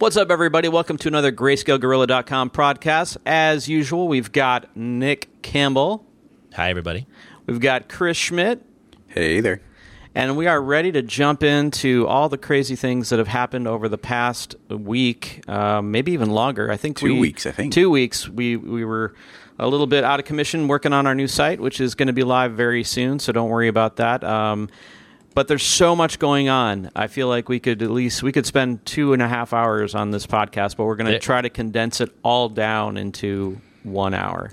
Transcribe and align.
What's 0.00 0.16
up, 0.16 0.30
everybody? 0.30 0.68
Welcome 0.68 0.96
to 0.98 1.08
another 1.08 1.30
GrayscaleGorilla.com 1.30 2.50
podcast. 2.50 3.18
As 3.26 3.68
usual, 3.68 4.08
we've 4.08 4.32
got 4.32 4.74
Nick 4.74 5.42
Campbell, 5.42 6.06
Hi, 6.54 6.70
everybody. 6.70 7.06
we've 7.46 7.60
got 7.60 7.88
Chris 7.90 8.16
Schmidt, 8.16 8.64
Hey 9.08 9.40
there. 9.40 9.60
and 10.14 10.38
we 10.38 10.46
are 10.46 10.60
ready 10.60 10.90
to 10.92 11.02
jump 11.02 11.42
into 11.42 12.06
all 12.08 12.30
the 12.30 12.38
crazy 12.38 12.76
things 12.76 13.10
that 13.10 13.18
have 13.18 13.28
happened 13.28 13.68
over 13.68 13.90
the 13.90 13.98
past 13.98 14.56
week, 14.70 15.42
uh, 15.46 15.82
maybe 15.82 16.12
even 16.12 16.30
longer. 16.30 16.72
I 16.72 16.78
think 16.78 16.96
Two 16.98 17.12
we- 17.14 17.20
weeks, 17.20 17.44
I 17.44 17.50
think. 17.50 17.72
two 17.74 17.90
weeks. 17.90 18.26
We 18.26 18.56
we 18.56 18.84
were 18.86 19.14
a 19.58 19.68
little 19.68 19.86
bit 19.86 20.02
out 20.02 20.18
of 20.18 20.24
commission 20.24 20.66
working 20.66 20.94
on 20.94 21.06
our 21.06 21.14
new 21.14 21.28
site, 21.28 21.60
which 21.60 21.78
is 21.78 21.94
going 21.94 22.06
to 22.06 22.14
be 22.14 22.22
live 22.22 22.52
very 22.52 22.82
soon. 22.84 23.18
So 23.18 23.30
don't 23.32 23.50
worry 23.50 23.68
about 23.68 23.96
that. 23.96 24.24
Um, 24.24 24.70
but 25.34 25.48
there's 25.48 25.62
so 25.62 25.94
much 25.94 26.18
going 26.18 26.48
on. 26.48 26.90
I 26.94 27.06
feel 27.06 27.28
like 27.28 27.48
we 27.48 27.60
could 27.60 27.82
at 27.82 27.90
least 27.90 28.22
we 28.22 28.32
could 28.32 28.46
spend 28.46 28.84
two 28.84 29.12
and 29.12 29.22
a 29.22 29.28
half 29.28 29.52
hours 29.52 29.94
on 29.94 30.10
this 30.10 30.26
podcast, 30.26 30.76
but 30.76 30.84
we're 30.84 30.96
going 30.96 31.12
to 31.12 31.18
try 31.18 31.40
to 31.40 31.50
condense 31.50 32.00
it 32.00 32.10
all 32.22 32.48
down 32.48 32.96
into 32.96 33.60
one 33.82 34.14
hour. 34.14 34.52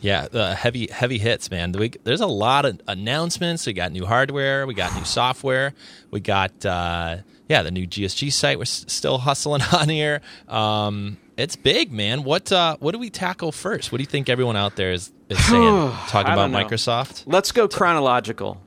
Yeah, 0.00 0.26
the 0.28 0.54
heavy 0.54 0.88
heavy 0.90 1.18
hits, 1.18 1.48
man. 1.50 1.72
We, 1.72 1.90
there's 2.02 2.20
a 2.20 2.26
lot 2.26 2.64
of 2.64 2.80
announcements. 2.88 3.66
We 3.66 3.72
got 3.72 3.92
new 3.92 4.04
hardware. 4.04 4.66
We 4.66 4.74
got 4.74 4.94
new 4.96 5.04
software. 5.04 5.74
We 6.10 6.18
got 6.18 6.66
uh, 6.66 7.18
yeah, 7.48 7.62
the 7.62 7.70
new 7.70 7.86
GSG 7.86 8.32
site. 8.32 8.58
We're 8.58 8.62
s- 8.62 8.84
still 8.88 9.18
hustling 9.18 9.62
on 9.72 9.88
here. 9.88 10.20
Um, 10.48 11.18
it's 11.36 11.54
big, 11.54 11.92
man. 11.92 12.24
What 12.24 12.50
uh, 12.50 12.76
what 12.80 12.92
do 12.92 12.98
we 12.98 13.10
tackle 13.10 13.52
first? 13.52 13.92
What 13.92 13.98
do 13.98 14.02
you 14.02 14.08
think 14.08 14.28
everyone 14.28 14.56
out 14.56 14.74
there 14.74 14.90
is, 14.92 15.12
is 15.28 15.38
saying? 15.46 15.92
Talk 16.08 16.26
I 16.26 16.32
about 16.32 16.50
know. 16.50 16.58
Microsoft. 16.58 17.22
Let's 17.26 17.52
go 17.52 17.68
chronological, 17.68 18.60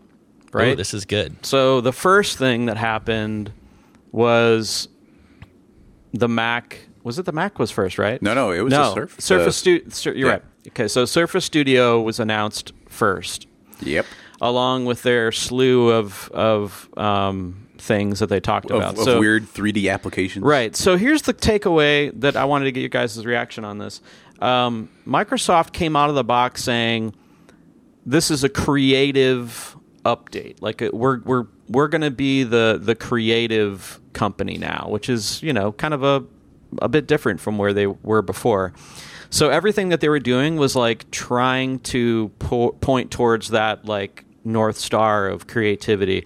right? 0.55 0.73
Ooh, 0.73 0.75
this 0.75 0.93
is 0.93 1.05
good. 1.05 1.45
So 1.45 1.81
the 1.81 1.91
first 1.93 2.37
thing 2.37 2.65
that 2.67 2.77
happened 2.77 3.51
was 4.11 4.87
the 6.13 6.27
Mac. 6.27 6.79
Was 7.03 7.19
it 7.19 7.25
the 7.25 7.31
Mac 7.31 7.59
was 7.59 7.69
first, 7.71 7.99
right? 7.99 8.19
No, 8.21 8.33
no, 8.33 8.51
it 8.51 8.61
was 8.61 8.71
no. 8.71 8.89
the 8.89 8.93
Surf- 8.93 9.21
Surface. 9.21 9.61
the- 9.61 9.83
Stu- 9.89 10.11
you're 10.13 10.27
yeah. 10.27 10.33
right. 10.33 10.43
Okay, 10.69 10.87
so 10.87 11.05
Surface 11.05 11.45
Studio 11.45 12.01
was 12.01 12.19
announced 12.19 12.73
first, 12.89 13.45
Yep. 13.81 14.05
along 14.41 14.85
with 14.85 15.03
their 15.03 15.31
slew 15.31 15.91
of 15.91 16.31
of 16.33 16.89
um, 16.97 17.67
things 17.77 18.19
that 18.19 18.29
they 18.29 18.39
talked 18.39 18.71
Of, 18.71 18.77
about. 18.77 18.97
of 18.97 19.03
so, 19.03 19.19
weird 19.19 19.43
3D 19.45 19.91
applications. 19.91 20.43
Right. 20.43 20.75
So 20.75 20.97
here's 20.97 21.21
the 21.23 21.33
takeaway 21.35 22.11
that 22.21 22.35
I 22.35 22.45
wanted 22.45 22.65
to 22.65 22.71
get 22.71 22.81
you 22.81 22.89
guys' 22.89 23.23
reaction 23.23 23.63
on 23.63 23.77
this. 23.77 24.01
Um, 24.39 24.89
Microsoft 25.05 25.71
came 25.73 25.95
out 25.95 26.09
of 26.09 26.15
the 26.15 26.23
box 26.23 26.63
saying 26.63 27.13
this 28.05 28.31
is 28.31 28.43
a 28.43 28.49
creative 28.49 29.74
update. 30.05 30.61
Like 30.61 30.81
uh, 30.81 30.91
we're 30.93 31.19
we're 31.21 31.47
we're 31.67 31.87
going 31.87 32.01
to 32.01 32.11
be 32.11 32.43
the 32.43 32.79
the 32.81 32.95
creative 32.95 33.99
company 34.13 34.57
now, 34.57 34.87
which 34.89 35.09
is 35.09 35.41
you 35.43 35.51
know 35.51 35.71
kind 35.73 35.93
of 35.93 36.03
a 36.03 36.23
a 36.81 36.87
bit 36.87 37.07
different 37.07 37.39
from 37.39 37.57
where 37.57 37.73
they 37.73 37.87
were 37.87 38.21
before. 38.21 38.73
So 39.29 39.49
everything 39.49 39.89
that 39.89 40.01
they 40.01 40.09
were 40.09 40.19
doing 40.19 40.55
was 40.55 40.75
like 40.75 41.09
trying 41.11 41.79
to 41.79 42.29
po- 42.39 42.71
point 42.73 43.11
towards 43.11 43.49
that 43.49 43.85
like 43.85 44.23
north 44.43 44.77
star 44.77 45.27
of 45.27 45.47
creativity, 45.47 46.25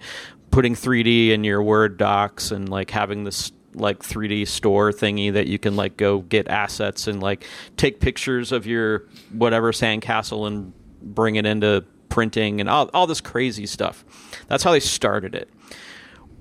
putting 0.50 0.74
3D 0.74 1.30
in 1.30 1.42
your 1.42 1.62
Word 1.62 1.96
docs 1.96 2.50
and 2.50 2.68
like 2.68 2.90
having 2.90 3.24
this 3.24 3.52
like 3.74 4.00
3D 4.00 4.46
store 4.46 4.92
thingy 4.92 5.32
that 5.32 5.46
you 5.46 5.58
can 5.58 5.76
like 5.76 5.96
go 5.96 6.20
get 6.20 6.48
assets 6.48 7.06
and 7.06 7.22
like 7.22 7.44
take 7.76 8.00
pictures 8.00 8.52
of 8.52 8.66
your 8.66 9.06
whatever 9.32 9.72
sandcastle 9.72 10.46
and 10.46 10.72
bring 11.02 11.36
it 11.36 11.46
into 11.46 11.84
printing 12.10 12.60
and 12.60 12.68
all, 12.68 12.90
all 12.92 13.06
this 13.06 13.20
crazy 13.22 13.64
stuff. 13.64 14.04
That's 14.48 14.62
how 14.62 14.72
they 14.72 14.80
started 14.80 15.34
it. 15.34 15.48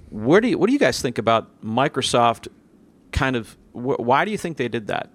Where 0.09 0.42
do 0.42 0.50
you, 0.50 0.58
what 0.58 0.67
do 0.67 0.73
you 0.73 0.80
guys 0.80 1.02
think 1.02 1.17
about 1.17 1.61
Microsoft? 1.64 2.50
Kind 3.14 3.36
of, 3.38 3.56
wh- 3.72 4.00
why 4.00 4.26
do 4.26 4.31
you 4.31 4.38
think 4.38 4.58
they 4.58 4.67
did 4.67 4.88
that? 4.88 5.09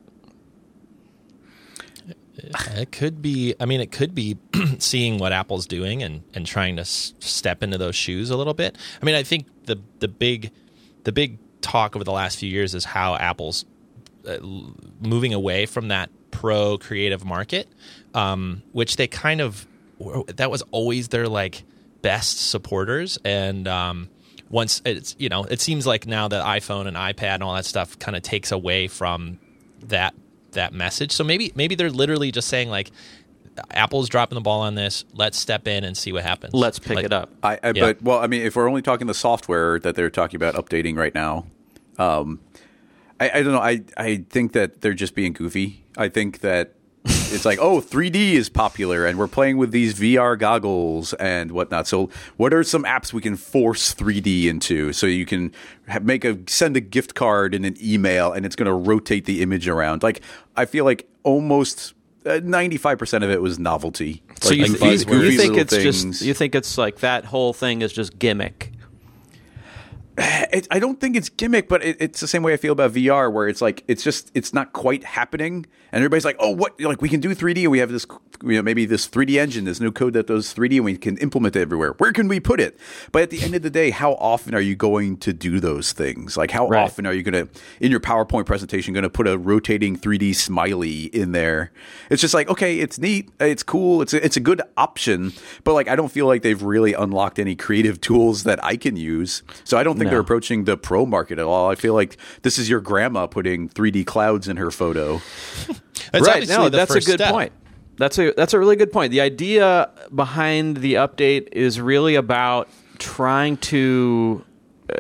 It 2.37 2.91
could 2.91 3.23
be. 3.23 3.55
I 3.61 3.65
mean, 3.65 3.81
it 3.81 3.93
could 3.93 4.15
be 4.15 4.37
seeing 4.79 5.19
what 5.19 5.33
Apple's 5.33 5.67
doing 5.67 6.03
and 6.03 6.23
and 6.35 6.45
trying 6.45 6.77
to 6.77 6.81
s- 6.81 7.15
step 7.21 7.63
into 7.63 7.79
those 7.79 7.95
shoes 7.95 8.31
a 8.31 8.37
little 8.37 8.55
bit. 8.55 8.77
I 9.01 9.05
mean, 9.05 9.15
I 9.15 9.23
think 9.23 9.47
the 9.67 9.81
the 10.01 10.09
big 10.09 10.51
the 11.05 11.13
big 11.13 11.39
talk 11.61 11.95
over 11.95 12.05
the 12.05 12.13
last 12.13 12.39
few 12.39 12.49
years 12.51 12.75
is 12.75 12.85
how 12.85 13.15
Apple's 13.15 13.65
uh, 14.29 14.39
moving 15.01 15.33
away 15.33 15.65
from 15.67 15.89
that 15.89 16.11
pro 16.33 16.77
creative 16.77 17.25
market, 17.25 17.69
um, 18.15 18.63
which 18.73 18.97
they 18.97 19.07
kind 19.07 19.41
of 19.41 19.67
that 20.37 20.51
was 20.51 20.63
always 20.71 21.09
their 21.09 21.29
like 21.29 21.65
best 22.03 22.51
supporters 22.51 23.19
and. 23.25 23.67
Um, 23.69 24.09
once 24.51 24.83
it's 24.85 25.17
you 25.19 25.29
know 25.31 25.45
it 25.45 25.61
seems 25.61 25.87
like 25.87 26.07
now 26.07 26.29
that 26.29 26.45
iphone 26.45 26.87
and 26.87 26.97
ipad 26.99 27.35
and 27.35 27.43
all 27.43 27.55
that 27.55 27.65
stuff 27.65 27.99
kind 27.99 28.15
of 28.15 28.23
takes 28.23 28.53
away 28.53 28.87
from 28.87 29.39
that 29.81 30.15
that 30.53 30.73
message 30.73 31.11
so 31.13 31.25
maybe 31.25 31.51
maybe 31.57 31.75
they're 31.75 31.91
literally 31.91 32.31
just 32.31 32.47
saying 32.47 32.69
like 32.69 32.93
apple's 33.71 34.09
dropping 34.09 34.35
the 34.37 34.41
ball 34.43 34.61
on 34.61 34.75
this 34.75 35.05
let's 35.15 35.39
step 35.39 35.67
in 35.67 35.83
and 35.83 35.97
see 35.97 36.13
what 36.13 36.23
happens 36.23 36.53
Let's 36.55 36.79
pick 36.79 36.97
Like, 36.97 37.07
it 37.07 37.13
up. 37.13 37.31
I, 37.43 37.55
I 37.63 37.73
Yeah. 37.75 37.87
but 37.87 38.03
well, 38.03 38.19
I 38.19 38.27
mean, 38.27 38.43
if 38.43 38.55
we're 38.55 38.69
only 38.69 38.83
talking 38.83 39.07
the 39.07 39.15
software 39.15 39.79
that 39.81 39.95
they're 39.97 40.11
talking 40.11 40.37
about 40.37 40.55
updating 40.55 40.97
right 40.97 41.15
now, 41.15 41.47
um, 41.99 42.41
I, 43.19 43.31
I 43.31 43.43
don't 43.43 43.53
know. 43.53 43.61
I 43.61 43.83
I 43.97 44.25
think 44.29 44.53
that 44.53 44.81
they're 44.83 44.93
just 44.95 45.15
being 45.15 45.33
goofy. 45.33 45.85
I 45.97 46.09
think 46.09 46.41
that 46.41 46.75
it's 47.33 47.45
like, 47.45 47.59
oh, 47.59 47.81
3D 47.81 48.33
is 48.33 48.49
popular, 48.49 49.07
and 49.07 49.19
we're 49.19 49.29
playing 49.29 49.57
with 49.57 49.71
these 49.71 49.95
VR 49.95 50.39
goggles 50.39 51.13
and 51.15 51.53
whatnot. 51.53 51.87
So, 51.87 52.11
what 52.37 52.53
are 52.55 52.63
some 52.63 52.85
apps 52.85 53.13
we 53.13 53.21
can 53.21 53.37
force 53.37 53.95
3D 53.95 54.47
into? 54.47 54.93
So 54.93 55.07
you 55.07 55.27
can 55.27 55.53
make 56.03 56.25
a 56.25 56.39
send 56.47 56.77
a 56.77 56.81
gift 56.81 57.15
card 57.15 57.55
in 57.55 57.65
an 57.65 57.77
email, 57.83 58.33
and 58.33 58.45
it's 58.47 58.57
going 58.57 58.67
to 58.67 58.75
rotate 58.75 59.25
the 59.25 59.43
image 59.43 59.69
around. 59.69 60.03
Like, 60.03 60.21
I 60.57 60.65
feel 60.65 60.85
like 60.85 61.09
almost. 61.23 61.95
Uh, 62.27 62.41
ninety-five 62.43 62.99
percent 62.99 63.23
of 63.23 63.29
it 63.29 63.43
was 63.43 63.59
novelty. 63.59 64.23
So 64.41 64.49
Like 64.49 64.59
you, 64.59 64.77
these 64.79 65.05
you, 65.05 65.21
you 65.25 65.37
think 65.37 65.59
it's 65.59 65.77
just 65.77 66.23
you 66.23 66.33
think 66.33 66.55
it's 66.55 66.79
like 66.79 67.01
that 67.01 67.27
whole 67.27 67.53
thing 67.53 67.83
is 67.83 67.93
just 67.93 68.19
gimmick. 68.19 68.73
it, 70.19 70.67
I 70.71 70.79
don't 70.79 71.01
think 71.01 71.17
it's 71.17 71.29
gimmick, 71.29 71.69
but 71.69 71.85
it, 71.85 71.97
it's 72.01 72.21
the 72.21 72.29
same 72.29 72.43
way 72.43 72.53
I 72.53 72.57
feel 72.57 72.73
about 72.73 72.93
VR, 72.93 73.33
where 73.33 73.49
it's 73.49 73.61
like 73.61 73.83
it's 73.89 74.03
just 74.05 74.31
it's 74.35 74.53
not 74.55 74.73
quite 74.73 75.03
happening, 75.05 75.67
and 75.91 76.01
everybody's 76.01 76.25
like, 76.25 76.37
"Oh, 76.39 76.51
what? 76.51 76.81
Like 76.81 77.03
we 77.03 77.09
can 77.09 77.21
do 77.21 77.35
3D, 77.35 77.63
and 77.63 77.71
we 77.73 77.79
have 77.81 77.91
this, 77.91 78.07
you 78.45 78.53
know, 78.53 78.63
maybe 78.63 78.87
this 78.87 79.09
3D 79.09 79.41
engine, 79.41 79.65
this 79.65 79.81
new 79.81 79.91
code 79.91 80.13
that 80.13 80.29
does 80.29 80.55
3D, 80.55 80.77
and 80.77 80.85
we 80.85 80.97
can 80.97 81.17
implement 81.19 81.57
it 81.57 81.63
everywhere. 81.63 81.93
Where 81.99 82.13
can 82.13 82.29
we 82.29 82.39
put 82.39 82.61
it?" 82.61 82.79
But 83.11 83.23
at 83.23 83.31
the 83.31 83.43
end 83.43 83.55
of 83.57 83.63
the 83.63 83.71
day, 83.71 83.91
how 83.91 84.13
often 84.15 84.55
are 84.55 84.61
you 84.61 84.77
going 84.77 85.17
to 85.19 85.33
do 85.33 85.59
those 85.59 85.93
things? 85.93 86.37
Like, 86.37 86.53
how 86.53 86.69
Right. 86.69 86.85
often 86.85 87.07
are 87.07 87.13
you 87.13 87.23
going 87.25 87.47
to, 87.49 87.61
in 87.81 87.91
your 87.91 88.01
PowerPoint 88.01 88.47
presentation, 88.47 88.95
going 88.95 89.03
to 89.03 89.11
put 89.11 89.27
a 89.27 89.37
rotating 89.37 89.97
3D 89.99 90.35
smiley 90.37 91.05
in 91.07 91.33
there? 91.33 91.73
It's 92.11 92.21
just 92.21 92.35
like, 92.35 92.49
okay, 92.49 92.79
it's 92.79 92.99
neat, 92.99 93.31
it's 93.41 93.63
cool, 93.65 94.01
it's 94.01 94.15
a, 94.15 94.25
it's 94.25 94.37
a 94.37 94.41
good 94.41 94.63
option, 94.77 95.33
but 95.65 95.75
like 95.75 95.89
I 95.89 95.97
don't 95.97 96.13
feel 96.13 96.27
like 96.27 96.43
they've 96.43 96.63
really 96.63 96.93
unlocked 96.93 97.39
any 97.41 97.57
creative 97.57 98.01
tools 98.01 98.45
that 98.45 98.63
I 98.65 98.77
can 98.77 98.97
use. 98.97 99.43
So 99.65 99.77
I 99.77 99.83
don't 99.83 99.99
think 99.99 100.04
No. 100.05 100.11
they're 100.11 100.21
approaching 100.21 100.65
the 100.65 100.77
pro 100.77 101.07
market 101.07 101.39
at 101.39 101.45
all. 101.45 101.71
I 101.71 101.75
feel 101.75 101.95
like 101.95 102.17
this 102.43 102.59
is 102.59 102.69
your 102.69 102.81
grandma 102.81 103.27
putting 103.27 103.69
3D 103.69 104.05
clouds 104.07 104.49
in 104.49 104.57
her 104.57 104.71
photo. 104.71 105.21
It's 106.13 106.27
right. 106.29 106.35
obviously 106.43 106.57
No, 106.57 106.69
that's 106.69 106.95
a 106.95 107.01
good 107.01 107.19
step. 107.21 107.33
point. 107.33 107.53
That's 107.97 108.19
a 108.19 108.33
that's 108.37 108.53
a 108.55 108.59
really 108.59 108.77
good 108.77 108.93
point. 108.93 109.11
The 109.11 109.21
idea 109.21 109.91
behind 110.15 110.77
the 110.79 110.95
update 110.95 111.49
is 111.53 111.81
really 111.81 112.15
about 112.15 112.69
trying 112.99 113.57
to 113.59 114.45
uh, 114.91 114.95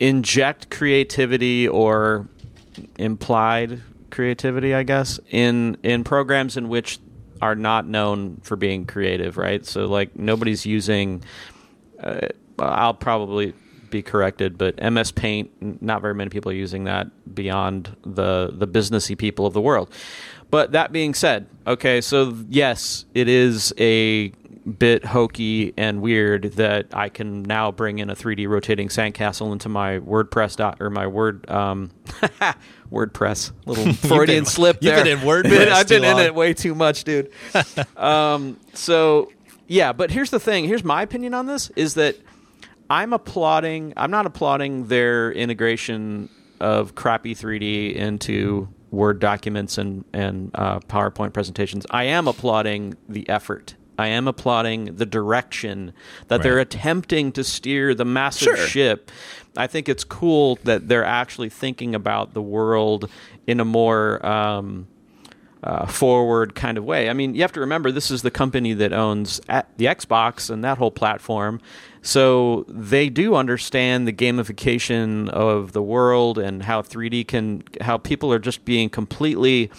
inject 0.00 0.70
creativity 0.70 1.68
or 1.68 2.28
implied 2.98 3.80
creativity, 4.10 4.74
I 4.74 4.82
guess, 4.82 5.20
in 5.30 5.76
in 5.82 6.04
programs 6.04 6.56
in 6.56 6.68
which 6.68 6.98
are 7.40 7.54
not 7.54 7.86
known 7.86 8.40
for 8.42 8.56
being 8.56 8.84
creative, 8.84 9.36
right? 9.36 9.64
So 9.64 9.86
like 9.86 10.16
nobody's 10.18 10.66
using 10.66 11.22
uh, 12.02 12.28
I'll 12.58 12.94
probably 12.94 13.54
be 13.90 14.02
corrected, 14.02 14.58
but 14.58 14.80
MS 14.82 15.12
Paint, 15.12 15.82
not 15.82 16.00
very 16.02 16.14
many 16.14 16.30
people 16.30 16.50
are 16.50 16.54
using 16.54 16.84
that 16.84 17.08
beyond 17.34 17.96
the 18.04 18.50
the 18.52 18.66
businessy 18.68 19.16
people 19.16 19.46
of 19.46 19.52
the 19.54 19.60
world. 19.60 19.92
But 20.50 20.72
that 20.72 20.92
being 20.92 21.12
said, 21.14 21.46
okay, 21.66 22.00
so 22.00 22.34
yes, 22.48 23.04
it 23.14 23.28
is 23.28 23.74
a 23.78 24.28
bit 24.78 25.04
hokey 25.04 25.72
and 25.78 26.02
weird 26.02 26.44
that 26.54 26.86
I 26.92 27.08
can 27.08 27.42
now 27.42 27.70
bring 27.72 28.00
in 28.00 28.10
a 28.10 28.14
3D 28.14 28.46
rotating 28.48 28.88
sandcastle 28.88 29.50
into 29.52 29.68
my 29.70 29.98
WordPress 29.98 30.56
dot 30.56 30.76
or 30.80 30.90
my 30.90 31.06
Word 31.06 31.48
um, 31.50 31.90
WordPress 32.92 33.52
little 33.66 33.92
Freudian 34.08 34.40
been- 34.40 34.44
slip 34.46 34.78
you've 34.80 34.94
been 34.94 35.06
in 35.06 35.18
WordPress 35.18 35.68
I've 35.72 35.88
been 35.88 36.04
in 36.04 36.12
long. 36.16 36.20
it 36.24 36.34
way 36.34 36.54
too 36.54 36.74
much, 36.74 37.04
dude. 37.04 37.30
um, 37.96 38.58
so 38.74 39.30
yeah, 39.66 39.92
but 39.92 40.10
here's 40.10 40.30
the 40.30 40.40
thing. 40.40 40.64
Here's 40.64 40.84
my 40.84 41.02
opinion 41.02 41.34
on 41.34 41.46
this: 41.46 41.70
is 41.76 41.94
that 41.94 42.16
I'm 42.90 43.12
applauding. 43.12 43.92
I'm 43.96 44.10
not 44.10 44.26
applauding 44.26 44.86
their 44.86 45.30
integration 45.32 46.28
of 46.60 46.94
crappy 46.94 47.34
3D 47.34 47.94
into 47.94 48.68
Word 48.90 49.20
documents 49.20 49.76
and 49.78 50.04
and 50.12 50.50
uh, 50.54 50.80
PowerPoint 50.80 51.32
presentations. 51.32 51.86
I 51.90 52.04
am 52.04 52.26
applauding 52.26 52.96
the 53.08 53.28
effort 53.28 53.74
I 53.98 54.06
am 54.06 54.28
applauding 54.28 54.94
the 54.96 55.04
direction 55.04 55.92
that 56.28 56.42
they're 56.42 56.60
attempting 56.60 57.32
to 57.32 57.42
steer 57.42 57.94
the 57.94 58.04
massive 58.04 58.56
Sure. 58.56 58.56
ship. 58.56 59.10
I 59.56 59.66
think 59.66 59.88
it's 59.88 60.04
cool 60.04 60.56
that 60.62 60.86
they're 60.86 61.04
actually 61.04 61.48
thinking 61.48 61.96
about 61.96 62.32
the 62.32 62.40
world 62.40 63.10
in 63.48 63.58
a 63.58 63.64
more 63.64 64.24
um, 64.24 64.86
uh, 65.64 65.86
forward 65.86 66.54
kind 66.54 66.78
of 66.78 66.84
way. 66.84 67.10
I 67.10 67.12
mean, 67.12 67.34
you 67.34 67.42
have 67.42 67.50
to 67.52 67.60
remember 67.60 67.90
this 67.90 68.12
is 68.12 68.22
the 68.22 68.30
company 68.30 68.72
that 68.74 68.92
owns 68.92 69.40
at 69.48 69.66
the 69.78 69.86
Xbox 69.86 70.48
and 70.48 70.62
that 70.62 70.78
whole 70.78 70.92
platform. 70.92 71.60
So 72.08 72.64
they 72.68 73.10
do 73.10 73.34
understand 73.34 74.08
the 74.08 74.14
gamification 74.14 75.28
of 75.28 75.72
the 75.72 75.82
world 75.82 76.38
and 76.38 76.62
how 76.62 76.80
3D 76.80 77.28
can, 77.28 77.64
how 77.82 77.98
people 77.98 78.32
are 78.32 78.38
just 78.38 78.64
being 78.64 78.88
completely 78.88 79.70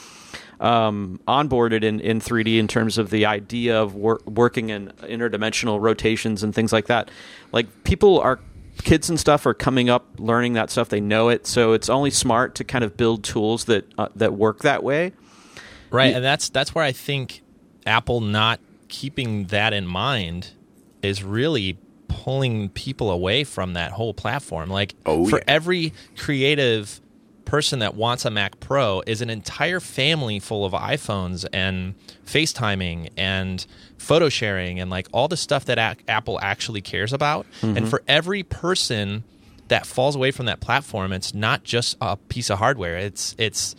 um, 0.60 1.20
onboarded 1.28 1.84
in, 1.84 2.00
in 2.00 2.20
3D 2.20 2.60
in 2.60 2.68
terms 2.68 3.00
of 3.00 3.10
the 3.10 3.26
idea 3.26 3.81
of 3.81 3.96
wor- 3.96 4.22
working 4.28 4.70
in 4.70 4.90
interdimensional 5.02 5.81
rotations 5.81 6.44
and 6.44 6.54
things 6.54 6.72
like 6.72 6.86
that. 6.86 7.10
Like 7.52 7.84
people 7.84 8.20
are 8.20 8.40
kids 8.84 9.10
and 9.10 9.20
stuff 9.20 9.48
are 9.48 9.56
coming 9.56 9.90
up 9.90 10.06
learning 10.20 10.54
that 10.54 10.70
stuff. 10.70 10.90
They 10.90 11.02
know 11.02 11.30
it, 11.30 11.48
so 11.48 11.74
it's 11.74 11.90
only 11.90 12.12
smart 12.12 12.54
to 12.56 12.64
kind 12.64 12.84
of 12.84 12.96
build 12.96 13.24
tools 13.24 13.66
that 13.66 13.92
uh, 13.98 14.10
that 14.16 14.34
work 14.34 14.60
that 14.60 14.84
way. 14.84 15.14
Right, 15.90 16.14
and 16.14 16.24
that's 16.24 16.50
that's 16.50 16.76
where 16.76 16.84
I 16.84 16.92
think 16.92 17.42
Apple 17.88 18.22
not 18.22 18.60
keeping 18.88 19.46
that 19.46 19.74
in 19.74 19.88
mind 19.88 20.52
is 21.02 21.24
really 21.24 21.80
pulling 22.09 22.67
people 22.69 23.09
away 23.09 23.45
from 23.45 23.73
that 23.73 23.94
whole 23.94 24.13
platform. 24.13 24.69
Like 24.69 24.95
Oh, 25.06 25.25
for 25.29 25.38
yeah. 25.38 25.44
every 25.47 25.94
creative 26.17 27.00
person 27.45 27.79
that 27.79 27.95
wants 27.95 28.25
a 28.25 28.29
Mac 28.29 28.59
Pro 28.59 29.01
is 29.07 29.21
an 29.21 29.29
entire 29.29 29.79
family 29.79 30.39
full 30.39 30.65
of 30.65 30.73
iPhones 30.73 31.47
and 31.51 31.95
FaceTiming 32.25 33.09
and 33.17 33.65
photo 33.97 34.29
sharing 34.29 34.79
and 34.79 34.91
like 34.91 35.07
all 35.11 35.27
the 35.27 35.38
stuff 35.38 35.65
that 35.65 35.77
a- 35.79 35.95
Apple 36.11 36.38
actually 36.41 36.81
cares 36.81 37.13
about. 37.13 37.47
And 37.63 37.77
mm-hmm. 37.77 37.85
for 37.88 38.03
every 38.07 38.44
person 38.44 39.23
that 39.69 39.85
falls 39.85 40.15
away 40.15 40.31
from 40.31 40.45
that 40.47 40.59
platform, 40.59 41.11
it's 41.13 41.33
not 41.33 41.63
just 41.63 41.97
a 42.01 42.17
piece 42.17 42.50
of 42.51 42.59
hardware. 42.59 42.97
It's 42.97 43.33
it's 43.38 43.75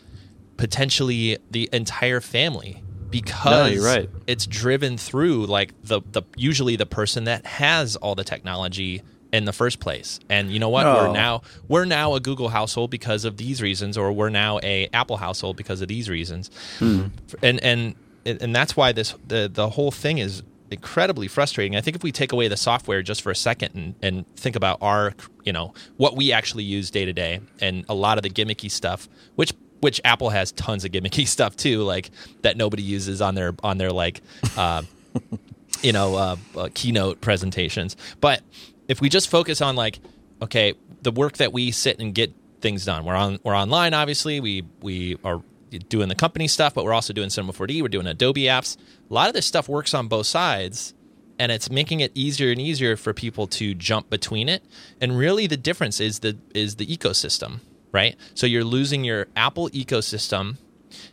potentially 0.57 1.39
the 1.51 1.69
entire 1.73 2.21
family 2.21 2.83
because 3.11 3.75
you're 3.75 3.85
right. 3.85 4.11
it's 4.27 4.47
driven 4.47 4.97
through 4.97 5.47
like 5.47 5.73
the 5.83 6.01
the 6.13 6.23
usually 6.37 6.77
the 6.77 6.87
person 6.87 7.25
that 7.25 7.47
has 7.47 7.97
all 7.97 8.15
the 8.15 8.25
technology 8.25 9.03
in 9.33 9.45
the 9.45 9.53
first 9.53 9.81
place. 9.81 10.21
And 10.29 10.51
you 10.51 10.59
know 10.59 10.69
what? 10.69 10.87
Oh. 10.87 10.95
We're 10.95 11.13
now 11.13 11.43
we're 11.69 11.85
now 11.85 12.15
a 12.15 12.21
Google 12.21 12.49
household 12.49 12.91
because 12.91 13.25
of 13.25 13.37
these 13.37 13.63
reasons, 13.63 13.97
or 13.97 14.13
we're 14.13 14.31
now 14.31 14.59
a 14.63 14.89
Apple 14.93 15.17
household 15.17 15.57
because 15.57 15.81
of 15.81 15.89
these 15.89 16.09
reasons. 16.09 16.51
Hmm. 16.79 17.07
And 17.43 17.63
and 17.63 17.95
and 18.25 18.55
that's 18.55 18.77
why 18.77 18.93
this 18.93 19.15
the 19.27 19.51
the 19.53 19.71
whole 19.71 19.91
thing 19.91 20.19
is 20.19 20.43
incredibly 20.71 21.27
frustrating. 21.27 21.77
I 21.77 21.81
think 21.81 21.97
if 21.97 22.03
we 22.03 22.13
take 22.13 22.33
away 22.33 22.49
the 22.49 22.57
software 22.57 23.03
just 23.03 23.23
for 23.23 23.31
a 23.31 23.37
second 23.37 23.75
and, 23.75 23.95
and 24.03 24.37
think 24.37 24.57
about 24.57 24.79
our 24.81 25.15
you 25.45 25.53
know 25.53 25.75
what 25.97 26.17
we 26.17 26.33
actually 26.33 26.65
use 26.65 26.91
day 26.91 27.05
to 27.05 27.13
day 27.13 27.41
and 27.61 27.85
a 27.89 27.95
lot 27.95 28.19
of 28.19 28.23
the 28.23 28.31
gimmicky 28.31 28.71
stuff, 28.71 29.09
which 29.37 29.53
which 29.81 30.01
Apple 30.05 30.31
has 30.31 30.53
tons 30.53 30.85
of 30.85 30.93
gimmicky 30.93 31.27
stuff 31.37 31.57
too, 31.57 31.83
like 31.83 32.11
that 32.43 32.57
nobody 32.57 32.83
uses 32.83 33.21
on 33.21 33.35
their 33.35 33.55
on 33.63 33.79
their 33.79 33.91
like 33.91 34.23
uh, 34.57 34.83
you 35.83 35.93
know 35.93 36.15
uh, 36.15 36.37
uh, 36.57 36.69
keynote 36.75 37.21
presentations. 37.21 37.97
But 38.21 38.43
if 38.89 39.01
we 39.01 39.09
just 39.09 39.29
focus 39.29 39.61
on 39.61 39.77
like 39.77 39.99
okay, 40.43 40.75
the 41.03 41.11
work 41.11 41.37
that 41.39 41.53
we 41.53 41.71
sit 41.71 41.99
and 42.01 42.15
get 42.15 42.33
things 42.61 42.85
done, 42.85 43.05
we're 43.05 43.15
on 43.15 43.39
we're 43.43 43.57
online. 43.57 43.95
Obviously, 43.95 44.41
we 44.41 44.65
we 44.81 45.17
are 45.25 45.43
doing 45.79 46.09
the 46.09 46.15
company 46.15 46.49
stuff, 46.49 46.75
but 46.75 46.85
we're 46.85 46.93
also 46.93 47.13
doing 47.13 47.31
Cinema 47.31 47.53
4D. 47.53 47.81
We're 47.81 47.89
doing 47.89 48.07
Adobe 48.07 48.43
apps. 48.43 48.77
A 49.09 49.15
lot 49.15 49.29
of 49.29 49.35
this 49.35 49.47
stuff 49.47 49.69
works 49.69 49.95
on 49.95 50.09
both 50.09 50.27
sides. 50.27 50.95
And 51.39 51.51
it's 51.51 51.71
making 51.71 52.01
it 52.01 52.13
easier 52.15 52.51
and 52.51 52.61
easier 52.61 52.97
for 52.99 53.15
people 53.15 53.47
to 53.47 53.73
jump 53.73 54.11
between 54.11 54.51
it. 54.51 54.63
And 55.01 55.17
really, 55.17 55.47
the 55.47 55.57
difference 55.57 55.99
is 55.99 56.19
the 56.19 56.37
is 56.55 56.77
the 56.77 56.87
ecosystem, 56.87 57.61
right? 57.93 58.17
So 58.35 58.47
you're 58.47 58.65
losing 58.65 59.05
your 59.05 59.27
Apple 59.37 59.69
ecosystem, 59.71 60.57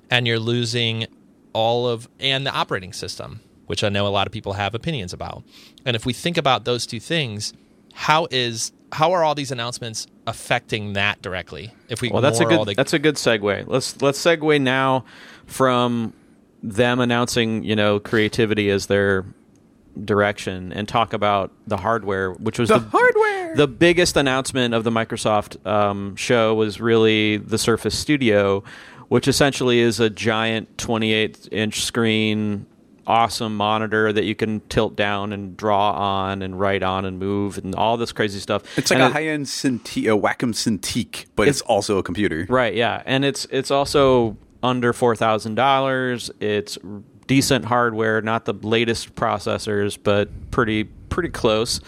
and 0.10 0.28
you're 0.28 0.40
losing 0.40 1.06
all 1.54 1.88
of 1.88 2.08
and 2.20 2.46
the 2.46 2.52
operating 2.52 2.94
system, 2.94 3.42
which 3.66 3.84
I 3.84 3.90
know 3.90 4.06
a 4.08 4.10
lot 4.10 4.28
of 4.28 4.34
people 4.34 4.54
have 4.54 4.76
opinions 4.76 5.14
about. 5.14 5.44
And 5.86 5.96
if 5.96 6.06
we 6.06 6.14
think 6.14 6.38
about 6.38 6.66
those 6.66 6.86
two 6.86 7.00
things, 7.00 7.54
how 7.94 8.28
is 8.32 8.72
how 8.92 9.12
are 9.12 9.24
all 9.24 9.36
these 9.36 9.52
announcements 9.52 10.08
affecting 10.26 10.94
that 10.94 11.22
directly? 11.22 11.74
If 11.90 12.02
we 12.02 12.10
Well, 12.10 12.22
that's 12.22 12.40
a 12.40 12.46
good 12.46 12.68
the, 12.68 12.74
that's 12.76 12.94
a 12.94 13.00
good 13.00 13.16
segue. 13.16 13.66
Let's 13.68 14.02
let's 14.02 14.24
segue 14.24 14.62
now 14.62 15.06
from 15.46 16.14
them 16.64 17.00
announcing 17.00 17.64
you 17.64 17.76
know 17.76 18.00
creativity 18.00 18.70
as 18.70 18.88
their 18.88 19.26
direction 20.06 20.72
and 20.74 20.88
talk 20.88 21.14
about 21.14 21.52
the 21.66 21.78
hardware, 21.78 22.34
which 22.34 22.60
was 22.60 22.70
The 22.70 22.80
the, 22.80 22.90
hardware! 22.90 23.37
The 23.56 23.68
biggest 23.68 24.16
announcement 24.18 24.74
of 24.74 24.84
the 24.84 24.90
Microsoft 24.92 25.66
um, 25.66 26.16
show 26.16 26.54
was 26.56 26.80
really 26.82 27.38
the 27.38 27.58
Surface 27.58 27.98
Studio, 27.98 28.64
which 29.08 29.28
essentially 29.28 29.80
is 29.80 30.00
a 30.00 30.10
giant 30.10 30.78
28 30.78 31.50
inch 31.52 31.82
screen. 31.84 32.66
Awesome 33.06 33.56
monitor 33.56 34.12
that 34.12 34.26
you 34.26 34.36
can 34.36 34.60
tilt 34.68 34.98
down 34.98 35.32
and 35.32 35.56
draw 35.56 35.92
on 35.92 36.42
and 36.42 36.60
write 36.60 36.84
on 36.84 37.06
and 37.06 37.18
move 37.18 37.58
and 37.58 37.74
all 37.74 37.96
this 37.96 38.12
crazy 38.12 38.40
stuff. 38.40 38.64
It's 38.78 38.92
like 38.92 39.00
And 39.00 39.06
a 39.06 39.08
it- 39.08 39.14
high 39.14 39.28
end 39.28 39.46
Cintiq, 39.46 40.04
a 40.14 40.20
Wacom 40.20 40.54
Cintiq, 40.54 41.26
but 41.38 41.48
it's, 41.48 41.62
also 41.62 42.00
a 42.00 42.04
computer. 42.04 42.46
Right, 42.50 42.76
yeah, 42.76 43.02
and 43.06 43.24
it's 43.24 43.46
it's 43.50 43.72
also 43.72 44.36
under 44.62 44.92
four 44.92 45.16
thousand 45.16 45.56
dollars. 45.56 46.30
It's 46.42 46.78
decent 47.28 47.64
hardware, 47.64 48.22
not 48.22 48.44
the 48.44 48.54
latest 48.54 49.16
processors, 49.16 49.98
but 50.02 50.28
pretty 50.52 50.84
pretty 50.84 51.30
close. 51.30 51.80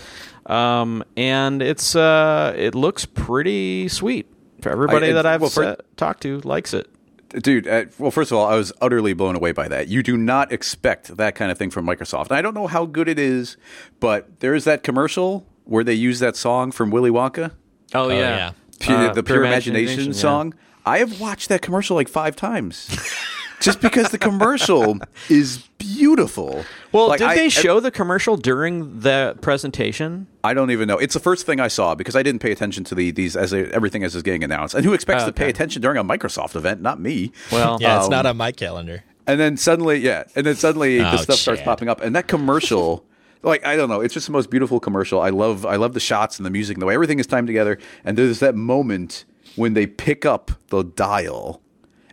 Um, 0.50 1.04
and 1.16 1.62
it's 1.62 1.96
uh, 1.96 2.54
it 2.58 2.74
looks 2.76 3.06
pretty 3.06 3.88
sweet. 3.88 4.28
For 4.62 4.70
everybody 4.70 5.10
I- 5.10 5.14
that 5.14 5.26
I've 5.26 5.42
well, 5.42 5.50
for- 5.50 5.64
sa- 5.64 5.76
talked 5.96 6.22
to 6.24 6.40
likes 6.42 6.74
it. 6.74 6.88
Dude, 7.30 7.68
uh, 7.68 7.86
well, 8.00 8.10
first 8.10 8.32
of 8.32 8.38
all, 8.40 8.48
I 8.48 8.56
was 8.56 8.74
utterly 8.82 9.14
blown 9.14 9.36
away 9.36 9.52
by 9.52 9.68
that. 9.68 9.88
You 9.88 10.02
do 10.02 10.18
not 10.18 10.52
expect 10.52 11.16
that 11.18 11.36
kind 11.36 11.52
of 11.52 11.60
thing 11.60 11.70
from 11.70 11.86
Microsoft. 11.86 12.24
And 12.30 12.32
I 12.32 12.42
don't 12.42 12.56
know 12.56 12.66
how 12.66 12.88
good 12.88 13.08
it 13.08 13.20
is, 13.20 13.56
but 14.00 14.40
there 14.40 14.56
is 14.56 14.64
that 14.64 14.82
commercial 14.82 15.46
where 15.66 15.84
they 15.84 15.94
use 15.94 16.18
that 16.22 16.36
song 16.36 16.72
from 16.72 16.90
Willy 16.90 17.12
Wonka, 17.12 17.52
Oh, 17.94 18.10
yeah. 18.10 18.54
Pure, 18.80 18.98
Uh, 19.10 19.14
the 19.14 19.22
Pure, 19.22 19.46
Imagination, 19.46 20.06
yeah. 20.08 20.12
song. 20.14 20.56
I 20.88 20.98
have 20.98 21.22
watched 21.22 21.50
that 21.50 21.62
commercial 21.62 21.96
like 21.96 22.10
five 22.10 22.36
times. 22.36 22.90
Just 23.60 23.82
because 23.82 24.10
the 24.10 24.18
commercial 24.18 25.00
is 25.30 25.58
beautiful. 25.78 26.64
Well, 26.92 27.10
Like, 27.10 27.20
did 27.20 27.28
I- 27.28 27.36
they 27.36 27.46
I- 27.46 27.50
show 27.50 27.80
the 27.80 27.92
commercial 27.92 28.38
during 28.38 29.00
the 29.02 29.36
presentation? 29.42 30.28
I 30.44 30.54
don't 30.54 30.72
even 30.72 30.88
know. 30.88 30.98
It's 30.98 31.14
the 31.14 31.20
first 31.20 31.46
thing 31.46 31.60
I 31.60 31.68
saw 31.68 31.94
because 31.96 32.16
I 32.16 32.24
didn't 32.24 32.40
pay 32.42 32.52
attention 32.52 32.84
to 32.86 32.96
the 32.96 33.12
these 33.12 33.36
as 33.36 33.52
they, 33.52 33.66
everything 33.66 34.04
as 34.04 34.16
is 34.16 34.24
getting 34.24 34.44
announced. 34.44 34.76
And 34.76 34.86
who 34.86 34.94
expects 34.94 35.24
Oh, 35.24 35.28
to 35.28 35.34
pay 35.34 35.50
attention 35.50 35.82
during 35.82 35.98
a 35.98 36.04
Microsoft 36.04 36.56
event? 36.56 36.82
Not 36.82 37.00
me. 37.00 37.32
Well, 37.52 37.78
yeah, 37.82 37.98
it's 37.98 38.06
um, 38.06 38.12
not 38.12 38.26
on 38.26 38.38
my 38.38 38.52
calendar. 38.52 39.04
And 39.28 39.40
then 39.40 39.58
suddenly, 39.58 39.98
yeah, 40.00 40.24
and 40.36 40.46
then 40.46 40.56
suddenly 40.56 41.00
Oh, 41.02 41.12
the 41.12 41.18
stuff 41.18 41.36
starts 41.38 41.62
popping 41.62 41.88
up, 41.90 42.02
and 42.02 42.16
that 42.16 42.28
commercial, 42.28 43.06
like 43.44 43.66
I 43.66 43.76
don't 43.76 43.90
know, 43.90 44.02
it's 44.02 44.14
just 44.14 44.26
the 44.26 44.34
most 44.34 44.50
beautiful 44.50 44.80
commercial. 44.80 45.22
I 45.22 45.30
love, 45.30 45.66
I 45.66 45.76
love 45.76 45.94
the 45.94 46.00
shots 46.00 46.38
and 46.38 46.46
the 46.46 46.50
music 46.50 46.76
and 46.76 46.82
the 46.82 46.86
way 46.86 46.94
everything 46.96 47.20
is 47.20 47.28
timed 47.28 47.48
together. 47.48 47.78
And 48.06 48.18
there's 48.18 48.40
that 48.40 48.56
moment 48.56 49.26
when 49.56 49.74
they 49.74 49.86
pick 49.86 50.26
up 50.26 50.52
the 50.70 50.84
dial, 50.84 51.62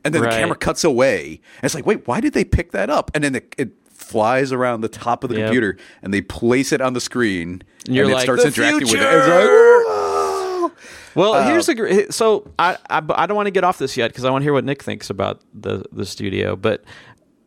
and 0.06 0.14
then 0.14 0.22
Right. 0.22 0.30
the 0.32 0.38
camera 0.38 0.56
cuts 0.56 0.84
away. 0.84 1.40
And 1.56 1.64
it's 1.64 1.75
like, 1.75 1.84
wait, 1.86 2.06
why 2.08 2.20
did 2.20 2.32
they 2.32 2.44
pick 2.44 2.72
that 2.72 2.88
up? 2.90 3.10
And 3.14 3.22
then 3.25 3.34
it, 3.34 3.54
it 3.58 3.70
flies 3.92 4.52
around 4.52 4.80
the 4.82 4.88
top 4.88 5.25
of 5.25 5.30
the 5.30 5.36
Yep. 5.36 5.46
computer, 5.46 5.76
and 6.02 6.14
they 6.14 6.20
place 6.22 6.72
it 6.72 6.80
on 6.80 6.92
the 6.92 7.00
screen, 7.00 7.62
And 7.88 7.96
and 7.98 8.10
it 8.12 8.20
starts 8.20 8.42
"The 8.42 8.48
interacting 8.48 8.86
with 8.88 8.94
it. 8.94 9.02
It's 9.02 9.26
like, 9.28 9.48
"Oh." 9.48 10.72
Well, 11.14 11.48
here's 11.48 11.68
a 11.68 11.75
gr- 11.75 12.10
so 12.10 12.46
I 12.58 12.76
I, 12.90 13.02
I 13.14 13.26
don't 13.26 13.36
want 13.36 13.46
to 13.46 13.50
get 13.50 13.64
off 13.64 13.78
this 13.78 13.96
yet 13.96 14.08
because 14.10 14.25
I 14.25 14.30
want 14.30 14.42
to 14.42 14.44
hear 14.44 14.52
what 14.52 14.64
Nick 14.64 14.82
thinks 14.82 15.08
about 15.10 15.40
the 15.54 15.84
the 15.92 16.04
studio. 16.04 16.56
But 16.56 16.84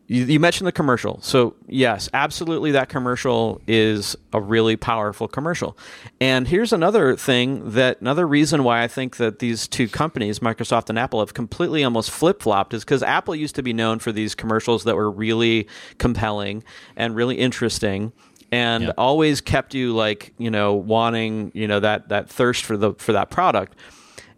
you, 0.10 0.26
you 0.26 0.40
mentioned 0.40 0.66
the 0.66 0.72
commercial, 0.72 1.22
so 1.22 1.54
yes, 1.68 2.10
absolutely, 2.16 2.72
that 2.72 2.90
commercial 2.90 3.62
is 3.68 4.16
a 4.34 4.42
really 4.42 4.76
powerful 4.76 5.28
commercial. 5.28 5.78
And 6.20 6.48
here's 6.48 6.74
another 6.74 7.16
thing 7.16 7.74
that 7.74 8.02
another 8.02 8.28
reason 8.28 8.64
why 8.64 8.82
I 8.82 8.88
think 8.88 9.18
that 9.18 9.38
these 9.38 9.68
two 9.68 9.88
companies, 9.88 10.40
Microsoft 10.40 10.90
and 10.90 10.98
Apple, 10.98 11.20
have 11.20 11.36
completely 11.36 11.84
almost 11.84 12.10
flip 12.10 12.42
flopped 12.42 12.74
is 12.74 12.84
because 12.84 13.04
Apple 13.04 13.36
used 13.36 13.54
to 13.54 13.62
be 13.62 13.72
known 13.72 14.00
for 14.00 14.12
these 14.12 14.34
commercials 14.34 14.84
that 14.86 14.96
were 14.96 15.12
really 15.12 15.68
compelling 16.00 16.64
and 16.96 17.16
really 17.16 17.36
interesting 17.36 18.12
and 18.52 18.92
always 18.98 19.42
kept 19.42 19.76
you 19.76 19.94
like 19.94 20.34
you 20.40 20.50
know 20.50 20.74
wanting 20.74 21.52
you 21.54 21.68
know 21.68 21.80
that 21.80 22.10
that 22.10 22.28
thirst 22.28 22.66
for 22.66 22.76
the 22.78 22.96
for 22.96 23.14
that 23.14 23.30
product. 23.30 23.76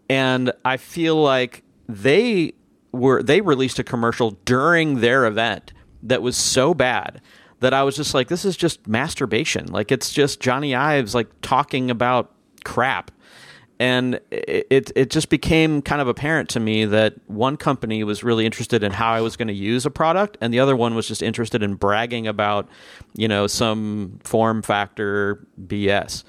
And 0.09 0.51
i 0.65 0.75
feel 0.75 1.15
like 1.15 1.63
they 1.87 2.51
were 2.91 3.21
they 3.24 3.41
released 3.41 3.79
a 3.79 3.83
commercial 3.83 4.31
during 4.45 5.01
their 5.01 5.25
event 5.25 5.74
that 6.03 6.21
was 6.21 6.36
so 6.36 6.74
bad 6.74 7.21
that 7.60 7.74
i 7.74 7.83
was 7.83 7.95
just 7.95 8.13
like 8.13 8.27
this 8.27 8.45
is 8.45 8.57
just 8.57 8.88
masturbation 8.88 9.67
like 9.67 9.91
it's 9.91 10.12
just 10.12 10.41
Jony 10.41 10.75
Ives 10.77 11.13
like 11.15 11.27
talking 11.41 11.91
about 11.91 12.31
crap 12.63 13.12
and 13.81 14.19
it, 14.29 14.91
it 14.95 15.10
just 15.10 15.29
became 15.29 15.81
kind 15.81 16.01
of 16.03 16.07
apparent 16.07 16.50
to 16.50 16.60
me 16.60 16.86
that 16.86 17.15
one 17.25 17.57
company 17.57 18.03
was 18.03 18.24
really 18.24 18.45
interested 18.45 18.83
in 18.83 18.91
how 18.91 19.12
I 19.12 19.21
was 19.21 19.36
going 19.36 19.48
to 19.48 19.55
use 19.55 19.88
a 19.88 19.89
product, 19.89 20.38
and 20.39 20.53
the 20.53 20.60
other 20.60 20.75
one 20.75 20.93
was 20.93 21.07
just 21.07 21.24
interested 21.24 21.63
in 21.63 21.74
bragging 21.74 22.27
about, 22.27 22.69
you 23.15 23.27
know, 23.27 23.48
some 23.48 24.19
form 24.24 24.62
factor 24.62 25.43
BS. 25.60 26.24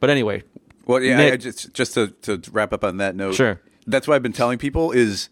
But 0.00 0.08
anyway, 0.08 0.44
Well, 0.86 1.02
yeah, 1.02 1.18
Nick- 1.18 1.32
I, 1.34 1.36
just 1.36 1.74
just 1.74 1.92
to, 1.92 2.08
to 2.22 2.40
wrap 2.52 2.72
up 2.72 2.84
on 2.84 2.96
that 2.96 3.14
note. 3.14 3.34
Sure. 3.34 3.60
That's 3.86 4.08
what 4.08 4.14
I've 4.14 4.22
been 4.22 4.32
telling 4.32 4.56
people 4.56 4.90
is 4.90 5.28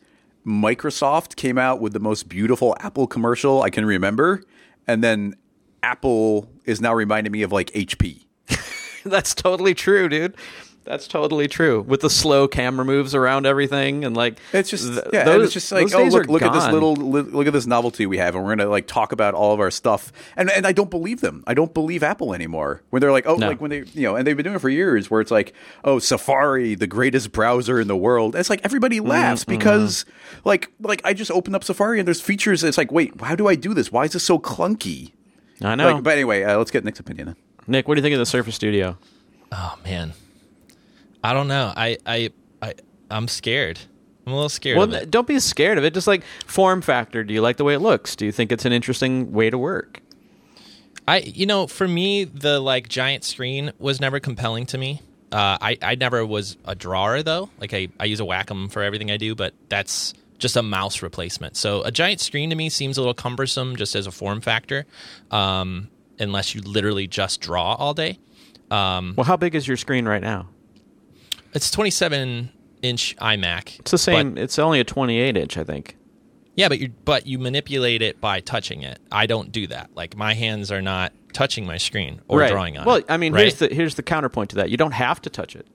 Microsoft 0.46 1.36
came 1.36 1.58
out 1.58 1.80
with 1.80 1.92
the 1.92 2.00
most 2.00 2.28
beautiful 2.28 2.76
Apple 2.80 3.06
commercial 3.06 3.62
I 3.62 3.70
can 3.70 3.84
remember, 3.84 4.42
and 4.86 5.02
then 5.02 5.36
Apple 5.82 6.50
is 6.64 6.80
now 6.80 6.94
reminding 6.94 7.32
me 7.32 7.42
of 7.42 7.52
like 7.52 7.70
HP. 7.72 8.24
That's 9.04 9.34
totally 9.34 9.74
true, 9.74 10.08
dude. 10.08 10.36
That's 10.84 11.06
totally 11.06 11.46
true. 11.46 11.82
With 11.82 12.00
the 12.00 12.10
slow 12.10 12.48
camera 12.48 12.84
moves 12.84 13.14
around 13.14 13.46
everything, 13.46 14.04
and 14.04 14.16
like 14.16 14.38
It's 14.52 14.68
just 14.68 14.88
th- 14.92 15.04
yeah, 15.12 15.24
those- 15.24 15.44
it's 15.44 15.52
just 15.52 15.70
like 15.70 15.94
oh 15.94 16.04
look 16.04 16.26
look 16.26 16.42
at 16.42 16.52
this 16.52 16.66
little 16.72 16.96
look 16.96 17.46
at 17.46 17.52
this 17.52 17.66
novelty 17.66 18.04
we 18.06 18.18
have, 18.18 18.34
and 18.34 18.44
we're 18.44 18.56
gonna 18.56 18.68
like 18.68 18.86
talk 18.88 19.12
about 19.12 19.34
all 19.34 19.54
of 19.54 19.60
our 19.60 19.70
stuff. 19.70 20.12
And 20.36 20.50
and 20.50 20.66
I 20.66 20.72
don't 20.72 20.90
believe 20.90 21.20
them. 21.20 21.44
I 21.46 21.54
don't 21.54 21.72
believe 21.72 22.02
Apple 22.02 22.34
anymore. 22.34 22.82
When 22.90 23.00
they're 23.00 23.12
like 23.12 23.26
oh 23.26 23.36
No. 23.36 23.46
like 23.48 23.60
when 23.60 23.70
they 23.70 23.84
you 23.94 24.02
know 24.02 24.16
and 24.16 24.26
they've 24.26 24.36
been 24.36 24.44
doing 24.44 24.56
it 24.56 24.60
for 24.60 24.68
years, 24.68 25.10
where 25.10 25.20
it's 25.20 25.30
like 25.30 25.52
oh 25.84 25.98
Safari, 26.00 26.74
the 26.74 26.86
greatest 26.88 27.30
browser 27.32 27.78
in 27.80 27.86
the 27.88 27.96
world. 27.96 28.34
It's 28.34 28.50
like 28.50 28.60
everybody 28.64 28.98
Mm-hmm, 28.98 29.08
laughs 29.08 29.44
because 29.44 30.04
like 30.44 30.70
like 30.80 31.00
I 31.04 31.14
just 31.14 31.30
open 31.30 31.54
up 31.54 31.62
Safari 31.64 31.98
and 32.00 32.06
there's 32.08 32.20
features. 32.20 32.64
It's 32.64 32.76
like 32.78 32.90
wait, 32.90 33.20
how 33.20 33.36
do 33.36 33.46
I 33.46 33.54
do 33.54 33.72
this? 33.72 33.92
Why 33.92 34.04
is 34.04 34.12
this 34.12 34.24
so 34.24 34.38
clunky? 34.38 35.12
I 35.62 35.76
know. 35.76 35.92
Like, 35.94 36.02
but 36.02 36.14
anyway, 36.14 36.42
uh, 36.42 36.58
let's 36.58 36.72
get 36.72 36.84
Nick's 36.84 36.98
opinion. 36.98 37.36
Nick, 37.68 37.86
what 37.86 37.94
do 37.94 38.00
you 38.00 38.02
think 38.02 38.14
of 38.14 38.18
the 38.18 38.26
Surface 38.26 38.56
Studio? 38.56 38.98
Oh 39.52 39.78
man, 39.84 40.14
I 41.22 41.32
don't 41.32 41.48
know. 41.48 41.72
I 41.76 41.98
I 42.06 42.30
I 42.60 42.74
I'm 43.10 43.28
scared. 43.28 43.78
I'm 44.26 44.32
a 44.32 44.36
little 44.36 44.48
scared 44.48 44.78
Well, 44.78 45.04
don't 45.06 45.26
be 45.26 45.40
scared 45.40 45.78
of 45.78 45.84
it. 45.84 45.94
Just 45.94 46.06
like 46.06 46.22
form 46.46 46.80
factor. 46.80 47.24
Do 47.24 47.34
you 47.34 47.40
like 47.40 47.56
the 47.56 47.64
way 47.64 47.74
it 47.74 47.80
looks? 47.80 48.14
Do 48.14 48.24
you 48.24 48.32
think 48.32 48.52
it's 48.52 48.64
an 48.64 48.72
interesting 48.72 49.32
way 49.32 49.50
to 49.50 49.58
work? 49.58 50.00
I 51.08 51.18
you 51.18 51.46
know 51.46 51.66
for 51.66 51.88
me 51.88 52.24
the 52.24 52.60
like 52.60 52.88
giant 52.88 53.24
screen 53.24 53.72
was 53.78 54.00
never 54.00 54.20
compelling 54.20 54.66
to 54.66 54.78
me. 54.78 55.00
Uh, 55.32 55.56
I 55.60 55.78
I 55.82 55.94
never 55.94 56.24
was 56.26 56.56
a 56.64 56.74
drawer 56.74 57.22
though. 57.22 57.50
Like 57.60 57.74
I 57.74 57.88
I 57.98 58.04
use 58.04 58.20
a 58.20 58.24
Wacom 58.24 58.70
for 58.70 58.82
everything 58.82 59.10
I 59.10 59.16
do, 59.16 59.34
but 59.34 59.54
that's 59.68 60.14
just 60.38 60.56
a 60.56 60.62
mouse 60.62 61.02
replacement. 61.02 61.56
So 61.56 61.82
a 61.82 61.90
giant 61.90 62.20
screen 62.20 62.50
to 62.50 62.56
me 62.56 62.68
seems 62.68 62.98
a 62.98 63.00
little 63.00 63.14
cumbersome 63.14 63.76
just 63.76 63.94
as 63.94 64.06
a 64.06 64.10
form 64.10 64.40
factor, 64.40 64.86
um, 65.30 65.88
unless 66.18 66.54
you 66.54 66.60
literally 66.62 67.06
just 67.06 67.40
draw 67.40 67.74
all 67.74 67.94
day. 67.94 68.18
Um, 68.70 69.14
Well, 69.16 69.24
how 69.24 69.36
big 69.36 69.54
is 69.54 69.68
your 69.68 69.76
screen 69.76 70.06
right 70.06 70.20
now? 70.22 70.48
It's 71.52 71.70
27 71.70 72.50
inch 72.82 73.16
iMac. 73.16 73.80
It's 73.80 73.90
the 73.90 73.98
same. 73.98 74.36
it's 74.36 74.58
only 74.58 74.80
a 74.80 74.84
28 74.84 75.36
inch, 75.36 75.56
I 75.56 75.64
think. 75.64 75.96
Yeah, 76.54 76.68
but 76.68 76.80
you 76.80 76.90
but 77.04 77.26
you 77.26 77.38
manipulate 77.38 78.02
it 78.02 78.20
by 78.20 78.40
touching 78.40 78.82
it. 78.82 78.98
I 79.10 79.26
don't 79.26 79.50
do 79.50 79.66
that. 79.68 79.90
Like 79.94 80.16
my 80.16 80.34
hands 80.34 80.70
are 80.70 80.82
not 80.82 81.12
touching 81.32 81.64
my 81.64 81.78
screen 81.78 82.20
or 82.28 82.40
right. 82.40 82.50
drawing 82.50 82.76
on 82.76 82.82
it. 82.82 82.86
Well, 82.86 82.96
it. 82.96 83.06
I 83.08 83.16
mean, 83.16 83.32
right? 83.32 83.42
here's 83.42 83.54
the 83.54 83.68
here's 83.68 83.94
the 83.94 84.02
counterpoint 84.02 84.50
to 84.50 84.56
that. 84.56 84.68
You 84.68 84.76
don't 84.76 84.92
have 84.92 85.22
to 85.22 85.30
touch 85.30 85.56
it. 85.56 85.66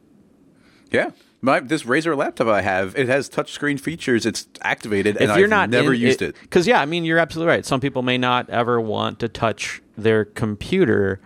Yeah. 0.92 1.12
My, 1.40 1.60
this 1.60 1.84
Razer 1.84 2.18
laptop 2.18 2.48
I 2.48 2.62
have, 2.62 2.98
it 2.98 3.08
has 3.08 3.30
touchscreen 3.30 3.80
features. 3.80 4.26
It's 4.26 4.48
activated, 4.62 5.18
and 5.18 5.30
if 5.30 5.38
you're 5.38 5.46
I've 5.46 5.52
not 5.52 5.70
never 5.70 5.94
in- 5.94 6.02
used 6.02 6.24
it. 6.24 6.36
because 6.42 6.66
yeah, 6.66 6.82
I 6.82 6.86
mean, 6.86 7.06
you're 7.06 7.20
absolutely 7.20 7.52
right. 7.52 7.64
Some 7.64 7.80
people 7.80 8.02
may 8.02 8.18
not 8.18 8.50
ever 8.50 8.82
want 8.82 9.20
to 9.20 9.30
touch 9.30 9.82
their 9.96 10.26
computer 10.26 11.22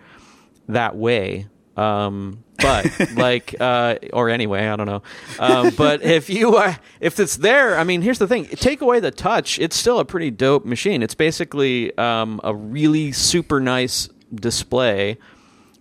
that 0.68 0.96
way. 0.96 1.46
Um, 1.78 2.44
but 2.62 3.12
like, 3.14 3.54
uh, 3.60 3.96
or 4.12 4.30
anyway, 4.30 4.66
I 4.66 4.76
don't 4.76 4.86
know. 4.86 5.02
Um, 5.38 5.74
but 5.76 6.02
if 6.02 6.30
you 6.30 6.56
are, 6.56 6.78
if 7.00 7.18
it's 7.20 7.36
there, 7.36 7.78
I 7.78 7.84
mean, 7.84 8.02
here's 8.02 8.18
the 8.18 8.26
thing: 8.28 8.46
take 8.46 8.80
away 8.80 9.00
the 9.00 9.10
touch, 9.10 9.58
it's 9.58 9.76
still 9.76 9.98
a 9.98 10.04
pretty 10.04 10.30
dope 10.30 10.64
machine. 10.64 11.02
It's 11.02 11.14
basically 11.14 11.96
um, 11.98 12.40
a 12.44 12.54
really 12.54 13.12
super 13.12 13.60
nice 13.60 14.08
display. 14.34 15.18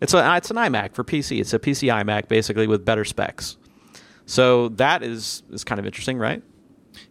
It's 0.02 0.14
a 0.14 0.36
it's 0.36 0.50
an 0.50 0.58
iMac 0.58 0.96
for 0.96 1.04
PC. 1.04 1.40
It's 1.40 1.54
a 1.54 1.60
PC 1.60 1.94
iMac 1.94 2.28
basically 2.28 2.68
with 2.68 2.84
better 2.84 3.06
specs. 3.06 3.58
So 4.26 4.70
that 4.70 5.04
is 5.04 5.44
is 5.52 5.64
kind 5.64 5.78
of 5.80 5.86
interesting, 5.86 6.18
right? 6.18 6.42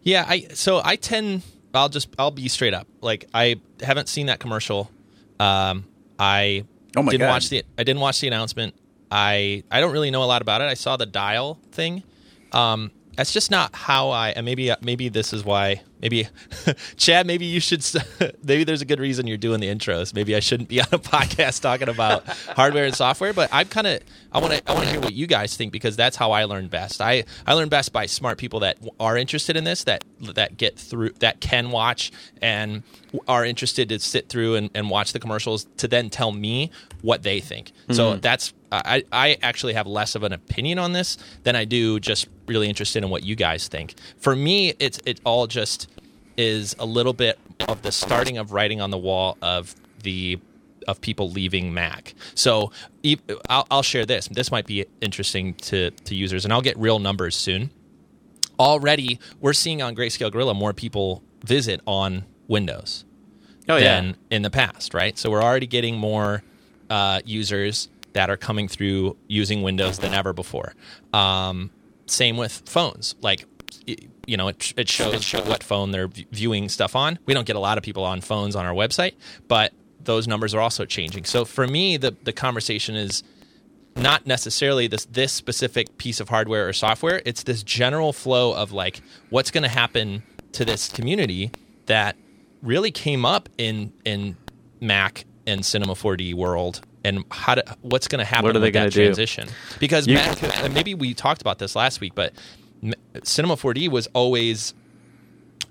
Yeah, 0.03 0.25
I 0.27 0.47
so 0.53 0.81
I 0.83 0.95
tend 0.97 1.43
I'll 1.73 1.89
just 1.89 2.09
I'll 2.19 2.31
be 2.31 2.47
straight 2.49 2.73
up. 2.73 2.87
Like 2.99 3.25
I 3.33 3.61
haven't 3.81 4.09
seen 4.09 4.25
that 4.27 4.39
commercial. 4.39 4.91
Um 5.39 5.85
I 6.19 6.65
Oh 6.97 7.01
my 7.03 7.11
didn't 7.11 7.27
God. 7.27 7.29
watch 7.29 7.49
the 7.49 7.63
I 7.77 7.83
didn't 7.83 8.01
watch 8.01 8.19
the 8.19 8.27
announcement. 8.27 8.75
I 9.11 9.63
I 9.69 9.79
don't 9.81 9.91
really 9.91 10.11
know 10.11 10.23
a 10.23 10.25
lot 10.25 10.41
about 10.41 10.61
it. 10.61 10.65
I 10.65 10.75
saw 10.75 10.97
the 10.97 11.05
dial 11.05 11.59
thing. 11.71 12.03
Um 12.51 12.91
that's 13.15 13.33
just 13.33 13.51
not 13.51 13.75
how 13.75 14.09
I 14.09 14.29
and 14.29 14.45
maybe 14.45 14.71
maybe 14.81 15.09
this 15.09 15.33
is 15.33 15.43
why 15.43 15.81
maybe 16.01 16.27
Chad 16.97 17.27
maybe 17.27 17.45
you 17.45 17.59
should 17.59 17.85
maybe 18.43 18.63
there's 18.63 18.81
a 18.81 18.85
good 18.85 18.99
reason 18.99 19.27
you're 19.27 19.37
doing 19.37 19.59
the 19.59 19.67
intros. 19.67 20.13
Maybe 20.15 20.35
I 20.35 20.39
shouldn't 20.39 20.69
be 20.69 20.79
on 20.81 20.87
a 20.91 20.97
podcast 20.99 21.61
talking 21.61 21.89
about 21.89 22.25
hardware 22.55 22.85
and 22.85 22.95
software, 22.95 23.33
but 23.33 23.49
I'm 23.51 23.67
kind 23.67 23.87
of 23.87 24.01
I 24.31 24.39
want 24.39 24.53
to 24.53 24.69
I 24.69 24.73
want 24.73 24.85
to 24.85 24.91
hear 24.91 25.01
what 25.01 25.13
you 25.13 25.27
guys 25.27 25.55
think 25.57 25.71
because 25.71 25.95
that's 25.95 26.15
how 26.15 26.31
I 26.31 26.45
learn 26.45 26.67
best. 26.67 27.01
I 27.01 27.25
I 27.45 27.53
learn 27.53 27.69
best 27.69 27.91
by 27.91 28.05
smart 28.05 28.37
people 28.37 28.61
that 28.61 28.77
are 28.99 29.17
interested 29.17 29.57
in 29.57 29.65
this 29.65 29.83
that 29.83 30.03
that 30.33 30.57
get 30.57 30.79
through 30.79 31.11
that 31.19 31.41
can 31.41 31.71
watch 31.71 32.11
and 32.41 32.83
are 33.27 33.43
interested 33.43 33.89
to 33.89 33.99
sit 33.99 34.29
through 34.29 34.55
and, 34.55 34.69
and 34.73 34.89
watch 34.89 35.11
the 35.11 35.19
commercials 35.19 35.67
to 35.77 35.87
then 35.87 36.09
tell 36.09 36.31
me 36.31 36.71
what 37.01 37.23
they 37.23 37.41
think. 37.41 37.73
So 37.91 38.15
that's 38.15 38.53
I, 38.71 39.03
I 39.11 39.37
actually 39.41 39.73
have 39.73 39.87
less 39.87 40.15
of 40.15 40.23
an 40.23 40.33
opinion 40.33 40.79
on 40.79 40.93
this 40.93 41.17
than 41.43 41.55
I 41.55 41.65
do 41.65 41.99
just 41.99 42.27
really 42.47 42.69
interested 42.69 43.03
in 43.03 43.09
what 43.09 43.23
you 43.23 43.35
guys 43.35 43.67
think. 43.67 43.95
For 44.17 44.35
me, 44.35 44.73
it's 44.79 44.99
it 45.05 45.19
all 45.25 45.47
just 45.47 45.89
is 46.37 46.75
a 46.79 46.85
little 46.85 47.13
bit 47.13 47.37
of 47.67 47.81
the 47.81 47.91
starting 47.91 48.37
of 48.37 48.51
writing 48.51 48.81
on 48.81 48.89
the 48.89 48.97
wall 48.97 49.37
of 49.41 49.75
the 50.03 50.39
of 50.87 50.99
people 51.01 51.29
leaving 51.29 51.73
Mac. 51.73 52.15
So 52.33 52.71
I'll, 53.49 53.67
I'll 53.69 53.83
share 53.83 54.05
this. 54.05 54.27
This 54.29 54.51
might 54.51 54.65
be 54.65 54.85
interesting 55.01 55.53
to 55.55 55.91
to 55.91 56.15
users, 56.15 56.45
and 56.45 56.53
I'll 56.53 56.61
get 56.61 56.77
real 56.77 56.99
numbers 56.99 57.35
soon. 57.35 57.71
Already, 58.59 59.19
we're 59.39 59.53
seeing 59.53 59.81
on 59.81 59.95
Grayscale 59.95 60.31
Gorilla 60.31 60.53
more 60.53 60.73
people 60.73 61.23
visit 61.43 61.81
on 61.87 62.25
Windows 62.47 63.05
Oh 63.67 63.79
than 63.79 64.15
in 64.29 64.41
the 64.43 64.49
past, 64.49 64.93
right? 64.93 65.17
So 65.17 65.29
we're 65.29 65.41
already 65.41 65.67
getting 65.67 65.97
more 65.97 66.43
uh, 66.89 67.21
users 67.25 67.89
that 68.13 68.29
are 68.29 68.37
coming 68.37 68.67
through 68.67 69.17
using 69.27 69.61
Windows 69.61 69.99
than 69.99 70.13
ever 70.13 70.33
before. 70.33 70.73
Um, 71.13 71.71
same 72.05 72.37
with 72.37 72.63
phones. 72.65 73.15
Like, 73.21 73.45
you 74.27 74.37
know, 74.37 74.49
it, 74.49 74.73
it 74.77 74.89
shows 74.89 75.31
what 75.45 75.63
phone 75.63 75.91
they're 75.91 76.07
viewing 76.07 76.69
stuff 76.69 76.95
on. 76.95 77.19
We 77.25 77.33
don't 77.33 77.47
get 77.47 77.55
a 77.55 77.59
lot 77.59 77.77
of 77.77 77.83
people 77.83 78.03
on 78.03 78.21
phones 78.21 78.55
on 78.55 78.65
our 78.65 78.73
website, 78.73 79.13
but 79.47 79.73
those 80.03 80.27
numbers 80.27 80.53
are 80.53 80.59
also 80.59 80.85
changing. 80.85 81.25
So 81.25 81.45
for 81.45 81.67
me, 81.67 81.97
the 81.97 82.15
the 82.23 82.33
conversation 82.33 82.95
is 82.95 83.23
not 83.95 84.25
necessarily 84.25 84.87
this 84.87 85.05
this 85.05 85.31
specific 85.31 85.97
piece 85.97 86.19
of 86.19 86.29
hardware 86.29 86.67
or 86.67 86.73
software. 86.73 87.21
It's 87.25 87.43
this 87.43 87.63
general 87.63 88.13
flow 88.13 88.53
of 88.53 88.71
like 88.71 89.01
what's 89.29 89.51
going 89.51 89.63
to 89.63 89.69
happen 89.69 90.23
to 90.53 90.65
this 90.65 90.89
community 90.89 91.51
that 91.85 92.15
really 92.61 92.91
came 92.91 93.25
up 93.25 93.49
in 93.57 93.93
in 94.05 94.37
Mac 94.79 95.25
and 95.45 95.65
Cinema 95.65 95.93
4D 95.93 96.33
world, 96.33 96.81
and 97.03 97.23
how 97.31 97.55
to, 97.55 97.63
what's 97.81 98.07
going 98.07 98.19
to 98.19 98.25
happen 98.25 98.45
What 98.45 98.55
are 98.55 98.59
they 98.59 98.67
with 98.67 98.73
that 98.75 98.91
do? 98.93 99.03
transition? 99.05 99.47
Because 99.79 100.07
You- 100.07 100.19
maybe 100.71 100.93
we 100.93 101.13
talked 101.13 101.41
about 101.41 101.57
this 101.59 101.75
last 101.75 101.99
week, 102.01 102.13
but 102.15 102.33
Cinema 103.23 103.55
4D 103.55 103.89
was 103.89 104.07
always 104.13 104.73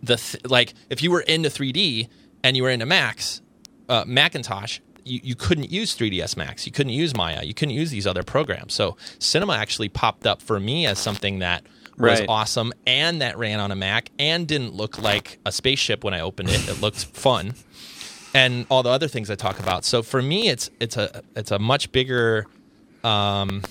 the 0.03 0.17
th- 0.17 0.45
like 0.47 0.75
if 0.89 1.03
you 1.03 1.11
were 1.11 1.21
into 1.21 1.49
3D 1.49 2.09
and 2.43 2.57
you 2.57 2.63
were 2.63 2.71
into 2.71 2.87
Macs, 2.87 3.43
uh, 3.89 4.05
Macintosh, 4.07 4.81
you, 5.05 5.21
you 5.23 5.35
couldn't 5.35 5.71
use 5.71 5.97
3ds 5.97 6.37
Max, 6.37 6.67
you 6.67 6.73
couldn't 6.73 6.93
use 6.93 7.17
Maya, 7.17 7.43
you 7.43 7.55
couldn't 7.55 7.75
use 7.75 7.91
these 7.91 8.07
other 8.07 8.23
programs. 8.23 8.75
So 8.75 8.97
Cinema 9.19 9.55
actually 9.55 9.89
popped 9.89 10.27
up 10.27 10.41
for 10.43 10.59
me 10.61 10.87
as 10.87 10.99
something 10.99 11.41
that 11.41 11.63
was 11.99 12.21
Right. 12.21 12.29
awesome 12.29 12.73
and 12.87 13.21
that 13.21 13.37
ran 13.37 13.61
on 13.61 13.71
a 13.71 13.77
Mac 13.77 14.11
and 14.19 14.47
didn't 14.49 14.75
look 14.75 14.99
like 15.03 15.39
a 15.45 15.53
spaceship 15.53 16.03
when 16.03 16.15
I 16.15 16.21
opened 16.21 16.49
it. 16.51 16.67
It 16.69 16.81
looked 16.81 17.05
fun. 17.05 17.55
And 18.35 18.67
all 18.71 18.83
the 18.83 18.91
other 18.91 19.09
things 19.09 19.29
I 19.31 19.35
talk 19.35 19.59
about. 19.59 19.85
So 19.85 20.03
for 20.03 20.23
me, 20.23 20.49
it's 20.49 20.71
it's 20.81 20.97
a 20.97 21.23
it's 21.35 21.51
a 21.51 21.59
much 21.59 21.91
bigger 21.93 22.47
um, 23.03 23.63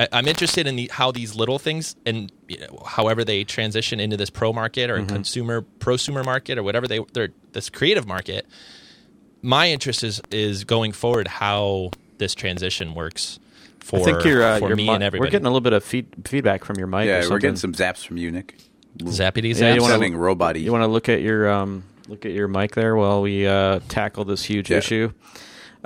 I- 0.00 0.08
I'm 0.12 0.26
interested 0.26 0.66
in 0.66 0.74
the, 0.76 0.88
how 0.92 1.12
these 1.12 1.36
little 1.36 1.58
things 1.58 1.94
and 2.06 2.32
you 2.48 2.58
know, 2.58 2.82
however 2.86 3.22
they 3.24 3.44
transition 3.44 4.00
into 4.00 4.16
this 4.16 4.30
pro 4.30 4.52
market 4.52 4.90
or 4.90 5.04
consumer 5.04 5.62
prosumer 5.78 6.24
market 6.24 6.58
or 6.58 6.62
whatever 6.62 6.88
they 6.88 7.00
they're 7.12 7.28
this 7.52 7.70
creative 7.70 8.06
market. 8.06 8.46
My 9.42 9.68
interest 9.70 10.02
is 10.02 10.20
is 10.30 10.64
going 10.64 10.92
forward 10.92 11.28
how 11.28 11.90
this 12.18 12.34
transition 12.34 12.94
works 12.94 13.38
for, 13.80 14.00
I 14.00 14.02
think 14.04 14.24
you're, 14.24 14.42
uh, 14.44 14.58
for 14.60 14.68
your 14.68 14.76
me 14.76 14.86
mi- 14.86 14.94
and 14.94 15.02
everybody. 15.02 15.26
We're 15.28 15.32
getting 15.32 15.46
a 15.46 15.50
little 15.50 15.60
bit 15.60 15.72
of 15.72 15.82
feed, 15.82 16.06
feedback 16.24 16.64
from 16.64 16.76
your 16.76 16.86
mic. 16.86 17.00
or 17.00 17.04
Yeah, 17.04 17.28
we're 17.28 17.40
getting 17.40 17.56
some 17.56 17.72
zaps 17.72 18.06
from 18.06 18.16
you, 18.16 18.30
Nick. 18.30 18.54
zappity 18.98 19.48
Yeah, 19.48 19.72
zaps. 19.72 19.74
you 19.74 19.82
wanna- 19.82 19.94
Sounding 19.94 20.16
robot 20.16 20.54
You 20.60 20.70
want 20.70 20.82
to 20.82 20.86
look 20.86 21.08
at 21.08 21.20
your 21.20 21.50
um, 21.50 21.82
look 22.08 22.26
at 22.26 22.32
your 22.32 22.48
mic 22.48 22.74
there 22.74 22.96
while 22.96 23.22
we 23.22 23.46
uh, 23.46 23.80
tackle 23.88 24.24
this 24.24 24.44
huge 24.44 24.70
Yeah. 24.70 24.78
issue. 24.78 25.12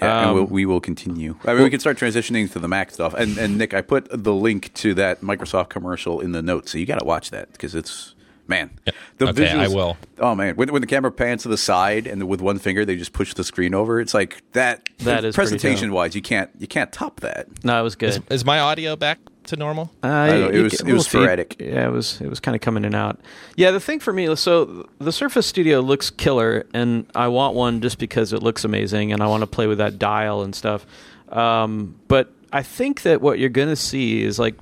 Yeah, 0.02 0.18
and 0.20 0.28
Um, 0.30 0.34
we'll, 0.34 0.44
we 0.44 0.66
will 0.66 0.80
continue. 0.80 1.36
I 1.46 1.54
mean, 1.54 1.62
we 1.62 1.70
can 1.70 1.80
start 1.80 1.96
transitioning 1.98 2.50
to 2.52 2.58
the 2.58 2.68
Mac 2.68 2.90
stuff. 2.90 3.14
And 3.14 3.38
and 3.38 3.56
Nick, 3.56 3.72
I 3.72 3.80
put 3.80 4.08
the 4.10 4.34
link 4.34 4.74
to 4.74 4.92
that 4.94 5.22
Microsoft 5.22 5.70
commercial 5.70 6.20
in 6.20 6.32
the 6.32 6.42
notes, 6.42 6.72
so 6.72 6.78
you 6.78 6.84
got 6.84 6.98
to 6.98 7.06
watch 7.06 7.30
that 7.30 7.50
because 7.52 7.74
it's 7.74 8.14
man. 8.48 8.70
The 9.18 9.28
Okay, 9.28 9.50
I 9.50 9.68
will. 9.68 9.96
Oh 10.18 10.34
man, 10.34 10.56
when, 10.56 10.72
when 10.72 10.80
the 10.80 10.86
camera 10.86 11.10
pans 11.12 11.42
to 11.42 11.48
the 11.48 11.56
side 11.58 12.06
and 12.06 12.28
with 12.28 12.40
one 12.40 12.58
finger 12.58 12.84
they 12.84 12.96
just 12.96 13.12
push 13.12 13.34
the 13.34 13.44
screen 13.44 13.74
over, 13.74 14.00
it's 14.00 14.14
like 14.14 14.42
that. 14.52 14.88
That 14.98 15.24
is 15.24 15.34
presentation 15.34 15.92
wise, 15.92 16.14
you 16.14 16.22
can't 16.22 16.50
you 16.58 16.66
can't 16.66 16.92
top 16.92 17.20
that. 17.20 17.46
No, 17.64 17.78
it 17.78 17.82
was 17.82 17.96
good. 17.96 18.22
Is 18.30 18.44
my 18.44 18.58
audio 18.60 18.96
back 18.96 19.18
to 19.44 19.56
normal? 19.56 19.92
Uh, 20.02 20.26
don't 20.26 20.40
know, 20.40 20.48
it 20.48 20.54
you 20.56 20.62
was- 20.64 20.74
it 20.74 20.82
was 20.84 20.92
we'll 20.92 21.02
see. 21.02 21.08
sporadic. 21.10 21.56
Yeah, 21.60 21.86
it 21.86 21.92
was 21.92 22.20
it 22.20 22.28
was 22.28 22.40
kind 22.40 22.54
of 22.54 22.60
coming 22.60 22.82
in 22.82 22.86
and 22.86 22.94
out. 22.96 23.20
Yeah, 23.56 23.70
the 23.70 23.80
thing 23.80 24.00
for 24.00 24.12
me, 24.12 24.34
so 24.36 24.88
the 24.98 25.12
Surface 25.12 25.46
Studio 25.46 25.80
looks 25.80 26.10
killer, 26.10 26.66
and 26.74 27.06
I 27.14 27.28
want 27.28 27.54
one 27.54 27.80
just 27.80 27.98
because 27.98 28.32
it 28.32 28.42
looks 28.42 28.64
amazing, 28.64 29.12
and 29.12 29.22
I 29.22 29.26
want 29.26 29.42
to 29.42 29.46
play 29.46 29.66
with 29.66 29.78
that 29.78 29.98
dial 29.98 30.42
and 30.42 30.54
stuff. 30.54 30.84
Um, 31.30 31.96
but 32.08 32.32
I 32.52 32.62
think 32.62 33.02
that 33.02 33.20
what 33.20 33.38
you're 33.38 33.48
going 33.48 33.68
to 33.68 33.76
see 33.76 34.22
is 34.22 34.38
like 34.38 34.54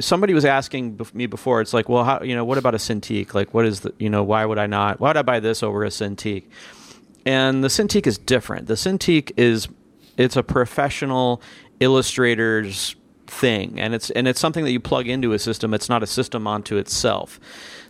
somebody 0.00 0.34
was 0.34 0.44
asking 0.44 1.00
me 1.14 1.26
before. 1.26 1.60
It's 1.60 1.72
like, 1.72 1.88
well, 1.88 2.04
how 2.04 2.22
you 2.22 2.34
know, 2.34 2.44
what 2.44 2.58
about 2.58 2.74
a 2.74 2.78
Cintiq? 2.78 3.34
Like, 3.34 3.54
what 3.54 3.66
is 3.66 3.80
the 3.80 3.94
you 3.98 4.10
know, 4.10 4.22
why 4.22 4.44
would 4.44 4.58
I 4.58 4.66
not? 4.66 5.00
Why 5.00 5.10
would 5.10 5.16
I 5.16 5.22
buy 5.22 5.40
this 5.40 5.62
over 5.62 5.84
a 5.84 5.88
Cintiq? 5.88 6.44
and 7.26 7.64
the 7.64 7.68
Cintiq 7.68 8.06
is 8.06 8.18
different. 8.18 8.66
The 8.66 8.74
Cintiq 8.74 9.32
is 9.36 9.68
it's 10.16 10.36
a 10.36 10.42
professional 10.42 11.42
illustrator's 11.80 12.96
thing, 13.26 13.80
and 13.80 13.94
it's 13.94 14.10
and 14.10 14.28
it's 14.28 14.40
something 14.40 14.64
that 14.64 14.72
you 14.72 14.80
plug 14.80 15.08
into 15.08 15.32
a 15.32 15.38
system. 15.38 15.74
It's 15.74 15.88
not 15.88 16.02
a 16.02 16.06
system 16.06 16.46
onto 16.46 16.76
itself. 16.76 17.40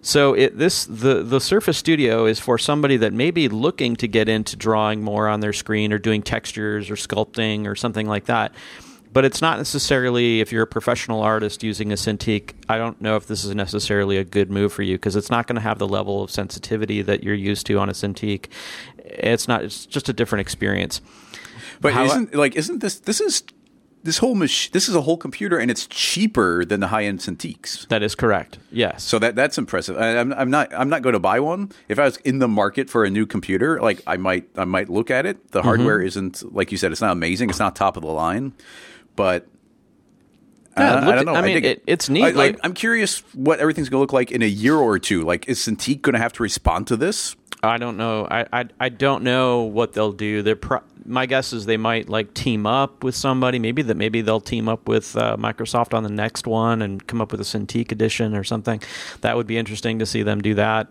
So 0.00 0.34
it 0.34 0.58
this 0.58 0.84
the 0.84 1.22
the 1.22 1.40
Surface 1.40 1.78
Studio 1.78 2.26
is 2.26 2.38
for 2.38 2.58
somebody 2.58 2.96
that 2.98 3.12
may 3.12 3.30
be 3.30 3.48
looking 3.48 3.96
to 3.96 4.08
get 4.08 4.28
into 4.28 4.56
drawing 4.56 5.02
more 5.02 5.28
on 5.28 5.40
their 5.40 5.52
screen 5.52 5.92
or 5.92 5.98
doing 5.98 6.22
textures 6.22 6.90
or 6.90 6.94
sculpting 6.94 7.66
or 7.66 7.74
something 7.74 8.06
like 8.06 8.26
that. 8.26 8.54
But 9.14 9.24
it's 9.24 9.40
not 9.40 9.56
necessarily 9.58 10.40
if 10.40 10.52
you're 10.52 10.64
a 10.64 10.66
professional 10.66 11.22
artist 11.22 11.62
using 11.62 11.90
a 11.92 11.94
Cintiq. 11.94 12.50
I 12.68 12.76
don't 12.78 13.00
know 13.00 13.16
if 13.16 13.26
this 13.26 13.44
is 13.44 13.54
necessarily 13.54 14.16
a 14.18 14.24
good 14.24 14.50
move 14.50 14.72
for 14.72 14.82
you 14.82 14.96
because 14.96 15.16
it's 15.16 15.30
not 15.30 15.46
going 15.46 15.54
to 15.56 15.62
have 15.62 15.78
the 15.78 15.88
level 15.88 16.22
of 16.22 16.30
sensitivity 16.30 17.00
that 17.02 17.22
you're 17.24 17.34
used 17.34 17.64
to 17.68 17.78
on 17.78 17.88
a 17.88 17.92
Cintiq. 17.92 18.46
It's 18.98 19.46
not. 19.48 19.62
It's 19.64 19.86
just 19.86 20.08
a 20.08 20.12
different 20.12 20.40
experience. 20.40 21.00
But 21.80 21.92
How- 21.94 22.04
isn't 22.04 22.34
like 22.34 22.56
isn't 22.56 22.80
this 22.80 22.98
this 22.98 23.20
is 23.20 23.44
this 24.02 24.18
whole 24.18 24.34
mach- 24.34 24.70
this 24.72 24.88
is 24.88 24.94
a 24.94 25.00
whole 25.02 25.16
computer 25.16 25.58
and 25.58 25.70
it's 25.70 25.86
cheaper 25.86 26.64
than 26.64 26.80
the 26.80 26.88
high 26.88 27.04
end 27.04 27.20
Cintiqs. 27.20 27.86
That 27.88 28.02
is 28.02 28.14
correct. 28.14 28.58
Yes. 28.72 29.02
So 29.04 29.18
that 29.20 29.34
that's 29.36 29.58
impressive. 29.58 29.96
I, 29.96 30.18
I'm, 30.18 30.32
I'm 30.32 30.50
not 30.50 30.72
I'm 30.74 30.88
not 30.88 31.02
going 31.02 31.14
to 31.14 31.20
buy 31.20 31.38
one. 31.40 31.70
If 31.88 31.98
I 31.98 32.04
was 32.04 32.16
in 32.18 32.38
the 32.40 32.48
market 32.48 32.90
for 32.90 33.04
a 33.04 33.10
new 33.10 33.26
computer, 33.26 33.80
like 33.80 34.02
I 34.06 34.16
might 34.16 34.48
I 34.56 34.64
might 34.64 34.88
look 34.90 35.10
at 35.10 35.24
it. 35.24 35.52
The 35.52 35.62
hardware 35.62 35.98
Mm-hmm. 35.98 36.06
isn't 36.08 36.54
like 36.54 36.72
you 36.72 36.78
said. 36.78 36.90
It's 36.92 37.00
not 37.00 37.12
amazing. 37.12 37.48
It's 37.50 37.58
not 37.60 37.76
top 37.76 37.96
of 37.96 38.02
the 38.02 38.08
line, 38.10 38.52
but. 39.16 39.46
Yeah, 40.76 40.94
uh, 40.96 41.00
look 41.02 41.04
I 41.04 41.14
don't 41.14 41.24
know. 41.26 41.34
I 41.36 41.42
mean, 41.42 41.64
it- 41.64 41.82
it's 41.86 42.08
neat, 42.08 42.24
I, 42.24 42.30
like- 42.30 42.58
I'm 42.64 42.74
curious 42.74 43.20
what 43.32 43.60
everything's 43.60 43.88
going 43.88 43.98
to 43.98 44.02
look 44.02 44.12
like 44.12 44.32
in 44.32 44.42
a 44.42 44.46
year 44.46 44.76
or 44.76 44.98
two. 44.98 45.22
Like, 45.22 45.48
is 45.48 45.60
Cintiq 45.60 46.02
going 46.02 46.14
to 46.14 46.18
have 46.18 46.32
to 46.32 46.42
respond 46.42 46.88
to 46.88 46.96
this? 46.96 47.36
I 47.62 47.78
don't 47.78 47.96
know. 47.96 48.26
I, 48.30 48.44
I 48.52 48.64
I 48.78 48.88
don't 48.90 49.22
know 49.22 49.62
what 49.62 49.94
they'll 49.94 50.12
do. 50.12 50.42
They're 50.42 50.54
pro- 50.56 50.82
my 51.06 51.24
guess 51.24 51.54
is 51.54 51.64
they 51.64 51.78
might 51.78 52.10
like 52.10 52.34
team 52.34 52.66
up 52.66 53.02
with 53.02 53.14
somebody. 53.14 53.58
Maybe 53.58 53.80
that 53.82 53.96
maybe 53.96 54.20
they'll 54.20 54.40
team 54.40 54.68
up 54.68 54.86
with 54.86 55.16
uh, 55.16 55.36
Microsoft 55.38 55.94
on 55.94 56.02
the 56.02 56.10
next 56.10 56.46
one 56.46 56.82
and 56.82 57.06
come 57.06 57.22
up 57.22 57.30
with 57.32 57.40
a 57.40 57.44
Cintiq 57.44 57.90
edition 57.90 58.34
or 58.36 58.44
something. 58.44 58.82
That 59.22 59.36
would 59.36 59.46
be 59.46 59.56
interesting 59.56 59.98
to 60.00 60.04
see 60.06 60.22
them 60.22 60.42
do 60.42 60.54
that. 60.56 60.90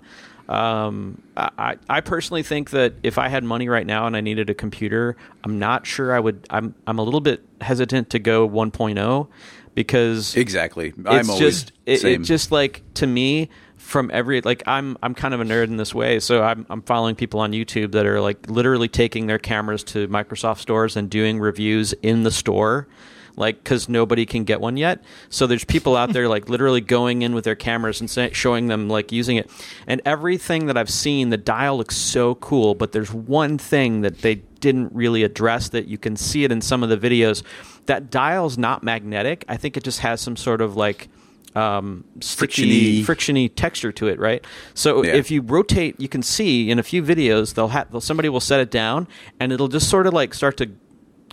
Um, 0.49 1.21
I 1.37 1.77
I 1.89 2.01
personally 2.01 2.43
think 2.43 2.71
that 2.71 2.93
if 3.01 3.17
I 3.17 3.29
had 3.29 3.43
money 3.43 3.69
right 3.69 3.87
now 3.87 4.07
and 4.07 4.15
I 4.15 4.21
needed 4.21 4.49
a 4.49 4.53
computer, 4.53 5.15
I'm 5.43 5.57
not 5.57 5.85
sure 5.85 6.13
I 6.13 6.19
would. 6.19 6.45
I'm 6.49 6.75
I'm 6.85 6.99
a 6.99 7.03
little 7.03 7.21
bit 7.21 7.43
hesitant 7.61 8.09
to 8.11 8.19
go 8.19 8.47
1.0 8.47 9.27
because 9.73 10.35
Exactly. 10.35 10.93
I'm 11.05 11.29
always 11.29 11.39
just 11.39 11.71
it, 11.85 12.03
it 12.03 12.21
just 12.23 12.51
like 12.51 12.83
to 12.95 13.07
me 13.07 13.49
from 13.77 14.11
every 14.13 14.41
like 14.41 14.63
I'm 14.67 14.97
I'm 15.01 15.15
kind 15.15 15.33
of 15.33 15.41
a 15.41 15.43
nerd 15.43 15.65
in 15.65 15.77
this 15.77 15.93
way, 15.93 16.19
so 16.19 16.43
I'm 16.43 16.65
I'm 16.69 16.81
following 16.81 17.15
people 17.15 17.39
on 17.39 17.51
YouTube 17.51 17.91
that 17.93 18.05
are 18.05 18.21
like 18.21 18.49
literally 18.49 18.87
taking 18.87 19.27
their 19.27 19.39
cameras 19.39 19.83
to 19.85 20.07
Microsoft 20.07 20.59
stores 20.59 20.95
and 20.95 21.09
doing 21.09 21.39
reviews 21.39 21.93
in 22.01 22.23
the 22.23 22.31
store. 22.31 22.87
Like, 23.35 23.63
because 23.63 23.89
nobody 23.89 24.27
can 24.27 24.43
get 24.43 24.61
one 24.61 24.77
yet, 24.77 25.03
so 25.29 25.47
there's 25.47 25.63
people 25.65 25.95
out 25.95 26.13
there 26.13 26.27
like 26.27 26.49
literally 26.49 26.81
going 26.81 27.23
in 27.23 27.33
with 27.33 27.45
their 27.45 27.55
cameras 27.55 27.99
and 27.99 28.07
say, 28.07 28.31
showing 28.31 28.67
them 28.67 28.89
like 28.89 29.11
using 29.11 29.37
it, 29.37 29.49
and 29.87 30.01
everything 30.05 30.67
that 30.67 30.77
I've 30.77 30.89
seen, 30.89 31.29
the 31.31 31.37
dial 31.37 31.77
looks 31.77 31.97
so 31.97 32.35
cool. 32.35 32.75
But 32.75 32.91
there's 32.91 33.11
one 33.11 33.57
thing 33.57 34.01
that 34.01 34.21
they 34.21 34.35
didn't 34.35 34.93
really 34.93 35.23
address 35.23 35.69
that 35.69 35.87
you 35.87 35.97
can 35.97 36.15
see 36.15 36.43
it 36.43 36.51
in 36.51 36.61
some 36.61 36.83
of 36.83 36.89
the 36.89 36.97
videos. 36.97 37.41
That 37.87 38.11
dial's 38.11 38.57
not 38.57 38.83
magnetic. 38.83 39.45
I 39.49 39.57
think 39.57 39.77
it 39.77 39.83
just 39.83 39.99
has 40.01 40.21
some 40.21 40.35
sort 40.35 40.61
of 40.61 40.75
like 40.75 41.09
um, 41.55 42.03
sticky, 42.21 43.03
Frictiony. 43.03 43.05
frictiony 43.05 43.51
texture 43.55 43.91
to 43.93 44.07
it, 44.07 44.19
right? 44.19 44.45
So 44.73 45.03
Yeah. 45.03 45.13
if 45.15 45.29
you 45.31 45.41
rotate, 45.41 45.99
you 45.99 46.07
can 46.07 46.23
see 46.23 46.69
in 46.71 46.79
a 46.79 46.83
few 46.83 47.03
videos 47.03 47.53
they'll 47.55 47.67
have 47.69 47.87
somebody 47.99 48.29
will 48.29 48.39
set 48.39 48.59
it 48.59 48.71
down 48.71 49.07
and 49.39 49.51
it'll 49.51 49.67
just 49.67 49.89
sort 49.89 50.07
of 50.07 50.13
like 50.13 50.33
start 50.33 50.57
to 50.57 50.71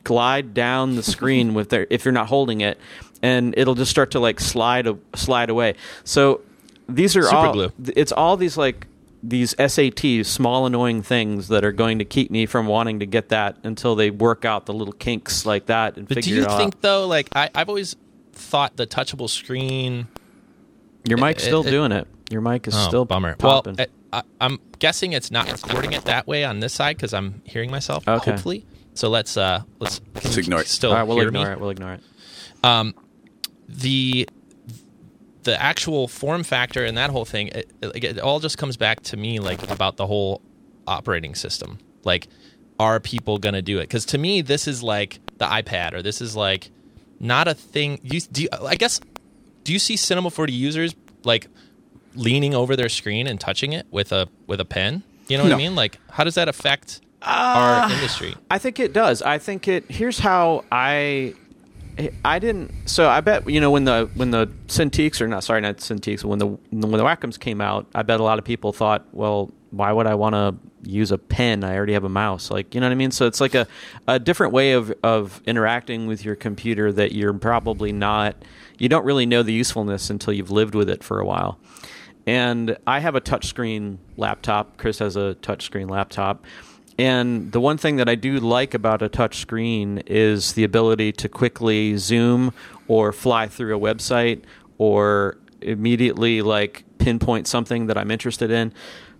glide 0.04 0.54
down 0.54 0.96
the 0.96 1.02
screen 1.14 1.54
with 1.54 1.70
their 1.70 1.86
if 1.90 2.04
you're 2.04 2.12
not 2.12 2.28
holding 2.28 2.60
it, 2.60 2.78
and 3.22 3.54
it'll 3.56 3.74
just 3.74 3.90
start 3.90 4.10
to 4.12 4.20
like 4.20 4.40
slide 4.40 4.86
a, 4.86 4.96
slide 5.14 5.50
away. 5.50 5.74
So 6.04 6.40
these 6.88 7.16
are 7.16 7.22
Super 7.22 7.36
all 7.36 7.52
glue. 7.52 7.72
it's 7.96 8.12
all 8.12 8.36
these 8.36 8.56
like 8.56 8.86
these 9.22 9.54
SATs, 9.56 10.24
small 10.26 10.64
annoying 10.64 11.02
things 11.02 11.48
that 11.48 11.62
are 11.64 11.72
going 11.72 11.98
to 11.98 12.04
keep 12.06 12.30
me 12.30 12.46
from 12.46 12.66
wanting 12.66 13.00
to 13.00 13.06
get 13.06 13.28
that 13.28 13.56
until 13.64 13.94
they 13.94 14.10
work 14.10 14.46
out 14.46 14.64
the 14.64 14.72
little 14.72 14.94
kinks 14.94 15.44
like 15.44 15.66
that 15.66 15.96
and 15.98 16.08
But 16.08 16.14
do 16.16 16.22
figure 16.22 16.36
you 16.36 16.42
it 16.44 16.48
all 16.48 16.56
think 16.58 16.76
out. 16.76 16.80
though, 16.82 17.06
like 17.06 17.28
I, 17.36 17.50
I've 17.54 17.68
always 17.68 17.96
thought 18.32 18.76
the 18.78 18.86
touchable 18.86 19.28
screen 19.28 20.08
Your 21.06 21.18
eh, 21.18 21.22
mic's 21.22 21.42
it- 21.42 21.46
still 21.46 21.66
it- 21.66 21.70
doing 21.70 21.92
it. 21.92 22.06
Your 22.30 22.40
mic 22.40 22.66
is 22.68 22.74
Oh, 22.76 22.88
still 22.88 23.04
bummer. 23.04 23.34
popping. 23.36 23.74
Well, 23.76 23.86
I, 24.12 24.22
I'm 24.40 24.58
guessing 24.78 25.12
it's 25.12 25.30
not 25.32 25.50
recording 25.50 25.92
it 25.92 26.04
that 26.04 26.26
way 26.28 26.44
on 26.44 26.60
this 26.60 26.72
side 26.72 26.96
because 26.96 27.12
I'm 27.12 27.42
hearing 27.44 27.70
myself. 27.72 28.06
Okay. 28.08 28.30
Hopefully, 28.30 28.64
so 28.94 29.08
let's 29.08 29.36
uh 29.36 29.62
let's, 29.78 30.00
Let's 30.14 30.36
ignore 30.36 30.60
it. 30.60 30.66
Still 30.68 30.90
all 30.90 30.96
right, 30.96 31.02
we'll 31.06 31.16
hear 31.18 31.28
ignore 31.28 31.46
me. 31.46 31.52
it. 31.52 31.60
We'll 31.60 31.70
ignore 31.70 31.94
it. 31.94 32.94
the 33.68 34.28
the 35.42 35.60
actual 35.62 36.06
form 36.06 36.42
factor 36.42 36.84
and 36.84 36.98
that 36.98 37.10
whole 37.10 37.24
thing 37.24 37.48
it, 37.48 37.70
it, 37.80 38.04
it 38.04 38.18
all 38.18 38.40
just 38.40 38.58
comes 38.58 38.76
back 38.76 39.00
to 39.00 39.16
me 39.16 39.38
like 39.38 39.68
about 39.70 39.96
the 39.96 40.06
whole 40.06 40.42
operating 40.86 41.34
system 41.34 41.78
like 42.04 42.28
are 42.78 43.00
people 43.00 43.38
going 43.38 43.54
to 43.54 43.62
do 43.62 43.78
it 43.78 43.82
because 43.82 44.04
to 44.04 44.18
me 44.18 44.42
this 44.42 44.68
is 44.68 44.82
like 44.82 45.18
the 45.38 45.46
ipad 45.46 45.94
or 45.94 46.02
this 46.02 46.20
is 46.20 46.36
like 46.36 46.70
not 47.20 47.48
a 47.48 47.54
thing 47.54 47.98
you, 48.02 48.20
do 48.20 48.42
you, 48.42 48.48
i 48.66 48.74
guess 48.74 49.00
do 49.64 49.72
you 49.72 49.78
see 49.78 49.96
cinema 49.96 50.28
4D 50.28 50.52
users 50.52 50.94
like 51.24 51.46
leaning 52.14 52.54
over 52.54 52.76
their 52.76 52.88
screen 52.90 53.26
and 53.26 53.40
touching 53.40 53.72
it 53.72 53.86
with 53.90 54.12
a 54.12 54.28
with 54.46 54.60
a 54.60 54.64
pen 54.66 55.02
you 55.28 55.38
know 55.38 55.44
what 55.44 55.50
No. 55.50 55.54
i 55.54 55.58
mean 55.58 55.74
like 55.74 55.98
how 56.10 56.24
does 56.24 56.34
that 56.34 56.48
affect 56.48 57.00
our 57.22 57.82
uh, 57.82 57.90
industry 57.90 58.34
I 58.50 58.58
think 58.58 58.80
it 58.80 58.92
does. 58.92 59.22
I 59.22 59.38
think 59.38 59.68
it. 59.68 59.84
Here's 59.88 60.18
how 60.18 60.64
I. 60.72 61.34
I 62.24 62.38
didn't. 62.38 62.72
So 62.86 63.08
I 63.08 63.20
bet 63.20 63.48
you 63.48 63.60
know 63.60 63.70
when 63.70 63.84
the 63.84 64.08
when 64.14 64.30
the 64.30 64.46
Cintiqs 64.68 65.20
or 65.20 65.28
not 65.28 65.44
sorry 65.44 65.60
not 65.60 65.78
Cintiqs 65.78 66.24
when 66.24 66.38
the 66.38 66.46
when 66.46 66.92
the 66.92 67.04
Wacom's 67.04 67.36
came 67.36 67.60
out, 67.60 67.86
I 67.94 68.02
bet 68.02 68.20
a 68.20 68.22
lot 68.22 68.38
of 68.38 68.44
people 68.44 68.72
thought, 68.72 69.06
well, 69.12 69.50
why 69.70 69.92
would 69.92 70.06
I 70.06 70.14
want 70.14 70.34
to 70.34 70.54
use 70.88 71.10
a 71.10 71.18
pen? 71.18 71.62
I 71.62 71.76
already 71.76 71.92
have 71.92 72.04
a 72.04 72.08
mouse. 72.08 72.50
Like 72.50 72.74
you 72.74 72.80
know 72.80 72.86
what 72.86 72.92
I 72.92 72.96
mean. 72.96 73.10
So 73.10 73.26
it's 73.26 73.40
like 73.40 73.54
a 73.54 73.66
a 74.06 74.18
different 74.18 74.52
way 74.52 74.72
of 74.72 74.92
of 75.02 75.42
interacting 75.46 76.06
with 76.06 76.24
your 76.24 76.36
computer 76.36 76.90
that 76.92 77.12
you're 77.12 77.34
probably 77.34 77.92
not. 77.92 78.36
You 78.78 78.88
don't 78.88 79.04
really 79.04 79.26
know 79.26 79.42
the 79.42 79.52
usefulness 79.52 80.08
until 80.08 80.32
you've 80.32 80.50
lived 80.50 80.74
with 80.74 80.88
it 80.88 81.04
for 81.04 81.20
a 81.20 81.26
while. 81.26 81.58
And 82.26 82.76
I 82.86 83.00
have 83.00 83.14
a 83.14 83.20
touchscreen 83.20 83.98
laptop. 84.16 84.76
Chris 84.76 84.98
has 85.00 85.16
a 85.16 85.36
touchscreen 85.42 85.90
laptop. 85.90 86.44
And 87.00 87.50
the 87.50 87.62
one 87.62 87.78
thing 87.78 87.96
that 87.96 88.10
I 88.10 88.14
do 88.14 88.38
like 88.40 88.74
about 88.74 89.00
a 89.00 89.08
touch 89.08 89.38
screen 89.38 90.02
is 90.04 90.52
the 90.52 90.64
ability 90.64 91.12
to 91.12 91.30
quickly 91.30 91.96
zoom 91.96 92.52
or 92.88 93.10
fly 93.10 93.48
through 93.48 93.74
a 93.74 93.80
website 93.80 94.42
or 94.76 95.38
immediately 95.62 96.42
like 96.42 96.84
pinpoint 96.98 97.46
something 97.46 97.86
that 97.86 97.96
I'm 97.96 98.10
interested 98.10 98.50
in. 98.50 98.74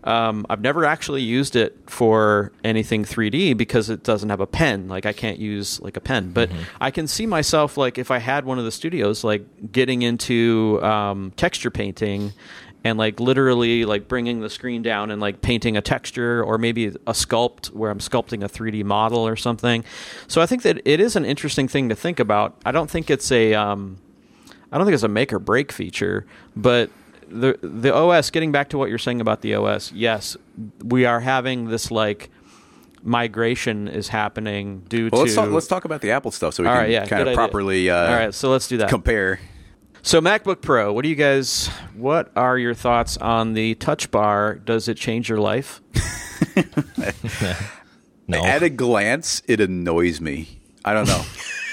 Um, 0.04 0.44
I've 0.50 0.60
never 0.60 0.84
actually 0.84 1.22
used 1.22 1.56
it 1.56 1.74
for 1.86 2.52
anything 2.62 3.02
3D 3.02 3.56
because 3.56 3.88
it 3.88 4.02
doesn't 4.02 4.28
have 4.28 4.40
a 4.40 4.46
pen. 4.46 4.88
Like 4.88 5.06
I 5.06 5.14
can't 5.14 5.38
use 5.38 5.80
like 5.80 5.96
a 5.96 6.00
pen, 6.02 6.32
but 6.32 6.50
I 6.82 6.90
can 6.90 7.06
see 7.06 7.24
myself 7.24 7.78
like 7.78 7.96
if 7.96 8.10
I 8.10 8.18
had 8.18 8.44
one 8.44 8.58
of 8.58 8.66
the 8.66 8.72
studios, 8.72 9.24
like 9.24 9.72
getting 9.72 10.02
into 10.02 10.80
um, 10.82 11.32
texture 11.36 11.70
painting 11.70 12.34
and 12.84 12.98
like 12.98 13.20
literally 13.20 13.84
like 13.84 14.08
bringing 14.08 14.40
the 14.40 14.48
screen 14.50 14.82
down 14.82 15.10
and 15.10 15.20
like 15.20 15.42
painting 15.42 15.76
a 15.76 15.80
texture 15.82 16.42
or 16.42 16.56
maybe 16.58 16.86
a 16.86 17.12
sculpt 17.12 17.66
where 17.72 17.90
I'm 17.90 17.98
sculpting 17.98 18.42
a 18.42 18.48
3D 18.48 18.84
model 18.84 19.26
or 19.26 19.36
something. 19.36 19.84
So 20.28 20.40
I 20.40 20.46
think 20.46 20.62
that 20.62 20.80
it 20.84 20.98
is 21.00 21.14
an 21.16 21.24
interesting 21.24 21.68
thing 21.68 21.88
to 21.90 21.94
think 21.94 22.18
about. 22.18 22.56
I 22.64 22.72
don't 22.72 22.90
think 22.90 23.10
it's 23.10 23.30
a 23.30 23.54
um, 23.54 23.98
I 24.72 24.78
don't 24.78 24.86
think 24.86 24.94
it's 24.94 25.02
a 25.02 25.08
make 25.08 25.32
or 25.32 25.38
break 25.38 25.72
feature, 25.72 26.24
but 26.56 26.90
the 27.28 27.58
the 27.62 27.94
OS 27.94 28.30
getting 28.30 28.50
back 28.50 28.70
to 28.70 28.78
what 28.78 28.88
you're 28.88 28.98
saying 28.98 29.20
about 29.20 29.40
the 29.42 29.54
OS, 29.54 29.92
yes, 29.92 30.36
we 30.82 31.04
are 31.04 31.20
having 31.20 31.68
this 31.68 31.90
like 31.90 32.30
migration 33.02 33.88
is 33.88 34.08
happening 34.08 34.80
due 34.88 35.08
Well, 35.12 35.22
let's 35.22 35.34
to. 35.34 35.40
talk, 35.40 35.50
let's 35.50 35.66
talk 35.66 35.84
about 35.84 36.00
the 36.00 36.10
Apple 36.10 36.30
stuff 36.30 36.54
so 36.54 36.62
we 36.62 36.68
All 36.68 36.74
can 36.74 36.82
right, 36.82 36.90
yeah, 36.90 37.06
kind 37.06 37.22
of 37.22 37.28
idea. 37.28 37.36
properly 37.36 37.88
uh, 37.90 37.96
All 37.96 38.12
right, 38.14 38.34
so 38.34 38.50
let's 38.50 38.68
do 38.68 38.76
that. 38.78 38.88
compare. 38.90 39.40
So 40.02 40.20
MacBook 40.20 40.62
Pro, 40.62 40.92
what 40.92 41.02
do 41.02 41.08
you 41.08 41.14
guys? 41.14 41.68
What 41.94 42.32
are 42.34 42.56
your 42.58 42.74
thoughts 42.74 43.16
on 43.18 43.52
the 43.52 43.74
Touch 43.76 44.10
Bar? 44.10 44.56
Does 44.56 44.88
it 44.88 44.96
change 44.96 45.28
your 45.28 45.38
life? 45.40 45.80
No. 48.28 48.44
At 48.44 48.62
a 48.62 48.70
glance, 48.70 49.42
it 49.48 49.60
annoys 49.60 50.20
me. 50.20 50.60
I 50.84 50.94
don't 50.94 51.08
know. 51.08 51.24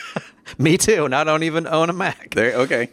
Me 0.57 0.75
too. 0.75 1.05
And 1.05 1.13
I 1.13 1.23
don't 1.23 1.43
even 1.43 1.67
own 1.67 1.91
a 1.91 1.93
Mac. 1.93 2.31
there, 2.33 2.55
okay. 2.55 2.89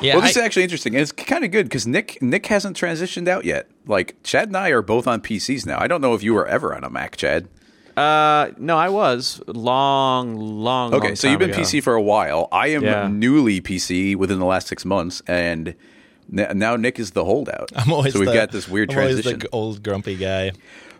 yeah, 0.00 0.14
well, 0.14 0.22
this 0.22 0.34
I- 0.34 0.40
is 0.40 0.44
actually 0.46 0.62
interesting. 0.62 0.94
It's 0.94 1.12
kind 1.12 1.44
of 1.44 1.50
good 1.50 1.66
because 1.66 1.86
Nick 1.86 2.22
Nick 2.22 2.46
hasn't 2.46 2.74
transitioned 2.74 3.28
out 3.28 3.44
yet. 3.44 3.68
Like 3.84 4.16
Chad 4.22 4.48
and 4.48 4.56
I 4.56 4.70
are 4.70 4.80
both 4.80 5.06
on 5.06 5.20
PCs 5.20 5.66
now. 5.66 5.76
I 5.78 5.88
don't 5.88 6.00
know 6.00 6.14
if 6.14 6.22
you 6.22 6.32
were 6.32 6.46
ever 6.46 6.74
on 6.74 6.84
a 6.84 6.88
Mac, 6.90 7.18
Chad. 7.18 7.48
Uh, 7.96 8.50
no, 8.58 8.76
I 8.76 8.88
was 8.90 9.40
long, 9.46 10.36
long. 10.36 10.92
Okay, 10.94 11.08
long 11.08 11.16
so 11.16 11.28
you've 11.30 11.38
been 11.38 11.50
ago. 11.50 11.60
PC 11.60 11.82
for 11.82 11.94
a 11.94 12.02
while. 12.02 12.48
I 12.52 12.68
am 12.68 12.82
Yeah. 12.84 13.08
newly 13.10 13.60
PC 13.60 14.14
within 14.14 14.38
the 14.38 14.44
last 14.44 14.68
six 14.68 14.84
months, 14.84 15.22
and 15.26 15.74
n- 16.36 16.58
now 16.58 16.76
Nick 16.76 16.98
is 16.98 17.12
the 17.12 17.24
holdout. 17.24 17.70
I'm 17.74 17.90
always 17.92 18.12
so 18.12 18.20
we've 18.20 18.28
the- 18.28 18.34
got 18.34 18.52
this 18.52 18.68
weird 18.68 18.90
I'm 18.92 18.98
always 18.98 19.14
transition. 19.14 19.38
the 19.40 19.48
old 19.50 19.82
grumpy 19.82 20.16
guy. 20.16 20.52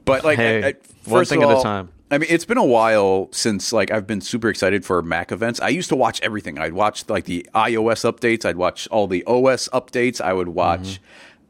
But 0.07 0.25
like, 0.25 0.39
Hey, 0.39 0.63
I, 0.65 0.69
I, 0.69 0.75
one 1.05 1.19
first 1.21 1.31
thing 1.31 1.43
of 1.43 1.51
at 1.51 1.55
a 1.55 1.57
all, 1.57 1.63
time. 1.63 1.89
I 2.11 2.19
mean, 2.19 2.29
it's 2.31 2.45
been 2.45 2.59
a 2.59 2.65
while 2.65 3.29
since 3.33 3.73
like 3.73 3.91
I've 3.91 4.07
been 4.07 4.21
super 4.21 4.49
excited 4.49 4.85
for 4.85 5.03
Mac 5.03 5.33
events. 5.33 5.61
I 5.61 5.69
used 5.71 5.89
to 5.89 5.97
watch 5.97 6.21
everything. 6.23 6.57
I'd 6.59 6.73
watch 6.73 7.05
like 7.11 7.25
the 7.25 7.47
iOS 7.55 8.11
updates. 8.11 8.45
I'd 8.45 8.57
watch 8.57 8.87
all 8.89 9.07
the 9.09 9.25
OS 9.27 9.69
updates. 9.73 10.21
I 10.21 10.33
would 10.33 10.49
watch 10.49 10.81
Mm-hmm. 10.81 11.03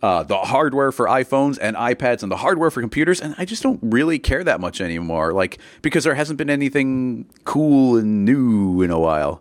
Uh, 0.06 0.22
the 0.22 0.38
hardware 0.38 0.92
for 0.92 1.06
iPhones 1.22 1.58
and 1.60 1.76
iPads 1.76 2.22
and 2.22 2.30
the 2.30 2.36
hardware 2.44 2.70
for 2.70 2.80
computers. 2.80 3.20
And 3.20 3.34
I 3.38 3.44
just 3.52 3.62
don't 3.62 3.80
really 3.82 4.18
care 4.30 4.42
that 4.44 4.60
much 4.60 4.80
anymore. 4.80 5.32
Like 5.32 5.58
because 5.82 6.04
there 6.04 6.14
hasn't 6.14 6.38
been 6.38 6.50
anything 6.50 7.26
cool 7.44 7.96
and 7.98 8.24
new 8.24 8.82
in 8.82 8.90
a 8.90 8.98
while. 8.98 9.34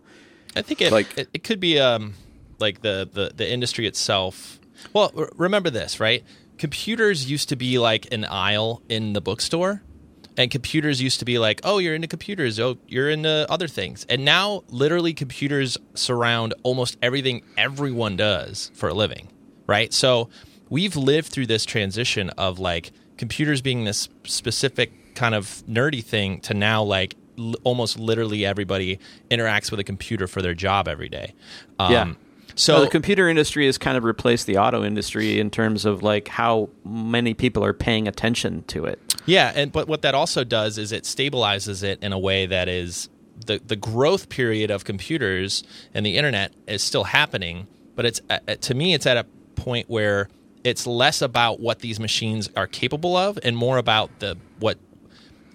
I 0.55 0.61
think 0.61 0.81
it 0.81 0.91
Like- 0.91 1.17
it, 1.17 1.27
it 1.33 1.43
could 1.43 1.59
be 1.59 1.79
um 1.79 2.13
like 2.59 2.81
the, 2.81 3.07
the 3.17 3.25
the 3.35 3.47
industry 3.57 3.85
itself. 3.85 4.59
Well, 4.93 5.11
r- 5.17 5.29
remember 5.35 5.69
this, 5.69 5.99
right? 5.99 6.23
Computers 6.57 7.29
used 7.29 7.49
to 7.49 7.55
be 7.55 7.77
like 7.79 8.03
an 8.13 8.23
aisle 8.25 8.81
in 8.89 9.13
the 9.13 9.21
bookstore. 9.21 9.81
And 10.37 10.51
computers 10.51 11.01
used 11.01 11.19
to 11.19 11.25
be 11.25 11.37
like, 11.39 11.61
oh, 11.63 11.77
you're 11.79 11.95
into 11.95 12.07
computers. 12.07 12.59
Oh, 12.59 12.77
you're 12.89 13.09
into 13.09 13.45
other 13.49 13.69
things. 13.69 14.05
And 14.09 14.25
now, 14.25 14.63
literally, 14.69 15.13
computers 15.13 15.77
surround 15.93 16.53
almost 16.63 16.97
everything 17.01 17.43
everyone 17.57 18.17
does 18.17 18.69
for 18.73 18.89
a 18.89 18.93
living, 18.93 19.29
right? 19.65 19.93
So 19.93 20.27
we've 20.69 20.95
lived 20.95 21.27
through 21.27 21.47
this 21.47 21.65
transition 21.65 22.29
of 22.31 22.59
like 22.59 22.91
computers 23.17 23.61
being 23.61 23.85
this 23.85 24.09
specific 24.23 25.15
kind 25.15 25.33
of 25.35 25.63
nerdy 25.67 26.03
thing 26.03 26.39
to 26.41 26.53
now 26.53 26.83
like 26.83 27.15
l- 27.39 27.55
almost 27.63 27.97
literally 27.97 28.45
everybody 28.45 28.99
interacts 29.31 29.71
with 29.71 29.79
a 29.79 29.83
computer 29.83 30.27
for 30.27 30.41
their 30.41 30.53
job 30.53 30.87
every 30.87 31.09
day. 31.09 31.33
Um, 31.79 31.91
Yeah. 31.91 32.13
So 32.57 32.75
So 32.77 32.81
the 32.85 32.89
computer 32.89 33.27
industry 33.27 33.65
has 33.65 33.77
kind 33.77 33.97
of 33.97 34.05
replaced 34.05 34.47
the 34.47 34.57
auto 34.57 34.83
industry 34.83 35.39
in 35.39 35.49
terms 35.49 35.83
of 35.83 36.03
like 36.03 36.29
how 36.29 36.69
many 36.85 37.33
people 37.33 37.65
are 37.65 37.73
paying 37.73 38.07
attention 38.07 38.63
to 38.67 38.85
it. 38.85 38.99
Yeah, 39.25 39.51
and 39.55 39.71
but 39.73 39.87
what 39.89 40.03
that 40.03 40.15
also 40.15 40.43
does 40.45 40.77
is 40.77 40.91
it 40.93 41.03
stabilizes 41.03 41.83
it 41.83 42.01
in 42.01 42.13
a 42.13 42.19
way 42.19 42.45
that 42.45 42.69
is 42.69 43.09
the 43.45 43.59
the 43.65 43.75
growth 43.75 44.29
period 44.29 44.71
of 44.71 44.85
computers 44.85 45.63
and 45.93 46.05
the 46.05 46.15
internet 46.17 46.53
is 46.67 46.81
still 46.81 47.03
happening, 47.05 47.67
but 47.95 48.05
it's 48.05 48.21
uh, 48.29 48.39
to 48.61 48.73
me 48.73 48.93
it's 48.93 49.05
at 49.05 49.17
a 49.17 49.25
point 49.55 49.89
where 49.89 50.29
it's 50.65 50.87
less 50.87 51.21
about 51.21 51.59
what 51.59 51.79
these 51.79 51.99
machines 51.99 52.49
are 52.57 52.67
capable 52.67 53.15
of 53.15 53.39
and 53.43 53.55
more 53.55 53.77
about 53.77 54.09
the 54.19 54.35
what 54.59 54.77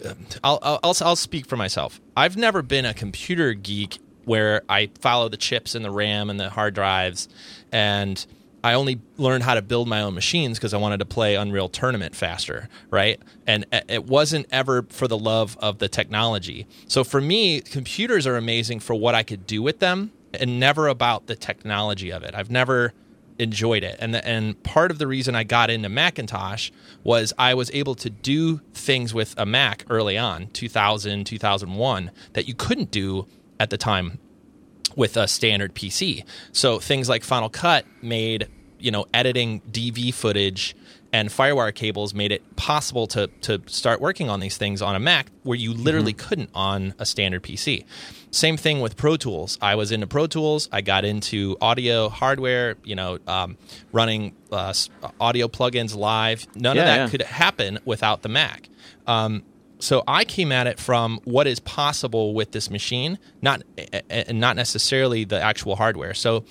uh, 0.02 0.14
I'll, 0.42 0.58
I'll 0.62 0.96
I'll 1.02 1.16
speak 1.16 1.46
for 1.46 1.56
myself. 1.56 2.00
I've 2.16 2.36
never 2.36 2.62
been 2.62 2.86
a 2.86 2.94
computer 2.94 3.52
geek 3.52 3.98
where 4.24 4.62
I 4.68 4.90
follow 5.00 5.28
the 5.28 5.36
chips 5.36 5.74
and 5.74 5.84
the 5.84 5.90
RAM 5.90 6.30
and 6.30 6.38
the 6.38 6.48
hard 6.48 6.74
drives 6.74 7.28
and 7.72 8.24
I 8.62 8.74
only 8.74 9.00
learned 9.16 9.42
how 9.42 9.54
to 9.54 9.62
build 9.62 9.88
my 9.88 10.02
own 10.02 10.14
machines 10.14 10.58
because 10.58 10.74
I 10.74 10.76
wanted 10.76 10.98
to 10.98 11.06
play 11.06 11.34
Unreal 11.34 11.68
Tournament 11.70 12.14
faster, 12.14 12.68
right? 12.90 13.18
And 13.46 13.64
it 13.88 14.04
wasn't 14.04 14.46
ever 14.50 14.82
for 14.90 15.08
the 15.08 15.16
love 15.16 15.56
of 15.60 15.78
the 15.78 15.88
technology. 15.88 16.66
So 16.86 17.02
for 17.02 17.22
me, 17.22 17.62
computers 17.62 18.26
are 18.26 18.36
amazing 18.36 18.80
for 18.80 18.94
what 18.94 19.14
I 19.14 19.22
could 19.22 19.46
do 19.46 19.62
with 19.62 19.78
them 19.78 20.12
and 20.34 20.60
never 20.60 20.88
about 20.88 21.26
the 21.26 21.36
technology 21.36 22.12
of 22.12 22.22
it. 22.22 22.34
I've 22.34 22.50
never 22.50 22.92
enjoyed 23.40 23.82
it. 23.82 23.96
And 23.98 24.14
the, 24.14 24.26
and 24.26 24.62
part 24.62 24.90
of 24.90 24.98
the 24.98 25.06
reason 25.06 25.34
I 25.34 25.44
got 25.44 25.70
into 25.70 25.88
Macintosh 25.88 26.70
was 27.02 27.32
I 27.38 27.54
was 27.54 27.70
able 27.72 27.94
to 27.96 28.10
do 28.10 28.58
things 28.74 29.14
with 29.14 29.34
a 29.38 29.46
Mac 29.46 29.84
early 29.88 30.18
on, 30.18 30.48
2000, 30.48 31.24
2001 31.24 32.10
that 32.34 32.46
you 32.46 32.54
couldn't 32.54 32.90
do 32.90 33.26
at 33.58 33.70
the 33.70 33.78
time 33.78 34.18
with 34.96 35.16
a 35.16 35.26
standard 35.26 35.74
PC. 35.74 36.24
So 36.52 36.78
things 36.78 37.08
like 37.08 37.24
Final 37.24 37.48
Cut 37.48 37.86
made, 38.02 38.48
you 38.78 38.90
know, 38.90 39.06
editing 39.14 39.60
DV 39.62 40.12
footage 40.14 40.76
and 41.12 41.28
FireWire 41.28 41.74
cables 41.74 42.14
made 42.14 42.30
it 42.32 42.56
possible 42.56 43.06
to 43.08 43.26
to 43.42 43.60
start 43.66 44.00
working 44.00 44.30
on 44.30 44.40
these 44.40 44.56
things 44.56 44.80
on 44.80 44.94
a 44.94 45.00
Mac 45.00 45.26
where 45.42 45.58
you 45.58 45.72
literally 45.74 46.12
couldn't 46.12 46.50
on 46.54 46.94
a 46.98 47.06
standard 47.06 47.42
PC. 47.42 47.84
Same 48.30 48.56
thing 48.56 48.80
with 48.80 48.96
Pro 48.96 49.16
Tools. 49.16 49.58
I 49.60 49.74
was 49.74 49.90
into 49.90 50.06
Pro 50.06 50.26
Tools. 50.28 50.68
I 50.70 50.82
got 50.82 51.04
into 51.04 51.56
audio 51.60 52.08
hardware, 52.08 52.76
you 52.84 52.94
know, 52.94 53.18
um, 53.26 53.58
running 53.90 54.36
uh, 54.52 54.72
audio 55.20 55.48
plugins 55.48 55.96
live. 55.96 56.46
None 56.54 56.76
Yeah, 56.76 56.82
of 56.82 56.86
that 56.86 56.96
yeah. 56.96 57.08
could 57.08 57.22
happen 57.22 57.78
without 57.84 58.22
the 58.22 58.28
Mac. 58.28 58.68
Um, 59.08 59.42
so 59.80 60.04
I 60.06 60.24
came 60.24 60.52
at 60.52 60.66
it 60.68 60.78
from 60.78 61.20
what 61.24 61.46
is 61.48 61.58
possible 61.58 62.34
with 62.34 62.52
this 62.52 62.70
machine, 62.70 63.18
not 63.42 63.62
and 64.10 64.38
not 64.38 64.54
necessarily 64.54 65.24
the 65.24 65.40
actual 65.40 65.74
hardware. 65.74 66.14
So 66.14 66.44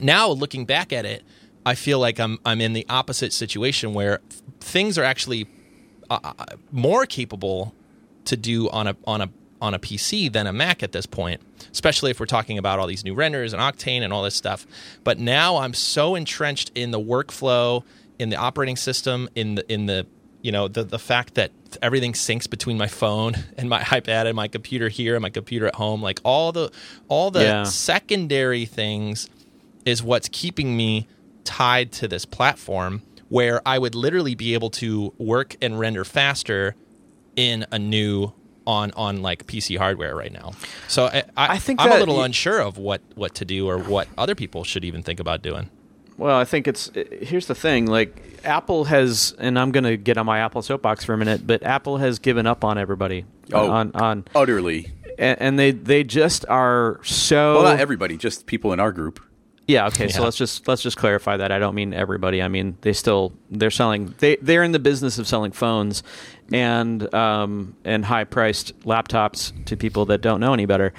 now 0.00 0.28
looking 0.28 0.66
back 0.66 0.92
at 0.92 1.04
it, 1.04 1.24
I 1.64 1.74
feel 1.74 1.98
like 1.98 2.18
I'm 2.18 2.38
I'm 2.44 2.60
in 2.60 2.72
the 2.72 2.86
opposite 2.88 3.32
situation 3.32 3.94
where 3.94 4.20
things 4.60 4.98
are 4.98 5.04
actually 5.04 5.46
uh, 6.10 6.18
uh, 6.22 6.44
more 6.70 7.06
capable 7.06 7.74
to 8.24 8.36
do 8.36 8.68
on 8.70 8.86
a 8.88 8.96
on 9.06 9.20
a 9.20 9.28
on 9.60 9.74
a 9.74 9.78
PC 9.78 10.32
than 10.32 10.46
a 10.48 10.52
Mac 10.52 10.82
at 10.82 10.90
this 10.90 11.06
point, 11.06 11.40
especially 11.70 12.10
if 12.10 12.18
we're 12.18 12.26
talking 12.26 12.58
about 12.58 12.80
all 12.80 12.86
these 12.88 13.04
new 13.04 13.14
renders 13.14 13.52
and 13.52 13.62
Octane 13.62 14.02
and 14.02 14.12
all 14.12 14.22
this 14.24 14.34
stuff. 14.34 14.66
But 15.04 15.18
now 15.20 15.58
I'm 15.58 15.72
so 15.72 16.16
entrenched 16.16 16.72
in 16.74 16.90
the 16.90 16.98
workflow, 16.98 17.84
in 18.18 18.28
the 18.30 18.36
operating 18.36 18.74
system, 18.76 19.28
in 19.36 19.54
the 19.54 19.72
in 19.72 19.86
the 19.86 20.04
you 20.40 20.50
know 20.50 20.66
the 20.66 20.82
the 20.82 20.98
fact 20.98 21.34
that 21.34 21.52
everything 21.80 22.12
syncs 22.12 22.50
between 22.50 22.76
my 22.76 22.88
phone 22.88 23.34
and 23.56 23.68
my 23.68 23.80
iPad 23.82 24.26
and 24.26 24.34
my 24.34 24.48
computer 24.48 24.88
here 24.88 25.14
and 25.14 25.22
my 25.22 25.30
computer 25.30 25.68
at 25.68 25.76
home, 25.76 26.02
like 26.02 26.20
all 26.24 26.50
the 26.50 26.72
all 27.06 27.30
the 27.30 27.42
Yeah. 27.44 27.62
secondary 27.62 28.64
things 28.66 29.28
is 29.84 30.02
what's 30.02 30.28
keeping 30.32 30.76
me 30.76 31.06
tied 31.44 31.92
to 31.92 32.08
this 32.08 32.24
platform 32.24 33.02
where 33.28 33.62
I 33.66 33.78
would 33.78 33.94
literally 33.94 34.34
be 34.34 34.54
able 34.54 34.70
to 34.70 35.14
work 35.18 35.56
and 35.62 35.78
render 35.78 36.04
faster 36.04 36.74
in 37.36 37.64
a 37.72 37.78
new 37.78 38.32
on 38.66 38.92
on 38.92 39.22
like 39.22 39.46
PC 39.46 39.76
hardware 39.78 40.14
right 40.14 40.32
now. 40.32 40.52
So 40.86 41.06
I, 41.06 41.24
I, 41.36 41.54
I 41.54 41.58
think 41.58 41.80
I'm 41.80 41.90
a 41.92 41.98
little 41.98 42.18
y- 42.18 42.26
unsure 42.26 42.60
of 42.60 42.78
what 42.78 43.00
what 43.14 43.34
to 43.36 43.44
do 43.44 43.68
or 43.68 43.78
what 43.78 44.08
other 44.18 44.34
people 44.34 44.64
should 44.64 44.84
even 44.84 45.02
think 45.02 45.18
about 45.18 45.42
doing. 45.42 45.70
Well, 46.18 46.36
I 46.36 46.44
think 46.44 46.68
it's 46.68 46.90
here's 47.22 47.46
the 47.46 47.54
thing. 47.54 47.86
Like 47.86 48.40
Apple 48.44 48.84
has, 48.84 49.34
and 49.38 49.58
I'm 49.58 49.72
going 49.72 49.84
to 49.84 49.96
get 49.96 50.18
on 50.18 50.26
my 50.26 50.40
Apple 50.40 50.62
soapbox 50.62 51.04
for 51.04 51.14
a 51.14 51.18
minute, 51.18 51.46
but 51.46 51.62
Apple 51.62 51.96
has 51.96 52.18
given 52.18 52.46
up 52.46 52.64
on 52.64 52.76
everybody. 52.78 53.24
Oh. 53.52 53.70
on 53.70 53.92
on, 53.94 54.24
Utterly. 54.34 54.92
and, 55.18 55.40
and 55.40 55.58
they 55.58 55.70
they 55.72 56.04
just 56.04 56.44
are 56.48 57.00
so. 57.02 57.54
Well, 57.54 57.62
not 57.64 57.80
everybody, 57.80 58.16
just 58.16 58.46
people 58.46 58.72
in 58.72 58.78
our 58.78 58.92
group. 58.92 59.20
Yeah. 59.72 59.86
Okay. 59.86 60.08
So 60.08 60.22
let's 60.22 60.36
just 60.36 60.68
let's 60.68 60.82
just 60.82 60.98
clarify 60.98 61.38
that. 61.38 61.50
I 61.50 61.58
don't 61.58 61.74
mean 61.74 61.94
everybody. 61.94 62.42
I 62.42 62.48
mean 62.48 62.76
they 62.82 62.92
still 62.92 63.32
they're 63.50 63.70
selling 63.70 64.14
they 64.18 64.36
they're 64.36 64.62
in 64.62 64.72
the 64.72 64.78
business 64.78 65.18
of 65.18 65.26
selling 65.26 65.50
phones 65.50 66.02
and 66.52 67.12
um 67.14 67.74
and 67.82 68.04
high 68.04 68.24
priced 68.24 68.78
laptops 68.80 69.52
to 69.64 69.76
people 69.76 70.04
that 70.06 70.20
don't 70.20 70.40
know 70.40 70.52
any 70.52 70.66
better. 70.66 70.92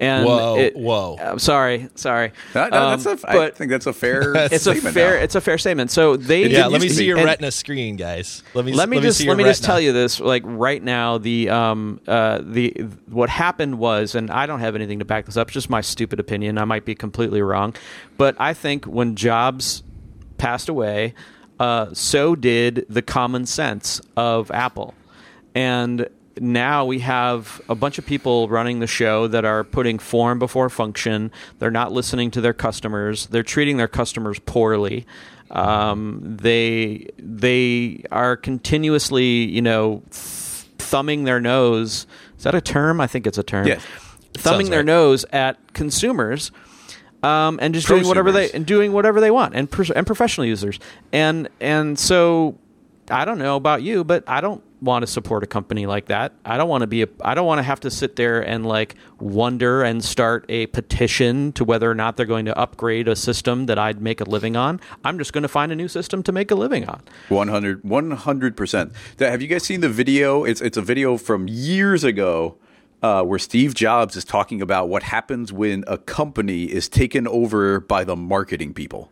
And 0.00 0.24
Whoa, 0.24 0.56
it- 0.58 0.74
whoa. 0.76 1.18
I'm 1.20 1.38
sorry, 1.38 1.88
sorry. 1.94 2.32
That- 2.54 2.70
that- 2.70 2.82
Um, 2.82 3.02
that's 3.02 3.22
a, 3.22 3.28
I 3.30 3.34
but 3.36 3.56
think 3.56 3.70
that's 3.70 3.86
a 3.86 3.92
fair 3.92 4.34
it's 4.34 4.54
a 4.54 4.58
statement 4.72 4.94
fair 4.94 5.16
now. 5.18 5.22
it's 5.22 5.34
a 5.34 5.42
fair 5.42 5.58
statement. 5.58 5.90
So 5.90 6.16
they 6.16 6.46
Yeah, 6.48 6.68
let 6.68 6.80
me 6.80 6.88
see 6.88 7.04
your 7.04 7.16
retina 7.22 7.50
screen, 7.50 7.96
guys. 7.96 8.42
Let 8.54 8.64
me 8.64 8.72
let 8.72 8.88
me 8.88 8.98
just 9.00 9.18
see 9.18 9.24
let 9.24 9.32
your 9.32 9.36
me 9.36 9.44
just 9.44 9.62
tell 9.62 9.78
you 9.78 9.92
this 9.92 10.18
like 10.18 10.42
right 10.46 10.82
now 10.82 11.18
the 11.18 11.50
um 11.50 12.00
uh 12.08 12.40
the 12.42 12.70
what 13.10 13.28
happened 13.28 13.78
was 13.78 14.14
and 14.14 14.30
I 14.30 14.46
don't 14.46 14.60
have 14.60 14.74
anything 14.74 15.00
to 15.00 15.04
back 15.04 15.26
this 15.26 15.36
up 15.36 15.48
it's 15.48 15.54
just 15.54 15.68
my 15.68 15.82
stupid 15.82 16.18
opinion 16.18 16.56
I 16.56 16.64
might 16.64 16.86
be 16.86 16.94
completely 16.94 17.42
wrong 17.42 17.74
but 18.16 18.36
I 18.40 18.54
think 18.54 18.86
when 18.86 19.16
Jobs 19.16 19.82
passed 20.38 20.70
away 20.70 21.12
uh 21.58 21.88
so 21.92 22.34
did 22.34 22.86
the 22.88 23.02
common 23.02 23.44
sense 23.44 24.00
of 24.16 24.50
Apple 24.50 24.94
and 25.54 26.08
now 26.38 26.84
we 26.84 27.00
have 27.00 27.60
a 27.68 27.74
bunch 27.74 27.98
of 27.98 28.06
people 28.06 28.48
running 28.48 28.80
the 28.80 28.86
show 28.86 29.26
that 29.28 29.44
are 29.44 29.64
putting 29.64 29.98
form 29.98 30.38
before 30.38 30.68
function. 30.70 31.32
They're 31.58 31.70
not 31.70 31.92
listening 31.92 32.30
to 32.32 32.40
their 32.40 32.52
customers. 32.52 33.26
They're 33.26 33.42
treating 33.42 33.76
their 33.76 33.88
customers 33.88 34.38
poorly. 34.38 35.06
Um, 35.50 36.20
they 36.22 37.08
they 37.18 38.04
are 38.12 38.36
continuously, 38.36 39.44
you 39.44 39.62
know, 39.62 40.02
thumbing 40.10 41.24
their 41.24 41.40
nose. 41.40 42.06
Is 42.38 42.44
that 42.44 42.54
a 42.54 42.60
term? 42.60 43.00
I 43.00 43.06
think 43.06 43.26
it's 43.26 43.38
a 43.38 43.42
term. 43.42 43.66
Yes. 43.66 43.84
thumbing 44.34 44.66
Sounds 44.66 44.70
their 44.70 44.78
right. 44.80 44.86
nose 44.86 45.24
at 45.32 45.58
consumers. 45.72 46.52
Um, 47.22 47.58
and 47.60 47.74
just 47.74 47.86
doing 47.86 48.06
whatever 48.06 48.32
they 48.32 48.50
and 48.52 48.64
doing 48.64 48.92
whatever 48.92 49.20
they 49.20 49.30
want, 49.30 49.54
and 49.54 49.70
pers- 49.70 49.90
and 49.90 50.06
professional 50.06 50.46
users, 50.46 50.78
and 51.12 51.50
and 51.60 51.98
so 51.98 52.56
I 53.10 53.24
don't 53.24 53.38
know 53.38 53.56
about 53.56 53.82
you, 53.82 54.04
but 54.04 54.24
I 54.26 54.40
don't 54.40 54.62
want 54.80 55.02
to 55.02 55.06
support 55.06 55.42
a 55.44 55.46
company 55.46 55.86
like 55.86 56.06
that. 56.06 56.32
I 56.44 56.56
don't 56.56 56.68
want 56.68 56.82
to 56.82 56.86
be 56.86 57.02
a 57.02 57.08
I 57.22 57.34
don't 57.34 57.46
want 57.46 57.58
to 57.58 57.62
have 57.62 57.80
to 57.80 57.90
sit 57.90 58.16
there 58.16 58.40
and 58.40 58.64
like 58.64 58.94
wonder 59.18 59.82
and 59.82 60.02
start 60.02 60.46
a 60.48 60.66
petition 60.68 61.52
to 61.52 61.64
whether 61.64 61.90
or 61.90 61.94
not 61.94 62.16
they're 62.16 62.26
going 62.26 62.46
to 62.46 62.58
upgrade 62.58 63.08
a 63.08 63.16
system 63.16 63.66
that 63.66 63.78
I'd 63.78 64.00
make 64.00 64.20
a 64.20 64.24
living 64.24 64.56
on. 64.56 64.80
I'm 65.04 65.18
just 65.18 65.32
going 65.32 65.42
to 65.42 65.48
find 65.48 65.70
a 65.72 65.76
new 65.76 65.88
system 65.88 66.22
to 66.24 66.32
make 66.32 66.50
a 66.50 66.54
living 66.54 66.88
on. 66.88 67.02
100 67.28 67.82
100%. 67.82 68.92
Have 69.18 69.42
you 69.42 69.48
guys 69.48 69.64
seen 69.64 69.80
the 69.80 69.88
video? 69.88 70.44
It's 70.44 70.60
it's 70.60 70.76
a 70.76 70.82
video 70.82 71.16
from 71.16 71.48
years 71.48 72.04
ago 72.04 72.56
uh, 73.02 73.22
where 73.22 73.38
Steve 73.38 73.74
Jobs 73.74 74.16
is 74.16 74.24
talking 74.24 74.60
about 74.60 74.88
what 74.88 75.02
happens 75.04 75.52
when 75.52 75.84
a 75.86 75.98
company 75.98 76.64
is 76.64 76.88
taken 76.88 77.26
over 77.26 77.80
by 77.80 78.04
the 78.04 78.16
marketing 78.16 78.74
people. 78.74 79.10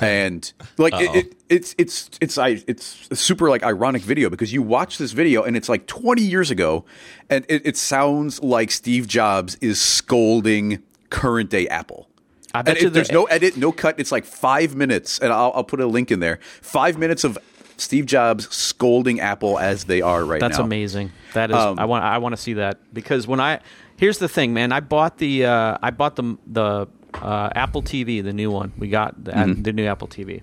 And 0.00 0.52
like 0.78 0.94
it, 0.94 1.14
it, 1.14 1.36
it's 1.48 1.74
it's 1.78 2.10
it's 2.20 2.38
I 2.38 2.62
it's 2.66 3.08
a 3.10 3.16
super 3.16 3.48
like 3.48 3.62
ironic 3.62 4.02
video 4.02 4.30
because 4.30 4.52
you 4.52 4.62
watch 4.62 4.98
this 4.98 5.12
video 5.12 5.42
and 5.42 5.56
it's 5.56 5.68
like 5.68 5.86
20 5.86 6.22
years 6.22 6.50
ago 6.50 6.84
and 7.30 7.44
it, 7.48 7.62
it 7.64 7.76
sounds 7.76 8.42
like 8.42 8.70
Steve 8.70 9.06
Jobs 9.06 9.56
is 9.56 9.80
scolding 9.80 10.82
current 11.10 11.50
day 11.50 11.68
Apple. 11.68 12.08
I 12.54 12.62
bet 12.62 12.74
And 12.74 12.82
you 12.82 12.88
it, 12.88 12.90
there's 12.92 13.12
no 13.12 13.24
edit, 13.24 13.56
no 13.56 13.72
cut. 13.72 13.98
It's 13.98 14.12
like 14.12 14.24
five 14.24 14.74
minutes, 14.76 15.18
and 15.18 15.32
I'll, 15.32 15.52
I'll 15.54 15.64
put 15.64 15.80
a 15.80 15.86
link 15.86 16.10
in 16.10 16.20
there. 16.20 16.38
Five 16.60 16.98
minutes 16.98 17.24
of 17.24 17.38
Steve 17.78 18.04
Jobs 18.04 18.54
scolding 18.54 19.20
Apple 19.20 19.58
as 19.58 19.84
they 19.84 20.02
are 20.02 20.22
right 20.24 20.38
That's 20.38 20.52
now. 20.52 20.58
That's 20.58 20.66
amazing. 20.66 21.12
That 21.32 21.50
is, 21.50 21.56
Um, 21.56 21.78
I 21.78 21.86
want, 21.86 22.04
I 22.04 22.18
want 22.18 22.34
to 22.34 22.40
see 22.40 22.54
that 22.54 22.78
because 22.92 23.26
when 23.26 23.40
I 23.40 23.60
here's 23.96 24.18
the 24.18 24.28
thing, 24.28 24.52
man, 24.52 24.70
I 24.70 24.80
bought 24.80 25.16
the, 25.18 25.46
uh, 25.46 25.78
I 25.82 25.90
bought 25.90 26.16
the 26.16 26.36
the 26.46 26.88
uh, 27.14 27.50
Apple 27.54 27.82
TV, 27.82 28.22
the 28.22 28.32
new 28.32 28.50
one. 28.50 28.72
We 28.78 28.88
got 28.88 29.22
the, 29.24 29.32
Mm-hmm. 29.32 29.62
the 29.62 29.72
new 29.72 29.86
Apple 29.86 30.08
TV. 30.08 30.42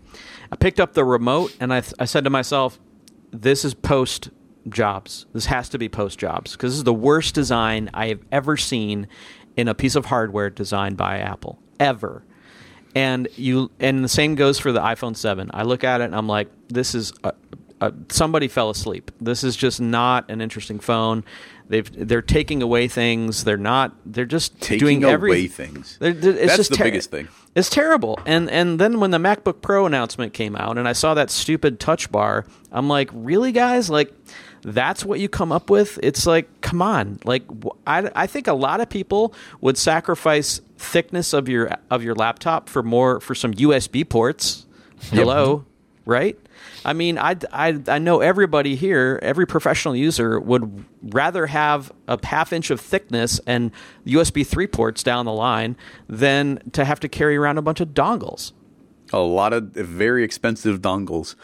I 0.51 0.55
picked 0.55 0.79
up 0.79 0.93
the 0.93 1.03
remote 1.03 1.55
and 1.59 1.73
I, 1.73 1.81
I 1.99 2.05
said 2.05 2.23
to 2.25 2.29
myself, 2.29 2.79
this 3.31 3.63
is 3.65 3.73
post 3.73 4.29
Jobs. 4.67 5.25
This 5.33 5.45
has 5.47 5.69
to 5.69 5.77
be 5.77 5.89
post 5.89 6.19
Jobs 6.19 6.51
because 6.51 6.73
this 6.73 6.77
is 6.77 6.83
the 6.83 6.93
worst 6.93 7.33
design 7.33 7.89
I 7.93 8.07
have 8.07 8.19
ever 8.31 8.57
seen 8.57 9.07
in 9.55 9.67
a 9.67 9.73
piece 9.73 9.95
of 9.95 10.05
hardware 10.05 10.49
designed 10.49 10.97
by 10.97 11.19
Apple 11.19 11.59
ever 11.79 12.23
and 12.95 13.27
you 13.35 13.71
and 13.79 14.03
the 14.03 14.09
same 14.09 14.35
goes 14.35 14.57
for 14.59 14.71
the 14.71 14.79
iPhone 14.81 15.15
7. 15.15 15.51
I 15.53 15.63
look 15.63 15.83
at 15.83 16.01
it 16.01 16.05
and 16.05 16.15
I'm 16.15 16.27
like 16.27 16.49
this 16.69 16.95
is 16.95 17.13
a, 17.23 17.33
a, 17.81 17.93
somebody 18.09 18.47
fell 18.47 18.69
asleep. 18.69 19.11
This 19.21 19.43
is 19.43 19.55
just 19.55 19.79
not 19.79 20.29
an 20.29 20.41
interesting 20.41 20.79
phone. 20.79 21.23
They've 21.69 22.07
they're 22.07 22.21
taking 22.23 22.61
away 22.63 22.87
things. 22.87 23.43
They're 23.43 23.55
not 23.57 23.95
they're 24.05 24.25
just 24.25 24.59
Taking 24.59 24.79
doing 25.01 25.03
away 25.03 25.47
things. 25.47 25.97
They're- 25.99 26.13
they're- 26.13 26.31
it's 26.31 26.41
That's 26.47 26.57
just 26.57 26.69
the 26.71 26.77
ter- 26.77 26.83
biggest 26.85 27.11
thing. 27.11 27.27
It's 27.55 27.69
terrible. 27.69 28.19
And 28.25 28.49
and 28.49 28.79
then 28.79 28.99
when 28.99 29.11
the 29.11 29.19
MacBook 29.19 29.61
Pro 29.61 29.85
announcement 29.85 30.33
came 30.33 30.55
out 30.55 30.77
and 30.77 30.87
I 30.87 30.93
saw 30.93 31.13
that 31.13 31.29
stupid 31.29 31.79
touch 31.79 32.11
bar, 32.11 32.45
I'm 32.71 32.87
like, 32.87 33.09
"Really 33.13 33.51
guys? 33.51 33.89
Like 33.89 34.11
that's 34.61 35.05
what 35.05 35.19
you 35.19 35.29
come 35.29 35.51
up 35.51 35.69
with? 35.69 35.99
It's 36.03 36.25
like, 36.25 36.49
come 36.61 36.81
on. 36.81 37.19
Like 37.23 37.43
I, 37.87 38.09
I 38.15 38.27
think 38.27 38.47
a 38.47 38.53
lot 38.53 38.81
of 38.81 38.89
people 38.89 39.33
would 39.61 39.77
sacrifice 39.77 40.61
thickness 40.77 41.33
of 41.33 41.47
your 41.47 41.69
of 41.91 42.03
your 42.03 42.15
laptop 42.15 42.67
for 42.67 42.81
more 42.83 43.19
for 43.19 43.35
some 43.35 43.53
USB 43.53 44.03
ports. 44.07 44.65
Hello, 45.11 45.65
right? 46.05 46.37
I 46.85 46.93
mean, 46.93 47.17
I, 47.17 47.35
I, 47.51 47.81
I 47.87 47.99
know 47.99 48.21
everybody 48.21 48.75
here, 48.75 49.19
every 49.21 49.45
professional 49.45 49.95
user 49.95 50.39
would 50.39 50.85
rather 51.01 51.47
have 51.47 51.91
a 52.07 52.23
half 52.25 52.53
inch 52.53 52.69
of 52.69 52.79
thickness 52.79 53.39
and 53.45 53.71
USB 54.05 54.45
3 54.45 54.67
ports 54.67 55.03
down 55.03 55.25
the 55.25 55.33
line 55.33 55.75
than 56.07 56.61
to 56.71 56.85
have 56.85 56.99
to 57.01 57.09
carry 57.09 57.35
around 57.35 57.57
a 57.57 57.61
bunch 57.61 57.79
of 57.79 57.89
dongles. 57.89 58.53
A 59.11 59.19
lot 59.19 59.53
of 59.53 59.63
very 59.71 60.23
expensive 60.23 60.81
dongles. 60.81 61.35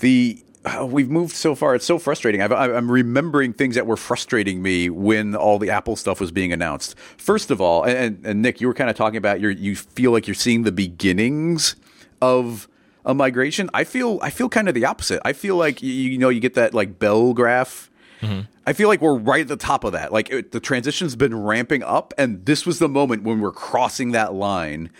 The 0.00 0.44
uh, 0.64 0.84
we've 0.84 1.08
moved 1.08 1.34
so 1.34 1.54
far. 1.54 1.74
It's 1.74 1.84
so 1.84 1.98
frustrating. 1.98 2.42
I've, 2.42 2.52
I'm 2.52 2.90
remembering 2.90 3.52
things 3.52 3.76
that 3.76 3.86
were 3.86 3.96
frustrating 3.96 4.60
me 4.60 4.90
when 4.90 5.34
all 5.34 5.58
the 5.58 5.70
Apple 5.70 5.96
stuff 5.96 6.20
was 6.20 6.32
being 6.32 6.52
announced. 6.52 6.98
First 7.16 7.50
of 7.50 7.60
all, 7.60 7.84
and, 7.84 8.24
and 8.26 8.42
Nick, 8.42 8.60
you 8.60 8.66
were 8.66 8.74
kind 8.74 8.90
of 8.90 8.96
talking 8.96 9.16
about 9.16 9.40
your 9.40 9.50
you 9.50 9.76
feel 9.76 10.10
like 10.10 10.26
you're 10.26 10.34
seeing 10.34 10.64
the 10.64 10.72
beginnings 10.72 11.76
of 12.20 12.68
a 13.04 13.14
migration. 13.14 13.70
I 13.74 13.84
feel 13.84 14.18
I 14.22 14.30
feel 14.30 14.48
kind 14.48 14.68
of 14.68 14.74
the 14.74 14.84
opposite. 14.84 15.20
I 15.24 15.32
feel 15.32 15.56
like 15.56 15.82
you, 15.82 15.92
you 15.92 16.18
know 16.18 16.28
you 16.28 16.40
get 16.40 16.54
that 16.54 16.74
like 16.74 16.98
bell 16.98 17.32
graph. 17.32 17.90
Mm-hmm. 18.20 18.42
I 18.66 18.72
feel 18.72 18.88
like 18.88 19.00
we're 19.00 19.16
right 19.16 19.42
at 19.42 19.48
the 19.48 19.56
top 19.56 19.84
of 19.84 19.92
that. 19.92 20.12
Like 20.12 20.30
it, 20.30 20.52
the 20.52 20.60
transition's 20.60 21.16
been 21.16 21.40
ramping 21.40 21.82
up, 21.82 22.12
and 22.18 22.44
this 22.44 22.66
was 22.66 22.78
the 22.78 22.88
moment 22.88 23.22
when 23.22 23.40
we're 23.40 23.52
crossing 23.52 24.12
that 24.12 24.34
line 24.34 24.90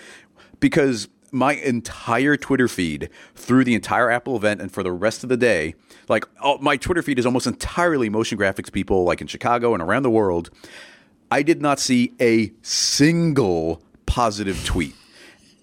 because 0.60 1.08
my 1.30 1.54
entire 1.54 2.36
Twitter 2.36 2.68
feed 2.68 3.10
through 3.34 3.64
the 3.64 3.74
entire 3.74 4.10
Apple 4.10 4.36
event 4.36 4.60
and 4.60 4.72
for 4.72 4.82
the 4.82 4.92
rest 4.92 5.22
of 5.22 5.28
the 5.28 5.36
day, 5.36 5.74
like 6.08 6.24
all, 6.40 6.58
my 6.58 6.76
Twitter 6.76 7.02
feed 7.02 7.18
is 7.18 7.26
almost 7.26 7.46
entirely 7.46 8.08
motion 8.08 8.38
graphics 8.38 8.72
people, 8.72 9.04
like 9.04 9.20
in 9.20 9.26
Chicago 9.26 9.74
and 9.74 9.82
around 9.82 10.02
the 10.02 10.10
world. 10.10 10.50
I 11.30 11.42
did 11.42 11.60
not 11.60 11.78
see 11.78 12.14
a 12.20 12.52
single 12.62 13.82
positive 14.06 14.64
tweet. 14.64 14.94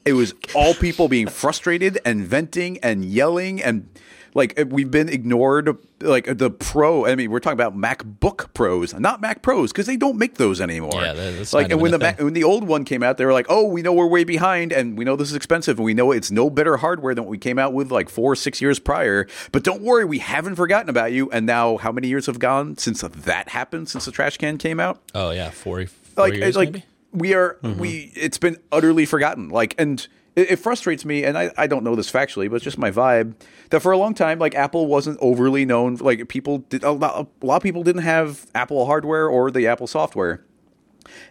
It 0.05 0.13
was 0.13 0.33
all 0.53 0.73
people 0.75 1.07
being 1.07 1.27
frustrated 1.27 1.99
and 2.05 2.21
venting 2.21 2.77
and 2.79 3.03
yelling 3.03 3.61
and 3.61 3.89
like 4.35 4.59
uh, 4.59 4.65
we've 4.65 4.91
been 4.91 5.09
ignored. 5.09 5.75
Like 6.01 6.37
the 6.37 6.51
Pro, 6.51 7.07
I 7.07 7.15
mean, 7.15 7.31
we're 7.31 7.39
talking 7.39 7.59
about 7.59 7.75
MacBook 7.75 8.53
Pros, 8.53 8.93
not 8.93 9.21
Mac 9.21 9.41
Pros, 9.41 9.71
because 9.71 9.87
they 9.87 9.95
don't 9.95 10.17
make 10.17 10.35
those 10.35 10.59
anymore. 10.61 11.01
Yeah, 11.01 11.13
that's 11.13 11.53
like 11.53 11.71
and 11.71 11.81
when 11.81 11.91
the 11.91 11.97
Mac, 11.97 12.19
when 12.19 12.33
the 12.33 12.43
old 12.43 12.67
one 12.67 12.83
came 12.83 13.01
out, 13.01 13.17
they 13.17 13.25
were 13.25 13.33
like, 13.33 13.45
"Oh, 13.49 13.63
we 13.63 13.81
know 13.81 13.93
we're 13.93 14.05
way 14.05 14.25
behind, 14.25 14.73
and 14.73 14.97
we 14.97 15.05
know 15.05 15.15
this 15.15 15.29
is 15.29 15.35
expensive, 15.35 15.77
and 15.77 15.85
we 15.85 15.93
know 15.93 16.11
it's 16.11 16.29
no 16.29 16.49
better 16.49 16.77
hardware 16.77 17.15
than 17.15 17.23
what 17.23 17.31
we 17.31 17.37
came 17.37 17.57
out 17.57 17.73
with 17.73 17.91
like 17.91 18.09
four 18.09 18.33
or 18.33 18.35
six 18.35 18.61
years 18.61 18.77
prior." 18.77 19.25
But 19.53 19.63
don't 19.63 19.81
worry, 19.81 20.03
we 20.03 20.19
haven't 20.19 20.55
forgotten 20.55 20.89
about 20.89 21.13
you. 21.13 21.31
And 21.31 21.45
now, 21.45 21.77
how 21.77 21.93
many 21.93 22.09
years 22.09 22.25
have 22.25 22.37
gone 22.37 22.77
since 22.77 23.01
that 23.01 23.49
happened? 23.49 23.89
Since 23.89 24.05
the 24.05 24.11
trash 24.11 24.37
can 24.37 24.57
came 24.57 24.81
out? 24.81 25.01
Oh 25.15 25.31
yeah, 25.31 25.49
four, 25.49 25.85
four 25.85 26.27
like 26.27 26.33
years 26.33 26.57
like 26.57 26.73
maybe. 26.73 26.85
We 27.15 27.33
are 27.33 27.57
mm-hmm. 27.63 27.79
we 27.79 28.11
it's 28.15 28.37
been 28.37 28.57
utterly 28.71 29.05
forgotten. 29.05 29.49
Like 29.49 29.75
and 29.77 30.05
it, 30.35 30.51
it 30.51 30.55
frustrates 30.57 31.05
me 31.05 31.23
and 31.23 31.37
I, 31.37 31.51
I 31.57 31.67
don't 31.67 31.83
know 31.83 31.95
this 31.95 32.11
factually 32.11 32.49
but 32.49 32.57
it's 32.57 32.65
just 32.65 32.77
my 32.77 32.91
vibe 32.91 33.35
that 33.69 33.79
for 33.81 33.91
a 33.91 33.97
long 33.97 34.13
time 34.13 34.39
like 34.39 34.55
apple 34.55 34.87
wasn't 34.87 35.17
overly 35.21 35.65
known. 35.65 35.95
Like 35.95 36.27
people 36.27 36.59
did 36.59 36.83
a 36.83 36.91
lot, 36.91 37.27
a 37.41 37.45
lot 37.45 37.57
of 37.57 37.63
people 37.63 37.83
didn't 37.83 38.03
have 38.03 38.47
apple 38.53 38.85
hardware 38.85 39.27
or 39.27 39.51
the 39.51 39.67
apple 39.67 39.87
software. 39.87 40.43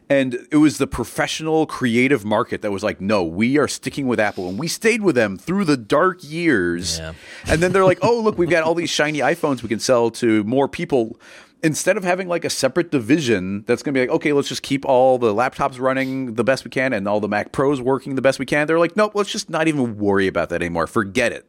And 0.09 0.47
it 0.53 0.59
was 0.59 0.79
the 0.79 0.87
professional 0.87 1.67
creative 1.67 2.25
market 2.25 2.63
that 2.63 2.71
was 2.71 2.83
like 2.83 3.01
no 3.01 3.23
we 3.25 3.59
are 3.59 3.69
sticking 3.69 4.07
with 4.07 4.21
apple. 4.21 4.49
And 4.49 4.59
we 4.59 4.69
stayed 4.69 5.03
with 5.03 5.15
them 5.15 5.37
through 5.37 5.65
the 5.65 5.77
dark 5.77 6.19
years. 6.23 6.99
Yeah. 6.99 7.13
and 7.47 7.63
then 7.63 7.73
they're 7.73 7.85
like 7.85 7.99
oh 8.03 8.21
look 8.21 8.39
we've 8.39 8.51
got 8.51 8.63
all 8.63 8.75
these 8.75 8.91
shiny 8.91 9.19
iphones 9.19 9.63
we 9.63 9.69
can 9.69 9.81
sell 9.81 10.11
to 10.13 10.45
more 10.45 10.69
people 10.69 11.19
instead 11.65 11.97
of 11.97 12.05
having 12.05 12.29
like 12.29 12.45
a 12.45 12.51
separate 12.51 12.91
division 12.93 13.65
that's 13.67 13.83
going 13.83 13.93
to 13.95 13.99
be 13.99 14.07
like 14.07 14.15
okay 14.15 14.33
let's 14.33 14.49
just 14.49 14.63
keep 14.63 14.85
all 14.85 15.19
the 15.19 15.35
laptops 15.35 15.81
running 15.81 16.35
the 16.35 16.45
best 16.45 16.65
we 16.65 16.71
can 16.71 16.93
and 16.93 17.09
all 17.09 17.19
the 17.21 17.29
mac 17.29 17.51
pros 17.53 17.81
working 17.81 18.15
the 18.15 18.23
best 18.23 18.39
we 18.39 18.47
can 18.47 18.67
they're 18.67 18.79
like 18.79 18.95
nope 18.97 19.13
let's 19.15 19.33
just 19.33 19.51
not 19.51 19.67
even 19.67 19.97
worry 19.99 20.27
about 20.27 20.51
that 20.51 20.61
anymore 20.63 20.87
forget 20.87 21.33
it 21.33 21.45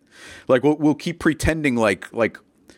like 0.47 0.63
we'll, 0.63 0.77
we'll 0.77 0.95
keep 0.95 1.19
pretending 1.19 1.75
like 1.75 2.11
like 2.13 2.37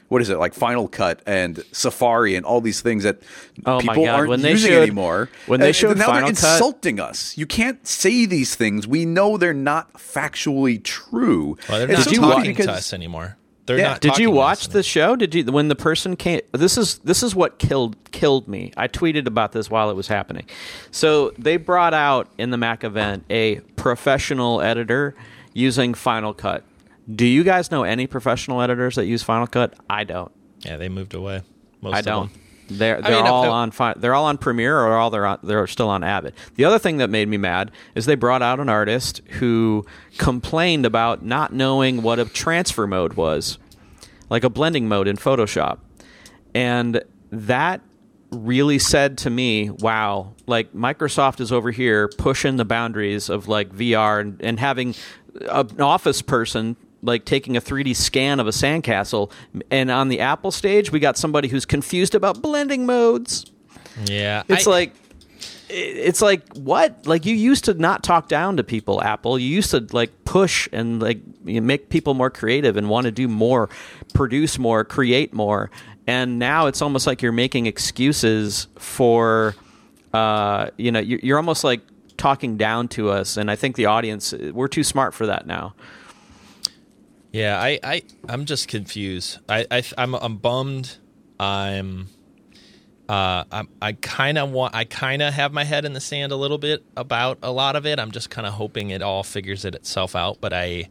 what 0.10 0.22
is 0.22 0.30
it 0.30 0.38
like 0.38 0.54
Final 0.54 0.88
Cut 0.88 1.22
and 1.28 1.62
Safari 1.74 2.36
and 2.36 2.46
all 2.46 2.62
these 2.62 2.80
things 2.80 3.04
that 3.04 3.20
Oh 3.66 3.82
my 3.82 3.94
people 3.94 4.06
God, 4.06 4.16
aren't 4.20 4.30
when 4.30 4.42
they 4.42 4.52
using 4.52 4.72
showed- 4.72 4.84
anymore. 4.84 5.30
when 5.48 5.60
they 5.60 5.68
And 5.68 5.76
showed 5.76 5.98
now 5.98 6.06
Final 6.06 6.28
they're 6.28 6.36
Cut- 6.36 6.54
insulting 6.54 7.00
us. 7.02 7.38
You 7.38 7.46
can't 7.46 7.86
say 7.86 8.26
these 8.26 8.56
things. 8.56 8.88
We 8.88 9.04
know 9.04 9.36
they're 9.36 9.54
not 9.54 9.92
factually 9.96 10.82
true. 10.82 11.58
Well, 11.68 11.80
they're 11.80 11.92
It's 11.92 12.06
not 12.06 12.16
so 12.16 12.22
talking 12.22 12.52
because- 12.52 12.66
to 12.68 12.72
us 12.72 12.94
anymore. 12.94 13.36
They're 13.68 13.78
Yeah. 13.78 13.90
not. 13.90 14.02
Did 14.02 14.18
you 14.18 14.32
watch 14.32 14.70
the 14.70 14.82
show? 14.82 15.16
Did 15.16 15.36
you 15.36 15.44
when 15.46 15.68
the 15.68 15.76
person 15.76 16.16
came? 16.16 16.42
This 16.54 16.78
is 16.78 16.98
this 17.00 17.22
is 17.22 17.36
what 17.36 17.60
killed 17.60 17.96
killed 18.12 18.48
me. 18.48 18.72
I 18.76 18.88
tweeted 18.88 19.28
about 19.28 19.52
this 19.52 19.70
while 19.70 19.90
it 19.92 19.96
was 19.96 20.08
happening. 20.08 20.46
So 20.90 21.32
they 21.38 21.58
brought 21.58 21.94
out 21.94 22.28
in 22.40 22.50
the 22.50 22.58
Mac 22.58 22.84
event 22.84 23.26
a 23.30 23.58
professional 23.76 24.62
editor 24.62 25.14
using 25.54 25.94
Final 25.94 26.34
Cut. 26.34 26.64
Do 27.14 27.26
you 27.26 27.44
guys 27.44 27.70
know 27.70 27.84
any 27.84 28.08
professional 28.08 28.62
editors 28.62 28.96
that 28.96 29.06
use 29.06 29.22
Final 29.22 29.48
Cut? 29.48 29.74
I 29.90 30.04
don't. 30.04 30.32
Yeah, 30.62 30.78
they 30.78 30.90
moved 30.90 31.14
away. 31.14 31.42
Most 31.82 31.94
I 31.96 32.00
of 32.00 32.06
don't. 32.06 32.34
them. 32.34 32.42
They're 32.70 33.02
they're 33.02 33.24
mean, 33.24 33.28
all 33.28 33.50
on 33.50 33.72
fi- 33.72 33.94
they're 33.96 34.14
all 34.14 34.26
on 34.26 34.38
Premiere 34.38 34.78
or 34.80 34.98
all 34.98 35.10
they're 35.10 35.26
on, 35.26 35.40
they're 35.44 35.68
still 35.68 35.90
on 35.90 36.04
Avid. 36.04 36.34
The 36.56 36.66
other 36.66 36.80
thing 36.80 36.98
that 36.98 37.10
made 37.10 37.28
me 37.28 37.38
mad 37.38 37.72
is 37.96 38.06
they 38.06 38.16
brought 38.16 38.42
out 38.42 38.60
an 38.60 38.70
artist 38.70 39.22
who 39.40 39.86
complained 40.18 40.86
about 40.86 41.24
not 41.24 41.54
knowing 41.54 42.02
what 42.02 42.20
a 42.20 42.26
transfer 42.26 42.86
mode 42.86 43.14
was, 43.14 43.58
like 44.30 44.44
a 44.44 44.50
blending 44.50 44.88
mode 44.88 45.08
in 45.08 45.16
Photoshop, 45.18 45.80
and 46.54 47.02
that 47.32 47.82
really 48.32 48.80
said 48.80 49.18
to 49.20 49.30
me, 49.30 49.70
"Wow, 49.70 50.34
like 50.46 50.74
Microsoft 50.74 51.40
is 51.40 51.52
over 51.52 51.72
here 51.72 52.10
pushing 52.18 52.58
the 52.58 52.66
boundaries 52.66 53.30
of 53.30 53.48
like 53.48 53.74
VR 53.74 54.20
and, 54.20 54.42
and 54.42 54.60
having 54.60 54.94
an 55.50 55.82
office 55.82 56.22
person." 56.22 56.76
Like 57.08 57.26
taking 57.26 57.58
a 57.58 57.62
3D 57.62 57.96
scan 57.96 58.40
of 58.40 58.46
a 58.48 58.52
sandcastle, 58.52 59.32
and 59.72 59.90
on 59.90 60.10
the 60.10 60.20
Apple 60.20 60.52
stage, 60.52 60.92
we 60.92 61.00
got 61.00 61.18
somebody 61.18 61.48
who's 61.48 61.66
confused 61.66 62.14
about 62.14 62.42
blending 62.42 62.86
modes. 62.86 63.46
Yeah, 64.06 64.44
It's 64.48 64.68
I- 64.68 64.72
like 64.72 64.94
it's 65.70 66.22
like 66.22 66.44
what? 66.56 67.06
Like 67.08 67.26
you 67.26 67.36
used 67.36 67.66
to 67.66 67.74
not 67.74 68.02
talk 68.04 68.30
down 68.30 68.56
to 68.58 68.64
people 68.64 69.04
apple. 69.04 69.38
You 69.38 69.50
used 69.50 69.72
to 69.72 69.86
like 69.92 70.12
push 70.24 70.70
and 70.72 71.02
like 71.02 71.20
you 71.44 71.62
make 71.62 71.90
people 71.90 72.14
more 72.14 72.30
creative 72.30 72.78
and 72.78 72.88
want 72.90 73.04
to 73.06 73.12
do 73.12 73.28
more 73.28 73.68
produce 74.14 74.58
more 74.58 74.86
create 74.86 75.34
more. 75.34 75.70
And 76.06 76.40
now 76.40 76.68
it's 76.68 76.82
almost 76.82 77.06
like 77.06 77.22
you're 77.22 77.34
making 77.34 77.66
excuses 77.66 78.68
for 78.78 79.56
uh 80.14 80.70
you 80.78 80.90
know 80.92 81.00
you're, 81.00 81.20
you're 81.22 81.38
almost 81.38 81.66
like 81.66 81.82
talking 82.16 82.56
down 82.56 82.88
to 82.90 83.10
us. 83.10 83.36
And 83.36 83.52
i 83.52 83.56
think 83.58 83.76
the 83.76 83.88
audience 83.88 84.34
we're 84.54 84.70
too 84.70 84.84
smart 84.86 85.14
for 85.14 85.26
that 85.26 85.48
now 85.48 85.74
Yeah, 87.38 87.62
I, 87.62 87.80
I, 87.84 88.02
I'm 88.28 88.46
just 88.46 88.68
confused. 88.68 89.38
I, 89.48 89.68
I, 89.70 89.84
I'm, 89.96 90.16
I'm 90.16 90.38
bummed. 90.38 90.98
I'm, 91.40 92.08
uh, 93.08 93.44
I'm, 93.52 93.70
I 93.80 93.94
kind 93.94 94.40
of 94.40 94.50
want, 94.50 94.74
I 94.74 94.86
kind 94.86 95.22
of 95.22 95.36
have 95.36 95.54
my 95.54 95.64
head 95.64 95.86
in 95.86 95.94
the 95.94 96.00
sand 96.00 96.32
a 96.32 96.36
little 96.36 96.58
bit 96.58 96.84
about 96.96 97.38
a 97.44 97.52
lot 97.52 97.76
of 97.76 97.86
it. 97.86 98.00
I'm 98.00 98.10
just 98.10 98.32
kind 98.32 98.48
of 98.48 98.54
hoping 98.54 98.90
it 98.90 99.04
all 99.04 99.22
figures 99.22 99.66
it 99.66 99.76
itself 99.76 100.16
out. 100.16 100.42
But 100.42 100.52
I, 100.52 100.90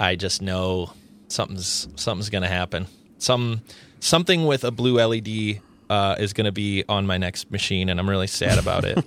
I 0.00 0.16
just 0.16 0.42
know 0.42 0.94
something's, 1.28 1.86
something's 1.94 2.28
gonna 2.28 2.48
happen. 2.48 2.88
Some, 3.18 3.62
something 4.00 4.46
with 4.46 4.64
a 4.64 4.72
blue 4.72 5.00
LED. 5.00 5.60
Uh, 5.90 6.16
is 6.18 6.32
going 6.32 6.46
to 6.46 6.52
be 6.52 6.84
on 6.88 7.06
my 7.06 7.18
next 7.18 7.50
machine, 7.50 7.90
and 7.90 8.00
I'm 8.00 8.08
really 8.08 8.26
sad 8.26 8.58
about 8.58 8.86
it. 8.86 9.04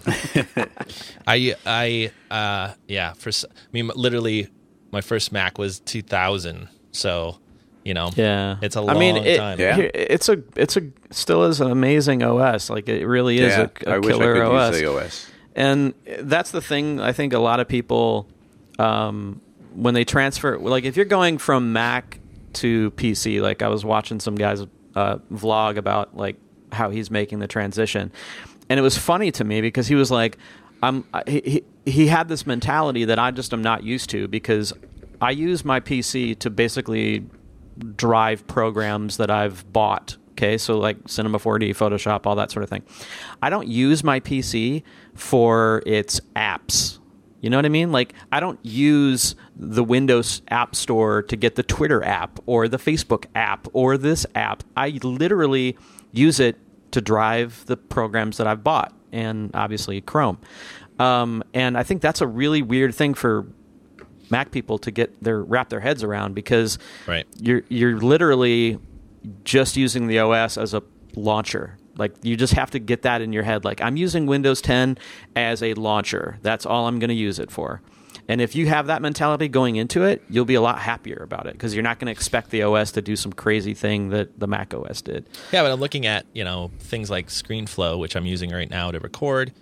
I, 1.28 1.56
I, 1.66 2.12
uh, 2.30 2.76
yeah. 2.88 3.14
For, 3.14 3.32
I 3.32 3.50
mean, 3.72 3.90
literally, 3.96 4.50
my 4.92 5.02
first 5.02 5.32
Mac 5.32 5.58
was 5.58 5.80
2000, 5.80 6.70
so 6.92 7.40
you 7.86 7.94
know, 7.94 8.10
yeah 8.16 8.58
it's 8.64 8.76
a 8.76 8.80
i 8.80 8.82
long 8.82 8.98
mean 9.00 9.16
it, 9.16 9.38
time. 9.38 9.60
Yeah. 9.60 9.78
it's 9.78 10.28
a 10.28 10.42
it's 10.56 10.76
a 10.76 10.82
still 11.12 11.44
is 11.44 11.62
an 11.62 11.70
amazing 11.70 12.24
os 12.24 12.68
like 12.72 12.90
it 12.90 13.06
really 13.06 13.38
is 13.38 13.56
yeah, 13.56 13.68
a, 13.86 13.90
a 13.92 13.94
I 13.94 13.98
wish 14.00 14.16
I 14.16 14.18
killer 14.18 14.34
could 14.34 14.42
os 14.42 14.74
use 14.74 14.82
the 14.82 14.92
OS. 14.92 15.32
and 15.56 15.94
that's 16.22 16.50
the 16.50 16.62
thing 16.62 17.00
i 17.00 17.12
think 17.14 17.34
a 17.34 17.38
lot 17.40 17.60
of 17.60 17.68
people 17.68 18.28
um, 18.80 19.40
when 19.76 19.94
they 19.94 20.04
transfer 20.04 20.58
like 20.58 20.84
if 20.84 20.96
you're 20.96 21.06
going 21.06 21.38
from 21.38 21.74
mac 21.74 22.18
to 22.54 22.90
pc 22.92 23.40
like 23.40 23.62
i 23.62 23.68
was 23.68 23.86
watching 23.86 24.20
some 24.20 24.34
guys 24.34 24.64
uh, 24.96 25.18
vlog 25.32 25.78
about 25.78 26.18
like 26.18 26.38
how 26.72 26.90
he's 26.90 27.12
making 27.12 27.38
the 27.38 27.48
transition 27.48 28.12
and 28.68 28.80
it 28.80 28.84
was 28.84 28.98
funny 28.98 29.32
to 29.32 29.44
me 29.44 29.62
because 29.62 29.88
he 29.88 29.94
was 29.94 30.10
like 30.10 30.40
i'm 30.84 31.06
he, 31.28 31.42
he, 31.46 31.92
he 31.92 32.08
had 32.08 32.28
this 32.28 32.46
mentality 32.46 33.06
that 33.06 33.20
i 33.20 33.32
just 33.32 33.54
am 33.54 33.62
not 33.62 33.84
used 33.84 34.10
to 34.10 34.28
because 34.28 34.74
i 35.22 35.32
use 35.32 35.64
my 35.66 35.80
pc 35.80 36.38
to 36.38 36.50
basically 36.50 37.24
drive 37.96 38.46
programs 38.48 39.18
that 39.18 39.30
I've 39.30 39.72
bought. 39.72 40.18
Okay, 40.32 40.58
so 40.58 40.78
like 40.78 40.98
Cinema 41.08 41.40
4D, 41.40 41.70
Photoshop, 41.70 42.26
all 42.26 42.36
that 42.36 42.52
sort 42.52 42.64
of 42.64 42.70
thing. 42.70 42.84
I 43.42 43.50
don't 43.50 43.68
use 43.68 44.04
my 44.04 44.20
PC 44.20 44.84
for 45.14 45.82
its 45.86 46.20
apps. 46.36 47.00
You 47.40 47.50
know 47.50 47.58
what 47.58 47.66
I 47.66 47.70
mean? 47.70 47.92
Like 47.92 48.14
I 48.32 48.40
don't 48.40 48.60
use 48.64 49.36
the 49.56 49.84
Windows 49.84 50.42
App 50.50 50.76
Store 50.76 51.22
to 51.24 51.36
get 51.38 51.56
the 51.56 51.64
Twitter 51.64 52.04
app 52.04 52.40
or 52.48 52.68
the 52.68 52.78
Facebook 52.78 53.26
app 53.34 53.68
or 53.72 53.98
this 53.98 54.26
app. 54.36 54.64
I 54.76 55.00
literally 55.04 55.78
use 56.12 56.40
it 56.40 56.58
to 56.92 57.02
drive 57.02 57.66
the 57.68 57.78
programs 57.78 58.38
that 58.38 58.48
I've 58.48 58.64
bought 58.64 58.94
and 59.16 59.50
obviously 59.54 60.02
Chrome. 60.02 60.38
Um, 61.00 61.44
and 61.54 61.78
I 61.78 61.84
think 61.84 62.02
that's 62.02 62.22
a 62.22 62.28
really 62.28 62.62
weird 62.62 62.94
thing 62.94 63.14
for 63.16 63.48
Mac 64.30 64.52
people 64.52 64.78
to 64.80 64.92
get 64.92 65.24
their 65.24 65.42
wrap 65.42 65.70
their 65.70 65.80
heads 65.82 66.04
around 66.04 66.34
because 66.36 66.78
Right. 67.08 67.26
you're 67.40 67.64
you're 67.70 67.98
literally 68.00 68.80
just 69.44 69.76
using 69.78 70.08
the 70.08 70.20
OS 70.20 70.58
as 70.58 70.74
a 70.74 70.84
launcher. 71.16 71.78
Like 71.98 72.14
you 72.24 72.36
just 72.36 72.54
have 72.54 72.72
to 72.72 72.80
get 72.80 73.04
that 73.04 73.22
in 73.22 73.32
your 73.34 73.44
head. 73.44 73.64
Like 73.66 73.82
I'm 73.82 73.98
using 73.98 74.26
Windows 74.26 74.62
10 74.62 74.98
as 75.36 75.62
a 75.64 75.74
launcher. 75.76 76.38
That's 76.42 76.66
all 76.66 76.88
I'm 76.88 77.00
going 77.00 77.10
to 77.10 77.14
use 77.16 77.40
it 77.40 77.52
for. 77.52 77.82
And 78.28 78.42
if 78.42 78.56
you 78.56 78.68
have 78.68 78.88
that 78.88 79.02
mentality 79.02 79.48
going 79.48 79.76
into 79.76 80.04
it, 80.04 80.24
you'll 80.30 80.46
be 80.46 80.56
a 80.56 80.62
lot 80.62 80.80
happier 80.80 81.22
about 81.22 81.46
it 81.46 81.54
because 81.54 81.76
you're 81.76 81.84
not 81.84 82.00
going 82.00 82.08
to 82.08 82.12
expect 82.12 82.50
the 82.50 82.64
OS 82.64 82.92
to 82.94 83.02
do 83.02 83.16
some 83.16 83.32
crazy 83.32 83.74
thing 83.74 84.10
that 84.10 84.40
the 84.40 84.48
Mac 84.48 84.74
OS 84.74 85.02
did. 85.02 85.28
Yeah, 85.52 85.62
but 85.62 85.72
I'm 85.72 85.80
looking 85.80 86.06
at 86.06 86.26
you 86.34 86.44
know 86.44 86.72
things 86.80 87.10
like 87.10 87.28
ScreenFlow, 87.28 88.00
which 88.00 88.16
I'm 88.16 88.26
using 88.26 88.52
right 88.52 88.70
now 88.70 88.92
to 88.92 89.00
record, 89.00 89.54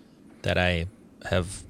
that 0.44 0.58
I 0.58 0.88
have 1.30 1.64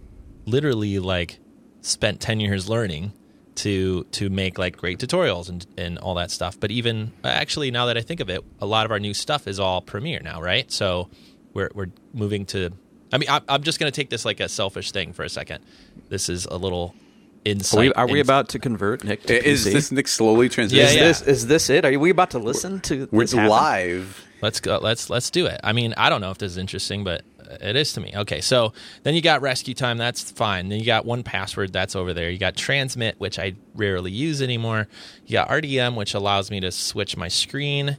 literally 0.46 1.00
like 1.00 1.40
spent 1.82 2.20
ten 2.22 2.40
years 2.40 2.70
learning 2.70 3.14
to 3.56 4.04
to 4.06 4.30
make 4.30 4.58
like 4.58 4.78
great 4.78 5.00
tutorials 5.00 5.50
and 5.50 5.66
and 5.78 5.98
all 5.98 6.16
that 6.16 6.32
stuff. 6.32 6.60
But 6.60 6.72
even 6.72 7.12
actually, 7.24 7.72
now 7.72 7.88
that 7.88 7.98
I 7.98 8.02
think 8.02 8.20
of 8.20 8.30
it, 8.30 8.44
a 8.60 8.66
lot 8.66 8.86
of 8.86 8.92
our 8.92 9.00
new 9.00 9.14
stuff 9.14 9.48
is 9.48 9.60
all 9.60 9.82
Premiere 9.82 10.22
now, 10.22 10.42
right? 10.42 10.72
So 10.72 11.10
we're 11.54 11.70
we're 11.74 11.90
moving 12.14 12.46
to. 12.48 12.72
I 13.14 13.18
mean, 13.18 13.30
I'm, 13.30 13.44
I'm 13.48 13.64
just 13.64 13.80
going 13.80 13.92
to 13.92 13.96
take 13.96 14.10
this 14.10 14.26
like 14.26 14.40
a 14.40 14.50
selfish 14.50 14.92
thing 14.92 15.14
for 15.14 15.24
a 15.24 15.30
second. 15.30 15.64
This 16.10 16.28
is 16.30 16.46
a 16.46 16.58
little 16.58 16.94
Are 16.96 17.40
insight. 17.46 17.80
we, 17.80 17.94
are 17.94 18.06
we 18.08 18.12
into- 18.20 18.22
about 18.22 18.50
to 18.50 18.60
convert 18.60 19.04
Nick 19.04 19.24
to 19.24 19.48
Is 19.48 19.66
PC? 19.66 19.72
this 19.74 19.92
Nick 19.92 20.08
slowly 20.08 20.48
Yeah, 20.48 20.52
transitioning? 20.52 20.84
is 20.84 20.96
yeah. 20.96 21.04
this 21.04 21.22
is 21.22 21.48
this 21.48 21.70
it? 21.70 21.86
Are 21.86 21.98
we 22.00 22.10
about 22.10 22.32
to 22.32 22.40
listen 22.40 22.80
to 22.82 23.08
We're 23.12 23.24
this 23.24 23.34
happen? 23.34 23.50
live. 23.50 24.26
Let's 24.42 24.60
go. 24.60 24.78
Let's 24.82 25.10
let's 25.10 25.30
do 25.30 25.46
it. 25.46 25.60
I 25.64 25.72
mean, 25.74 25.94
I 25.96 26.10
don't 26.10 26.20
know 26.20 26.32
if 26.32 26.38
this 26.38 26.52
is 26.52 26.58
interesting, 26.58 27.04
but 27.06 27.22
it 27.62 27.76
is 27.76 27.94
to 27.94 28.02
me. 28.02 28.12
Okay, 28.16 28.42
so 28.42 28.74
then 29.04 29.14
you 29.14 29.22
got 29.22 29.42
RescueTime. 29.42 29.98
That's 29.98 30.32
fine. 30.32 30.70
Then 30.70 30.80
you 30.80 30.86
got 30.86 31.06
1Password. 31.06 31.72
That's 31.72 31.96
over 31.96 32.14
there. 32.14 32.30
You 32.32 32.40
got 32.40 32.56
transmit, 32.58 33.20
which 33.20 33.38
I 33.38 33.54
rarely 33.76 34.12
use 34.12 34.42
anymore. 34.42 34.88
You 35.28 35.34
got 35.34 35.50
RDM, 35.50 35.96
which 35.96 36.14
allows 36.16 36.50
me 36.50 36.60
to 36.62 36.72
switch 36.72 37.16
my 37.16 37.28
screen 37.28 37.98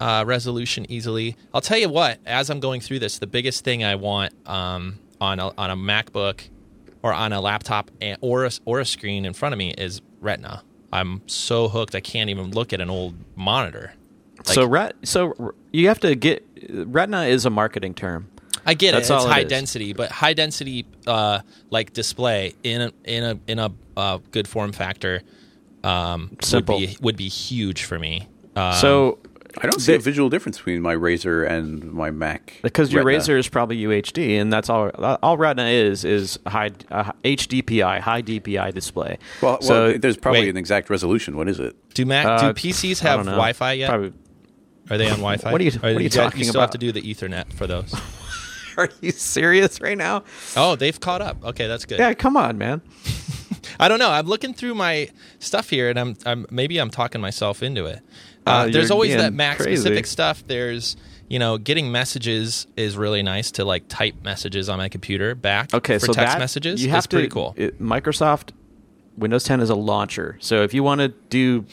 uh, 0.00 0.24
resolution 0.26 0.86
easily. 0.90 1.36
I'll 1.54 1.60
tell 1.60 1.78
you 1.78 1.88
what. 1.88 2.18
As 2.26 2.50
I'm 2.50 2.60
going 2.60 2.80
through 2.80 2.98
this, 3.00 3.18
the 3.18 3.26
biggest 3.26 3.64
thing 3.64 3.84
I 3.84 3.94
want 3.94 4.32
um, 4.48 4.98
on 5.20 5.38
a, 5.38 5.52
on 5.56 5.70
a 5.70 5.76
MacBook 5.76 6.48
or 7.02 7.12
on 7.12 7.32
a 7.32 7.40
laptop 7.40 7.90
or 8.20 8.46
a, 8.46 8.50
or 8.64 8.80
a 8.80 8.84
screen 8.84 9.24
in 9.24 9.32
front 9.32 9.52
of 9.52 9.58
me 9.58 9.72
is 9.76 10.00
Retina. 10.20 10.62
I'm 10.92 11.22
so 11.26 11.68
hooked. 11.68 11.94
I 11.94 12.00
can't 12.00 12.30
even 12.30 12.50
look 12.50 12.72
at 12.72 12.80
an 12.80 12.90
old 12.90 13.14
monitor. 13.36 13.92
Like- 14.38 14.54
so 14.54 14.66
ret- 14.66 14.96
so 15.04 15.54
you 15.70 15.88
have 15.88 16.00
to 16.00 16.14
get 16.14 16.44
Retina 16.68 17.24
is 17.24 17.44
a 17.44 17.50
marketing 17.50 17.94
term. 17.94 18.28
I 18.66 18.74
get 18.74 18.92
That's 18.92 19.10
it. 19.10 19.14
It's 19.14 19.24
all 19.24 19.30
it 19.30 19.32
high 19.32 19.44
density, 19.44 19.92
but 19.92 20.10
high 20.10 20.32
density 20.34 20.86
uh, 21.06 21.40
like 21.70 21.92
display 21.92 22.54
in 22.62 22.82
a 22.82 22.92
in 23.04 23.24
a 23.24 23.38
in 23.46 23.58
a 23.58 23.70
uh, 23.96 24.18
good 24.30 24.48
form 24.48 24.72
factor 24.72 25.22
um, 25.84 26.36
Simple. 26.42 26.78
would 26.78 26.88
be 26.88 26.96
would 27.00 27.16
be 27.16 27.28
huge 27.28 27.84
for 27.84 27.98
me. 27.98 28.28
Um, 28.56 28.74
so 28.74 29.18
I 29.58 29.62
don't 29.62 29.80
see 29.80 29.92
the- 29.92 29.98
a 29.98 30.00
visual 30.00 30.28
difference 30.28 30.58
between 30.58 30.80
my 30.82 30.94
Razer 30.94 31.48
and 31.48 31.92
my 31.92 32.10
Mac. 32.10 32.54
because 32.62 32.92
your 32.92 33.04
Retina. 33.04 33.22
Razer 33.34 33.38
is 33.38 33.48
probably 33.48 33.78
UHD, 33.78 34.38
and 34.40 34.52
that's 34.52 34.68
all. 34.68 34.88
All 35.22 35.36
Retina 35.36 35.68
is 35.68 36.04
is 36.04 36.38
high 36.46 36.70
uh, 36.90 37.12
HDPI, 37.24 38.00
high 38.00 38.22
DPI 38.22 38.72
display. 38.74 39.18
Well, 39.42 39.52
well 39.52 39.62
so 39.62 39.92
there's 39.94 40.16
probably 40.16 40.42
wait. 40.42 40.50
an 40.50 40.56
exact 40.56 40.90
resolution. 40.90 41.36
What 41.36 41.48
is 41.48 41.58
it? 41.60 41.76
do 41.94 42.06
Mac 42.06 42.26
uh, 42.26 42.52
do 42.52 42.60
PCs 42.68 43.00
have. 43.00 43.24
Wi-Fi 43.26 43.72
yet? 43.72 43.88
Probably, 43.90 44.12
Are 44.90 44.98
they 44.98 45.06
on 45.06 45.16
Wi-Fi? 45.18 45.52
What 45.52 45.60
are 45.60 45.64
you- 45.64 45.70
Or 45.70 45.80
what 45.80 45.84
are 45.96 46.00
you 46.00 46.08
got- 46.08 46.24
talking 46.24 46.38
You 46.40 46.44
still 46.44 46.60
have 46.60 46.70
about? 46.70 46.72
to 46.72 46.78
do 46.78 46.92
the 46.92 47.02
Ethernet 47.02 47.52
for 47.52 47.66
those. 47.66 47.94
are 48.76 48.88
you 49.00 49.10
serious 49.10 49.80
right 49.80 49.98
now? 49.98 50.22
oh, 50.56 50.76
they've 50.76 50.98
caught 50.98 51.22
up. 51.22 51.44
Okay, 51.44 51.66
that's 51.66 51.84
good. 51.84 51.98
Yeah, 51.98 52.14
come 52.14 52.36
on, 52.36 52.58
man. 52.58 52.82
I 53.80 53.88
don't 53.88 53.98
know. 53.98 54.10
I'm 54.10 54.26
looking 54.26 54.54
through 54.54 54.74
my 54.74 55.08
stuff 55.38 55.70
here, 55.70 55.90
and 55.90 55.98
I'm, 55.98 56.16
I'm 56.26 56.46
maybe 56.50 56.78
I'm 56.78 56.90
talking 56.90 57.20
myself 57.20 57.62
into 57.62 57.86
it. 57.86 58.00
Uh, 58.46 58.50
Uh, 58.50 58.68
there's 58.68 58.90
always 58.90 59.14
that 59.14 59.32
Mac 59.32 59.58
crazy. 59.58 59.76
specific 59.76 60.06
stuff. 60.06 60.42
There's 60.46 60.96
you 61.28 61.38
know 61.38 61.58
getting 61.58 61.92
messages 61.92 62.66
is 62.76 62.96
really 62.96 63.22
nice 63.22 63.50
to 63.52 63.64
like 63.64 63.84
type 63.88 64.14
messages 64.22 64.68
on 64.68 64.78
my 64.78 64.88
computer 64.88 65.34
back. 65.34 65.72
Okay, 65.74 65.98
for 65.98 66.06
so 66.06 66.12
text 66.12 66.34
that 66.34 66.38
messages. 66.38 66.82
you 66.82 66.90
have 66.90 67.04
to. 67.08 67.16
pretty 67.16 67.28
cool. 67.28 67.54
it- 67.56 67.80
Microsoft 67.80 68.50
Windows 69.16 69.44
10 69.44 69.60
is 69.60 69.68
a 69.70 69.74
launcher, 69.74 70.36
so 70.40 70.62
if 70.62 70.72
you 70.74 70.82
want 70.82 71.00
to 71.02 71.08
do 71.28 71.64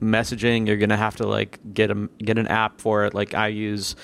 messaging, 0.00 0.66
you're 0.66 0.76
gonna 0.76 0.96
have 0.96 1.16
to 1.16 1.26
like 1.26 1.58
get 1.72 1.90
a 1.90 2.08
get 2.18 2.38
an 2.38 2.46
app 2.48 2.80
for 2.80 3.04
it. 3.04 3.14
Like 3.14 3.34
I 3.34 3.48
use 3.48 3.94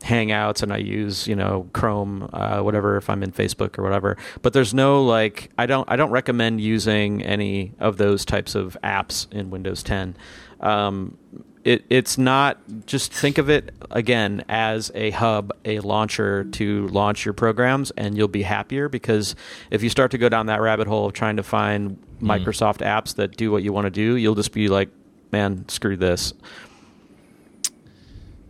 Hangouts 0.00 0.62
and 0.62 0.72
I 0.72 0.76
use 0.78 1.26
you 1.26 1.34
know 1.36 1.68
Chrome, 1.72 2.28
uh, 2.32 2.60
whatever 2.60 2.96
if 2.96 3.08
I'm 3.10 3.22
in 3.22 3.32
Facebook 3.32 3.78
or 3.78 3.82
whatever. 3.82 4.16
But 4.42 4.52
there's 4.52 4.72
no 4.74 5.02
like 5.04 5.50
I 5.58 5.66
don't 5.66 5.90
I 5.90 5.96
don't 5.96 6.10
recommend 6.10 6.60
using 6.60 7.22
any 7.22 7.72
of 7.78 7.96
those 7.98 8.24
types 8.24 8.54
of 8.54 8.76
apps 8.82 9.30
in 9.32 9.50
Windows 9.50 9.82
10. 9.82 10.16
Um, 10.60 11.16
it, 11.68 11.84
it's 11.90 12.16
not 12.16 12.58
just 12.86 13.12
think 13.12 13.36
of 13.36 13.50
it 13.50 13.74
again 13.90 14.42
as 14.48 14.90
a 14.94 15.10
hub, 15.10 15.52
a 15.66 15.80
launcher 15.80 16.44
to 16.44 16.88
launch 16.88 17.26
your 17.26 17.34
programs, 17.34 17.90
and 17.90 18.16
you'll 18.16 18.26
be 18.26 18.42
happier 18.42 18.88
because 18.88 19.36
if 19.70 19.82
you 19.82 19.90
start 19.90 20.10
to 20.12 20.18
go 20.18 20.30
down 20.30 20.46
that 20.46 20.62
rabbit 20.62 20.86
hole 20.88 21.04
of 21.04 21.12
trying 21.12 21.36
to 21.36 21.42
find 21.42 22.02
Microsoft 22.22 22.78
apps 22.78 23.16
that 23.16 23.36
do 23.36 23.50
what 23.52 23.62
you 23.62 23.74
want 23.74 23.84
to 23.84 23.90
do, 23.90 24.16
you'll 24.16 24.34
just 24.34 24.52
be 24.52 24.68
like, 24.68 24.88
man, 25.30 25.68
screw 25.68 25.94
this. 25.98 26.32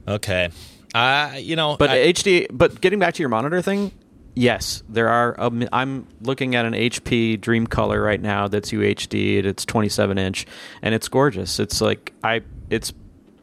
Okay. 0.06 0.50
Uh, 0.94 1.32
you 1.38 1.56
know, 1.56 1.76
But 1.76 1.90
I- 1.90 2.12
HD, 2.12 2.46
but 2.52 2.80
getting 2.80 3.00
back 3.00 3.14
to 3.14 3.22
your 3.22 3.30
monitor 3.30 3.60
thing, 3.62 3.90
Yes, 4.34 4.84
there 4.88 5.08
are. 5.08 5.34
Um, 5.36 5.66
I'm 5.72 6.06
looking 6.20 6.54
at 6.54 6.64
an 6.64 6.72
HP 6.72 7.38
DreamColor 7.40 8.00
right 8.00 8.20
now 8.22 8.46
that's 8.46 8.70
UHD. 8.70 9.44
It's 9.44 9.64
27 9.64 10.16
inch, 10.16 10.46
and 10.80 10.94
it's 10.94 11.08
gorgeous. 11.08 11.58
It's 11.58 11.80
like 11.80 12.12
I. 12.22 12.42
It's 12.70 12.92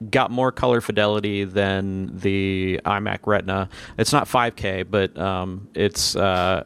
got 0.10 0.32
more 0.32 0.52
color 0.52 0.82
fidelity 0.82 1.44
than 1.44 2.18
the 2.18 2.80
iMac 2.86 3.20
Retina. 3.26 3.70
It's 3.98 4.12
not 4.12 4.28
5K, 4.28 4.90
but 4.90 5.18
um, 5.18 5.70
it's 5.74 6.16
uh, 6.16 6.64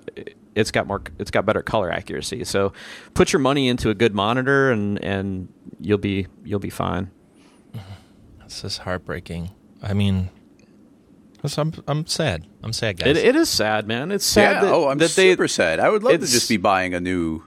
it's 0.56 0.72
got 0.72 0.88
more. 0.88 1.02
It's 1.18 1.32
got 1.32 1.46
better 1.46 1.62
color 1.62 1.92
accuracy. 1.92 2.44
So, 2.44 2.74
put 3.14 3.32
your 3.32 3.40
money 3.40 3.68
into 3.68 3.90
a 3.90 3.96
good 3.96 4.14
monitor, 4.14 4.72
and 4.72 5.04
and 5.04 5.48
you'll 5.80 5.98
be 5.98 6.28
you'll 6.44 6.60
be 6.60 6.70
fine. 6.70 7.12
This 8.44 8.64
is 8.64 8.78
heartbreaking. 8.80 9.52
I 9.82 9.94
mean, 9.94 10.30
I'm 11.58 11.74
I'm 11.88 12.08
sad. 12.08 12.48
I'm 12.64 12.74
sad, 12.74 12.98
guys. 12.98 13.10
It, 13.10 13.18
it 13.18 13.36
is 13.36 13.50
sad, 13.50 13.88
man. 13.88 14.12
It's 14.12 14.26
sad 14.26 14.56
yeah. 14.56 14.62
that, 14.62 14.74
oh, 14.74 14.90
I'm 14.90 14.98
that 14.98 15.12
they 15.12 15.32
super 15.32 15.48
sad. 15.48 15.80
I 15.80 15.90
would 15.90 16.04
love 16.04 16.20
to 16.20 16.28
just 16.28 16.50
be 16.50 16.58
buying 16.58 16.94
a 16.94 17.00
new, 17.00 17.44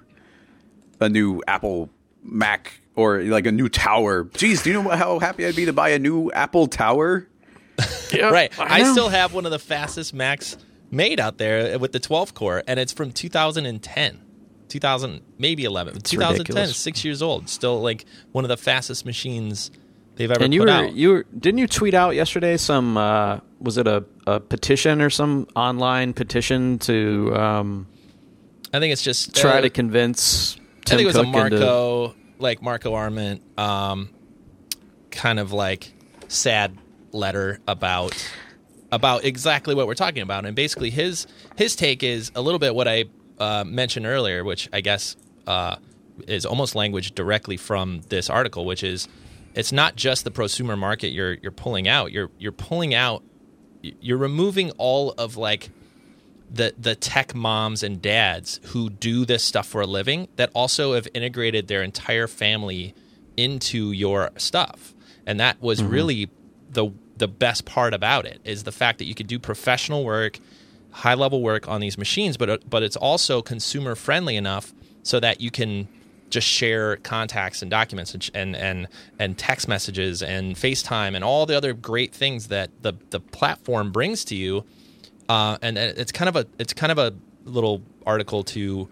a 1.01 1.09
new 1.09 1.43
Apple 1.47 1.91
Mac 2.23 2.82
or 2.97 3.23
like 3.23 3.47
a 3.47 3.53
new 3.53 3.69
tower. 3.69 4.25
Jeez, 4.25 4.63
do 4.63 4.71
you 4.71 4.83
know 4.83 4.89
how 4.91 5.19
happy 5.19 5.47
I'd 5.47 5.57
be 5.57 5.65
to 5.67 5.73
buy 5.73 5.91
a 5.91 5.99
new 5.99 6.31
Apple 6.33 6.67
tower? 6.67 7.29
right. 8.13 8.53
I, 8.59 8.83
know. 8.83 8.93
still 8.93 9.09
have 9.09 9.33
one 9.33 9.47
of 9.47 9.51
the 9.51 9.59
fastest 9.59 10.13
Macs 10.15 10.57
made 10.91 11.19
out 11.21 11.39
there 11.39 11.79
with 11.79 11.93
the 11.93 12.01
12 12.01 12.35
core, 12.35 12.63
and 12.67 12.79
it's 12.79 12.93
from 12.93 13.13
2010. 13.13 14.21
2000, 14.69 15.21
maybe 15.39 15.65
11. 15.65 15.95
2010 16.01 16.39
ridiculous. 16.39 16.71
is 16.71 16.77
six 16.77 17.05
years 17.05 17.21
old. 17.23 17.49
Still 17.49 17.81
like 17.81 18.07
one 18.33 18.45
of 18.45 18.49
the 18.49 18.57
fastest 18.57 19.05
machines 19.05 19.71
they've 20.17 20.31
ever 20.31 20.43
And 20.43 20.55
you 20.55 20.61
put 20.61 20.69
were 20.69 20.73
out. 20.75 20.95
you 20.95 21.11
were, 21.11 21.27
didn't 21.39 21.59
you 21.59 21.67
tweet 21.67 21.93
out 21.95 22.15
yesterday 22.15 22.57
some 22.57 22.97
uh, 22.97 23.41
was 23.61 23.77
it 23.79 23.87
a, 23.87 24.05
a 24.27 24.41
petition 24.41 25.03
or 25.03 25.11
some 25.11 25.47
online 25.57 26.13
petition 26.15 26.79
to 26.81 27.35
um, 27.37 27.87
I 28.73 28.79
think 28.81 28.93
it's 28.95 29.03
just 29.03 29.37
try 29.37 29.59
uh, 29.59 29.61
to 29.63 29.71
convince 29.71 30.55
Tim 30.87 30.95
I 30.95 30.97
think 30.97 31.01
it 31.03 31.07
was 31.07 31.17
Cook 31.17 31.25
a 31.25 31.29
into- 31.29 31.57
Marco, 31.59 32.15
like 32.43 32.63
Marco 32.63 32.95
Arment, 32.95 33.43
um, 33.59 34.11
kind 35.11 35.39
of 35.39 35.53
like 35.53 35.93
sad 36.29 36.77
letter 37.13 37.61
about 37.69 38.15
about 38.91 39.25
exactly 39.25 39.75
what 39.75 39.87
we're 39.87 39.95
talking 39.95 40.23
about, 40.23 40.45
and 40.45 40.55
basically 40.55 40.91
his 40.91 41.27
his 41.57 41.75
take 41.77 42.03
is 42.03 42.31
a 42.35 42.43
little 42.43 42.59
bit 42.59 42.75
what 42.75 42.89
I 42.89 43.05
uh, 43.39 43.65
mentioned 43.65 44.07
earlier, 44.07 44.45
which 44.45 44.69
I 44.73 44.81
guess 44.81 45.17
uh, 45.47 45.77
is 46.27 46.45
almost 46.45 46.75
language 46.75 47.15
directly 47.15 47.57
from 47.57 48.03
this 48.09 48.29
article, 48.29 48.65
which 48.65 48.83
is 48.83 49.09
it's 49.55 49.73
not 49.73 49.97
just 49.97 50.25
the 50.25 50.31
prosumer 50.31 50.79
market 50.79 51.09
you're 51.09 51.35
you're 51.35 51.53
pulling 51.53 51.89
out, 51.89 52.13
you're 52.13 52.31
you're 52.39 52.53
pulling 52.53 52.95
out, 52.95 53.23
you're 53.83 54.19
removing 54.19 54.71
all 54.73 55.13
of 55.13 55.37
like 55.37 55.71
the 56.53 56.75
the 56.79 56.95
tech 56.95 57.35
moms 57.35 57.83
and 57.83 58.03
dads 58.03 58.61
who 58.67 58.91
do 58.91 59.25
this 59.25 59.43
stuff 59.43 59.67
for 59.67 59.81
a 59.81 59.87
living 59.87 60.29
that 60.37 60.51
also 60.55 60.95
have 60.95 61.09
integrated 61.15 61.69
their 61.69 61.83
entire 61.83 62.27
family 62.27 62.95
into 63.37 63.93
your 63.93 64.31
stuff. 64.37 64.95
And 65.27 65.41
that 65.41 65.61
was 65.63 65.81
mm-hmm. 65.81 65.91
really 65.91 66.31
the 66.71 66.91
the 67.17 67.29
best 67.29 67.65
part 67.65 67.95
about 67.95 68.27
it 68.27 68.41
is 68.45 68.65
the 68.65 68.73
fact 68.73 68.99
that 68.99 69.05
you 69.05 69.15
could 69.15 69.27
do 69.27 69.39
professional 69.39 70.05
work, 70.05 70.39
high 70.91 71.15
level 71.15 71.41
work 71.41 71.69
on 71.69 71.81
these 71.81 71.97
machines, 71.97 72.37
but 72.37 72.69
but 72.69 72.83
it's 72.83 72.97
also 72.97 73.41
consumer 73.41 73.95
friendly 73.95 74.37
enough 74.37 74.73
so 75.03 75.19
that 75.21 75.41
you 75.41 75.51
can 75.51 75.89
just 76.31 76.49
share 76.49 76.97
contacts 76.97 77.63
and 77.63 77.71
documents 77.71 78.15
and 78.15 78.31
and 78.35 78.57
and, 78.57 78.89
and 79.19 79.39
text 79.39 79.69
messages 79.69 80.23
and 80.23 80.57
FaceTime 80.57 81.15
and 81.15 81.25
all 81.25 81.47
the 81.47 81.57
other 81.57 81.73
great 81.73 82.13
things 82.13 82.49
that 82.49 82.71
the 82.83 82.93
the 83.11 83.21
platform 83.21 83.91
brings 83.93 84.25
to 84.27 84.35
you 84.35 84.65
uh, 85.29 85.59
and 85.63 85.79
and 85.79 85.99
it's 85.99 86.13
kind 86.13 86.29
of 86.29 86.37
a 86.37 86.47
it's 86.59 86.73
kind 86.73 86.93
of 86.93 86.99
a 86.99 87.15
little 87.45 87.83
article 88.07 88.45
to 88.45 88.89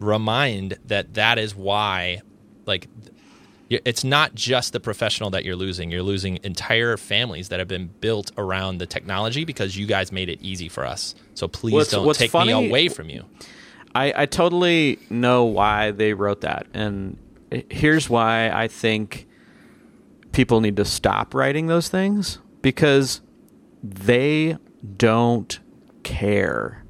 remind 0.00 0.78
that 0.86 1.14
that 1.14 1.38
is 1.38 1.54
why 1.54 2.20
like 2.66 2.86
it's 3.70 4.02
not 4.02 4.34
just 4.34 4.72
the 4.72 4.80
professional 4.80 5.28
that 5.30 5.44
you're 5.44 5.56
losing. 5.56 5.90
You're 5.90 6.02
losing 6.02 6.38
entire 6.42 6.96
families 6.96 7.50
that 7.50 7.58
have 7.58 7.68
been 7.68 7.88
built 8.00 8.30
around 8.38 8.78
the 8.78 8.86
technology 8.86 9.44
because 9.44 9.76
you 9.76 9.86
guys 9.86 10.10
made 10.10 10.30
it 10.30 10.40
easy 10.40 10.70
for 10.70 10.86
us. 10.86 11.14
So 11.34 11.48
please 11.48 11.74
What's- 11.74 11.90
don't 11.90 12.06
what's 12.06 12.18
take 12.18 12.30
funny- 12.30 12.54
me 12.54 12.66
away 12.68 12.88
from 12.88 13.10
you. 13.10 13.24
I, 13.94 14.22
I 14.22 14.26
totally 14.26 14.98
know 15.10 15.44
why 15.44 15.90
they 15.90 16.12
wrote 16.14 16.42
that, 16.42 16.66
and 16.74 17.16
here's 17.70 18.08
why 18.08 18.50
I 18.50 18.68
think 18.68 19.26
people 20.32 20.60
need 20.60 20.76
to 20.76 20.84
stop 20.84 21.34
writing 21.34 21.66
those 21.66 21.88
things 21.88 22.38
because 22.62 23.22
they 23.82 24.56
don't 24.98 25.58
care. 26.02 26.84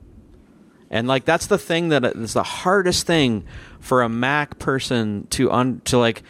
And 0.90 1.06
like 1.06 1.24
that's 1.24 1.46
the 1.46 1.58
thing 1.58 1.90
that 1.90 2.04
uh, 2.04 2.10
is 2.10 2.32
the 2.32 2.42
hardest 2.42 3.06
thing 3.06 3.44
for 3.80 4.02
a 4.02 4.08
Mac 4.08 4.58
person 4.58 5.26
to 5.30 5.50
un 5.50 5.80
to 5.84 5.98
like 5.98 6.22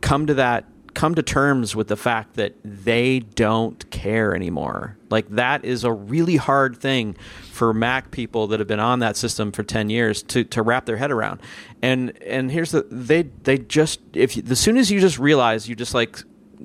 come 0.00 0.26
to 0.26 0.34
that 0.34 0.66
come 0.94 1.14
to 1.16 1.22
terms 1.22 1.74
with 1.74 1.88
the 1.88 1.96
fact 1.96 2.34
that 2.34 2.54
they 2.64 3.18
don't 3.18 3.90
care 3.90 4.34
anymore. 4.34 4.96
Like 5.10 5.28
that 5.30 5.64
is 5.64 5.84
a 5.84 5.92
really 5.92 6.36
hard 6.36 6.76
thing 6.76 7.16
for 7.50 7.74
Mac 7.74 8.10
people 8.10 8.46
that 8.48 8.60
have 8.60 8.68
been 8.68 8.80
on 8.80 9.00
that 9.00 9.16
system 9.16 9.52
for 9.52 9.62
10 9.62 9.90
years 9.90 10.22
to, 10.24 10.44
to 10.44 10.62
wrap 10.62 10.86
their 10.86 10.96
head 10.96 11.10
around. 11.10 11.40
And 11.82 12.16
and 12.22 12.50
here's 12.50 12.70
the 12.70 12.86
they 12.90 13.22
they 13.22 13.58
just 13.58 14.00
if 14.12 14.36
you, 14.36 14.44
as 14.48 14.60
soon 14.60 14.76
as 14.76 14.90
you 14.90 15.00
just 15.00 15.18
realize 15.18 15.68
you 15.68 15.74
just 15.74 15.94
like 15.94 16.22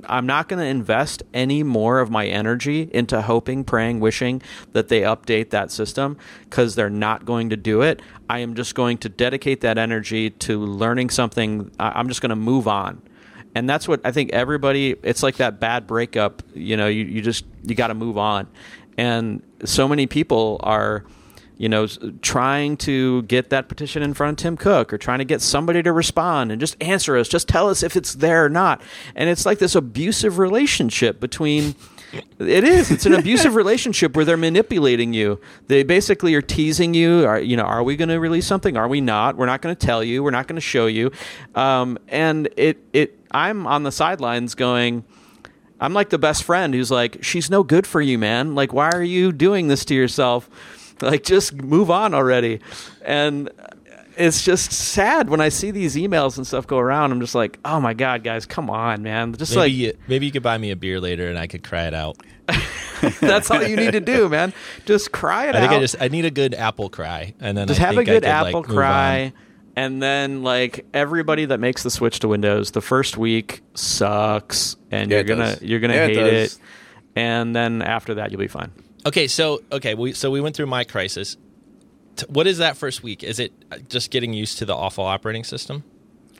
I'm 0.07 0.25
not 0.25 0.47
going 0.47 0.59
to 0.59 0.65
invest 0.65 1.23
any 1.33 1.63
more 1.63 1.99
of 1.99 2.09
my 2.09 2.27
energy 2.27 2.89
into 2.93 3.21
hoping, 3.21 3.63
praying, 3.63 3.99
wishing 3.99 4.41
that 4.73 4.87
they 4.87 5.01
update 5.01 5.49
that 5.51 5.71
system 5.71 6.17
because 6.43 6.75
they're 6.75 6.89
not 6.89 7.25
going 7.25 7.49
to 7.49 7.57
do 7.57 7.81
it. 7.81 8.01
I 8.29 8.39
am 8.39 8.55
just 8.55 8.75
going 8.75 8.97
to 8.99 9.09
dedicate 9.09 9.61
that 9.61 9.77
energy 9.77 10.29
to 10.29 10.59
learning 10.59 11.09
something. 11.09 11.71
I'm 11.79 12.07
just 12.07 12.21
going 12.21 12.29
to 12.29 12.35
move 12.35 12.67
on 12.67 13.01
and 13.55 13.69
that's 13.69 13.87
what 13.87 14.01
I 14.05 14.11
think 14.11 14.31
everybody. 14.31 14.95
It's 15.03 15.23
like 15.23 15.37
that 15.37 15.59
bad 15.59 15.87
breakup. 15.87 16.43
You 16.53 16.77
know, 16.77 16.87
you, 16.87 17.03
you 17.05 17.21
just 17.21 17.45
you 17.63 17.75
got 17.75 17.87
to 17.87 17.93
move 17.93 18.17
on, 18.17 18.47
and 18.97 19.41
so 19.65 19.87
many 19.87 20.07
people 20.07 20.59
are, 20.63 21.03
you 21.60 21.68
know, 21.68 21.88
trying 22.22 22.78
to 22.78 23.22
get 23.24 23.49
that 23.49 23.68
petition 23.68 24.01
in 24.01 24.14
front 24.14 24.39
of 24.39 24.41
Tim 24.41 24.55
Cook 24.55 24.93
or 24.93 24.97
trying 24.97 25.20
to 25.20 25.26
get 25.26 25.41
somebody 25.41 25.84
to 25.84 25.91
respond 25.91 26.53
and 26.53 26.60
just 26.60 26.82
answer 26.82 27.18
us, 27.18 27.28
just 27.28 27.49
tell 27.49 27.70
us 27.70 27.84
if 27.84 27.97
it's 27.97 28.14
there 28.14 28.45
or 28.45 28.49
not. 28.49 28.82
And 29.14 29.30
it's 29.30 29.45
like 29.45 29.60
this 29.60 29.76
abusive 29.76 30.39
relationship 30.39 31.20
between. 31.20 31.76
It 32.39 32.64
is. 32.64 32.89
It's 32.89 33.05
an 33.05 33.14
abusive 33.14 33.55
relationship 33.57 34.16
where 34.16 34.24
they're 34.24 34.38
manipulating 34.38 35.14
you. 35.14 35.39
They 35.68 35.84
basically 35.84 36.34
are 36.34 36.41
teasing 36.41 36.93
you. 36.93 37.26
Are 37.26 37.39
you 37.39 37.57
know? 37.57 37.64
Are 37.64 37.84
we 37.84 37.97
going 37.97 38.10
to 38.10 38.20
release 38.22 38.47
something? 38.47 38.78
Are 38.78 38.88
we 38.88 39.01
not? 39.01 39.36
We're 39.36 39.45
not 39.45 39.62
going 39.62 39.76
to 39.76 39.86
tell 39.86 40.01
you. 40.01 40.24
We're 40.24 40.32
not 40.32 40.47
going 40.47 40.55
to 40.55 40.62
show 40.62 40.88
you. 40.88 41.12
Um, 41.55 41.99
and 42.07 42.47
it 42.55 42.78
it. 42.93 43.20
I'm 43.32 43.68
on 43.68 43.84
the 43.84 43.91
sidelines 43.91 44.55
going. 44.55 45.03
I'm 45.82 45.93
like 45.93 46.10
the 46.10 46.18
best 46.18 46.43
friend 46.43 46.74
who's 46.74 46.89
like, 46.89 47.24
she's 47.24 47.49
no 47.49 47.64
good 47.64 47.86
for 47.86 48.01
you, 48.01 48.18
man. 48.18 48.55
Like, 48.55 48.74
why 48.74 48.89
are 48.89 49.03
you 49.03 49.32
doing 49.32 49.68
this 49.68 49.86
to 49.86 49.95
yourself? 49.95 50.49
Like, 51.11 51.23
just 51.23 51.53
move 51.53 51.89
on 51.89 52.13
already. 52.13 52.59
And 53.03 53.49
it's 54.17 54.43
just 54.43 54.71
sad 54.73 55.29
when 55.29 55.39
I 55.39 55.47
see 55.49 55.71
these 55.71 55.95
emails 55.95 56.37
and 56.37 56.45
stuff 56.45 56.67
go 56.67 56.77
around. 56.77 57.11
I'm 57.13 57.21
just 57.21 57.35
like, 57.35 57.57
oh 57.63 57.79
my 57.79 57.93
god, 57.93 58.23
guys, 58.23 58.45
come 58.45 58.69
on, 58.69 59.01
man. 59.01 59.33
Just 59.33 59.51
maybe 59.55 59.59
like 59.61 59.73
you, 59.73 59.97
maybe 60.07 60.25
you 60.25 60.31
could 60.33 60.43
buy 60.43 60.57
me 60.57 60.71
a 60.71 60.75
beer 60.75 60.99
later 60.99 61.29
and 61.29 61.37
I 61.39 61.47
could 61.47 61.63
cry 61.63 61.87
it 61.87 61.93
out 61.93 62.17
that's 63.21 63.49
all 63.51 63.63
you 63.63 63.75
need 63.77 63.91
to 63.93 64.01
do, 64.01 64.27
man. 64.27 64.51
Just 64.85 65.11
cry 65.11 65.47
it 65.47 65.55
I 65.55 65.61
think 65.61 65.71
out. 65.71 65.77
I 65.77 65.81
just 65.81 65.95
I 66.01 66.07
need 66.09 66.25
a 66.25 66.31
good 66.31 66.53
apple 66.53 66.89
cry 66.89 67.33
and 67.39 67.57
then 67.57 67.67
just 67.67 67.79
I 67.79 67.83
have 67.85 67.93
a 67.93 67.97
think 67.97 68.09
I 68.09 68.13
good 68.13 68.23
could, 68.23 68.29
like, 68.29 68.47
apple 68.47 68.61
move 68.61 68.69
on. 68.71 68.75
cry 68.75 69.33
and 69.75 70.01
then 70.03 70.43
like 70.43 70.85
everybody 70.93 71.45
that 71.45 71.59
makes 71.59 71.83
the 71.83 71.89
switch 71.91 72.19
to 72.19 72.27
windows 72.27 72.71
the 72.71 72.81
first 72.81 73.17
week 73.17 73.61
sucks 73.75 74.75
and 74.91 75.09
Yeah, 75.11 75.17
you're 75.17 75.23
gonna 75.23 75.43
does. 75.53 75.61
you're 75.61 75.79
gonna 75.79 75.93
Yeah, 75.93 76.05
hate 76.07 76.13
does. 76.15 76.53
it 76.55 76.59
and 77.15 77.55
then 77.55 77.81
after 77.83 78.15
that 78.15 78.31
you'll 78.31 78.39
be 78.41 78.47
fine 78.47 78.71
Okay, 79.05 79.27
so 79.27 79.61
okay, 79.71 79.95
we 79.95 80.13
so 80.13 80.29
we 80.31 80.41
went 80.41 80.55
through 80.55 80.67
my 80.67 80.83
crisis. 80.83 81.37
T- 82.17 82.25
What 82.29 82.47
is 82.47 82.57
that 82.57 82.75
first 82.77 83.01
week? 83.03 83.23
Is 83.23 83.39
it 83.39 83.53
uh, 83.71 83.77
just 83.87 84.11
getting 84.11 84.33
used 84.33 84.57
to 84.59 84.65
the 84.65 84.75
awful 84.75 85.03
operating 85.05 85.43
system? 85.43 85.83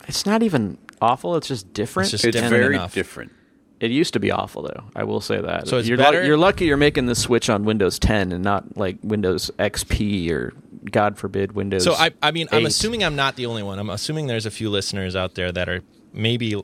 it's 0.08 0.26
not 0.26 0.42
even 0.42 0.78
awful 1.02 1.36
it's 1.36 1.48
just 1.50 1.72
different 1.74 2.06
It's 2.06 2.12
just 2.12 2.26
It's 2.26 2.34
different 2.36 2.52
very 2.64 2.76
enough. 2.76 2.94
different. 2.96 3.32
it 3.80 3.92
used 3.92 4.14
to 4.14 4.20
be 4.20 4.32
awful 4.32 4.64
though 4.64 4.86
i 4.96 5.04
will 5.04 5.20
say 5.22 5.40
that 5.40 5.68
So 5.68 5.78
it's 5.78 5.88
you're, 5.90 5.98
better? 5.98 6.24
you're 6.26 6.38
lucky 6.38 6.66
you're 6.66 6.78
making 6.78 7.06
the 7.06 7.16
switch 7.16 7.50
on 7.50 7.64
windows 7.66 8.00
10 8.00 8.32
and 8.32 8.44
not 8.44 8.78
like 8.78 8.98
windows 9.04 9.52
xp 9.60 10.32
or 10.32 10.54
god 10.90 11.18
forbid 11.18 11.52
windows 11.52 11.84
So 11.84 11.94
I 11.94 12.12
I 12.24 12.32
mean 12.32 12.48
I'm 12.52 12.62
8. 12.62 12.68
assuming 12.68 13.04
I'm 13.04 13.16
not 13.18 13.36
the 13.36 13.46
only 13.46 13.62
one. 13.62 13.78
I'm 13.78 13.90
assuming 13.90 14.28
there's 14.28 14.46
a 14.48 14.52
few 14.52 14.70
listeners 14.70 15.16
out 15.18 15.36
there 15.36 15.52
that 15.52 15.68
are 15.70 15.82
maybe 16.14 16.56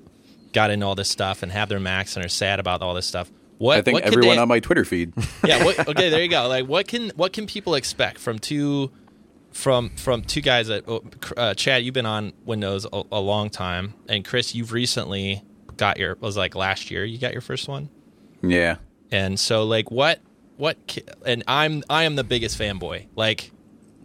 got 0.53 0.71
into 0.71 0.85
all 0.85 0.95
this 0.95 1.09
stuff 1.09 1.43
and 1.43 1.51
have 1.51 1.67
their 1.69 1.79
Macs 1.81 2.15
and 2.15 2.25
are 2.25 2.29
sad 2.29 2.59
about 2.59 2.81
all 2.81 2.93
this 2.95 3.05
stuff. 3.05 3.29
What 3.57 3.77
I 3.77 3.81
think 3.81 3.95
what 3.95 4.03
everyone 4.03 4.35
they- 4.35 4.41
on 4.41 4.47
my 4.47 4.59
Twitter 4.59 4.85
feed. 4.85 5.13
yeah. 5.45 5.63
What, 5.63 5.87
okay, 5.87 6.09
there 6.09 6.21
you 6.21 6.29
go. 6.29 6.47
Like, 6.47 6.67
what 6.67 6.87
can 6.87 7.11
what 7.11 7.33
can 7.33 7.47
people 7.47 7.75
expect 7.75 8.19
from 8.19 8.39
two 8.39 8.91
from 9.51 9.89
from 9.91 10.23
two 10.23 10.41
guys 10.41 10.67
that 10.67 10.83
oh, 10.87 11.03
uh, 11.37 11.53
Chad? 11.53 11.83
You've 11.83 11.93
been 11.93 12.05
on 12.05 12.33
Windows 12.45 12.85
a, 12.91 13.03
a 13.11 13.19
long 13.19 13.49
time, 13.49 13.93
and 14.09 14.25
Chris, 14.25 14.53
you've 14.55 14.73
recently 14.73 15.43
got 15.77 15.97
your 15.97 16.17
was 16.19 16.35
like 16.35 16.55
last 16.55 16.91
year. 16.91 17.05
You 17.05 17.17
got 17.17 17.31
your 17.31 17.41
first 17.41 17.67
one, 17.67 17.89
yeah. 18.41 18.77
and 19.11 19.39
so 19.39 19.63
like 19.63 19.89
what 19.89 20.19
what 20.57 20.97
and 21.25 21.43
I'm 21.47 21.83
I 21.89 22.03
am 22.03 22.15
the 22.15 22.23
biggest 22.23 22.59
fanboy. 22.59 23.07
Like 23.15 23.51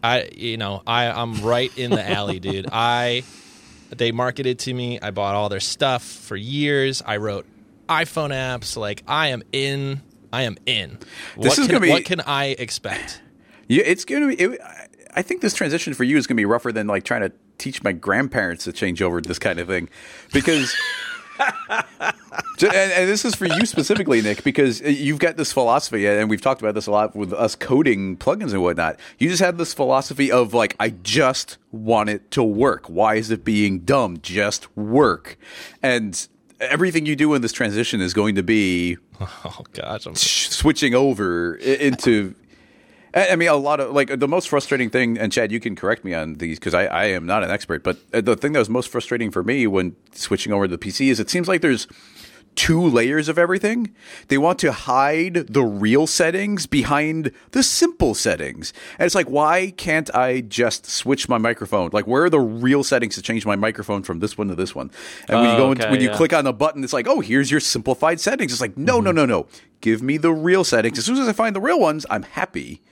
I 0.03 0.29
you 0.35 0.57
know, 0.57 0.83
I 0.87 1.07
I'm 1.07 1.43
right 1.43 1.77
in 1.77 1.91
the 1.91 2.09
alley, 2.09 2.39
dude. 2.41 2.67
I 2.73 3.25
they 3.91 4.13
marketed 4.13 4.61
to 4.61 4.75
me. 4.75 5.01
I 5.01 5.11
bought 5.11 5.35
all 5.35 5.49
their 5.49 5.61
stuff 5.61 6.05
for 6.05 6.37
years. 6.37 7.03
I 7.05 7.17
wrote 7.17 7.47
iPhone 7.91 8.31
apps. 8.31 8.77
Like 8.77 9.03
I 9.07 9.29
am 9.29 9.43
in. 9.53 10.01
I 10.33 10.43
am 10.43 10.57
in. 10.65 10.99
This 11.37 11.51
what 11.51 11.59
is 11.59 11.67
gonna 11.67 11.81
be- 11.81 11.91
what 11.91 12.05
can 12.05 12.21
I 12.21 12.57
expect? 12.59 13.21
Yeah, 13.69 13.83
it's 13.85 14.05
gonna 14.05 14.29
be. 14.29 14.35
It, 14.35 14.61
I 15.15 15.23
think 15.23 15.41
this 15.43 15.55
transition 15.55 15.93
for 15.93 16.05
you 16.05 16.17
is 16.17 16.27
gonna 16.27 16.37
be 16.37 16.45
rougher 16.45 16.73
than 16.73 16.87
like 16.87 17.03
trying 17.05 17.23
to 17.23 17.33
teach 17.59 17.83
my 17.83 17.93
grandparents 17.93 18.65
to 18.65 18.73
change 18.73 19.03
over 19.03 19.21
to 19.21 19.29
this 19.29 19.39
kind 19.39 19.59
of 19.59 19.67
thing, 19.69 19.89
because. 20.33 20.75
And, 22.63 22.93
and 22.93 23.09
this 23.09 23.25
is 23.25 23.35
for 23.35 23.47
you 23.47 23.65
specifically, 23.65 24.21
Nick, 24.21 24.45
because 24.45 24.83
you've 24.83 25.19
got 25.19 25.39
this 25.39 25.51
philosophy, 25.51 26.07
and 26.07 26.29
we've 26.29 26.43
talked 26.43 26.61
about 26.61 26.75
this 26.75 26.87
a 26.87 26.91
lot 26.91 27.17
with 27.17 27.33
us 27.33 27.55
coding 27.55 28.19
plugins 28.19 28.53
and 28.53 28.61
whatnot. 28.63 29.01
You 29.19 29.31
just 29.31 29.41
have 29.41 29.57
this 29.57 29.73
philosophy 29.73 30.31
of 30.31 30.53
like, 30.53 30.77
I 30.79 30.91
just 30.91 31.57
want 31.73 32.11
it 32.11 32.31
to 32.33 32.43
work. 32.43 32.87
Why 32.91 33.15
is 33.15 33.31
it 33.31 33.43
being 33.45 33.81
dumb? 33.81 34.19
Just 34.21 34.77
work. 34.77 35.39
And 35.83 36.29
everything 36.61 37.07
you 37.07 37.17
do 37.17 37.35
in 37.35 37.43
this 37.43 37.53
transition 37.53 38.01
is 38.01 38.15
going 38.15 38.35
to 38.35 38.43
be 38.43 38.97
Oh 39.21 39.63
gosh, 39.73 40.07
I'm, 40.07 40.15
switching 40.15 40.95
over 40.95 41.55
into. 41.57 42.35
I 43.13 43.35
mean, 43.35 43.49
a 43.49 43.57
lot 43.57 43.81
of 43.81 43.91
like 43.91 44.21
the 44.21 44.29
most 44.29 44.49
frustrating 44.49 44.89
thing, 44.89 45.19
and 45.19 45.33
Chad, 45.33 45.51
you 45.51 45.59
can 45.59 45.75
correct 45.75 46.05
me 46.05 46.15
on 46.15 46.35
these 46.35 46.61
because 46.61 46.75
I, 46.75 46.85
I 46.85 47.05
am 47.07 47.27
not 47.27 47.43
an 47.43 47.51
expert, 47.51 47.83
but 47.83 47.99
uh, 48.15 48.21
the 48.21 48.37
thing 48.37 48.53
that 48.53 48.61
was 48.61 48.71
most 48.71 48.89
frustrating 48.89 49.33
for 49.33 49.43
me 49.43 49.67
when 49.67 49.97
switching 50.13 50.53
over 50.53 50.69
to 50.69 50.77
the 50.77 50.79
PC 50.79 51.09
is 51.09 51.19
it 51.19 51.29
seems 51.29 51.49
like 51.49 51.61
there's 51.61 51.89
two 52.61 52.87
layers 52.87 53.31
of 53.31 53.39
everything. 53.39 53.95
They 54.29 54.37
want 54.37 54.59
to 54.59 54.71
hide 54.71 55.47
the 55.49 55.63
real 55.63 56.07
settings 56.07 56.67
behind 56.67 57.33
the 57.53 57.63
simple 57.63 58.15
settings. 58.15 58.75
And 58.99 59.07
it's 59.07 59.15
like, 59.15 59.31
why 59.31 59.73
can't 59.79 60.15
I 60.15 60.43
just 60.43 60.85
switch 60.85 61.27
my 61.27 61.39
microphone? 61.39 61.89
Like, 61.91 62.07
where 62.07 62.25
are 62.25 62.29
the 62.29 62.39
real 62.39 62.85
settings 62.85 63.15
to 63.15 63.23
change 63.23 63.47
my 63.47 63.57
microphone 63.57 64.03
from 64.03 64.19
this 64.19 64.37
one 64.37 64.49
to 64.49 64.55
this 64.55 64.75
one? 64.75 64.91
And 65.27 65.41
when 65.41 65.49
you 65.49 65.55
Oh, 65.55 65.57
go 65.57 65.73
into, 65.73 65.85
okay, 65.85 65.91
when 65.91 66.03
you 66.03 66.11
click 66.11 66.35
on 66.35 66.45
the 66.45 66.53
button, 66.53 66.85
it's 66.85 66.93
like, 66.93 67.09
oh, 67.09 67.21
here's 67.21 67.51
your 67.51 67.61
simplified 67.61 68.21
settings. 68.21 68.53
It's 68.53 68.61
like, 68.61 68.77
no, 68.77 69.01
no, 69.01 69.09
mm-hmm. 69.09 69.17
no, 69.17 69.25
no. 69.25 69.47
Give 69.81 70.03
me 70.03 70.19
the 70.19 70.31
real 70.31 70.63
settings. 70.63 70.99
As 70.99 71.07
soon 71.07 71.17
as 71.17 71.27
I 71.27 71.33
find 71.33 71.57
the 71.57 71.63
real 71.63 71.81
ones, 71.81 72.05
I'm 72.11 72.25
happy. 72.25 72.83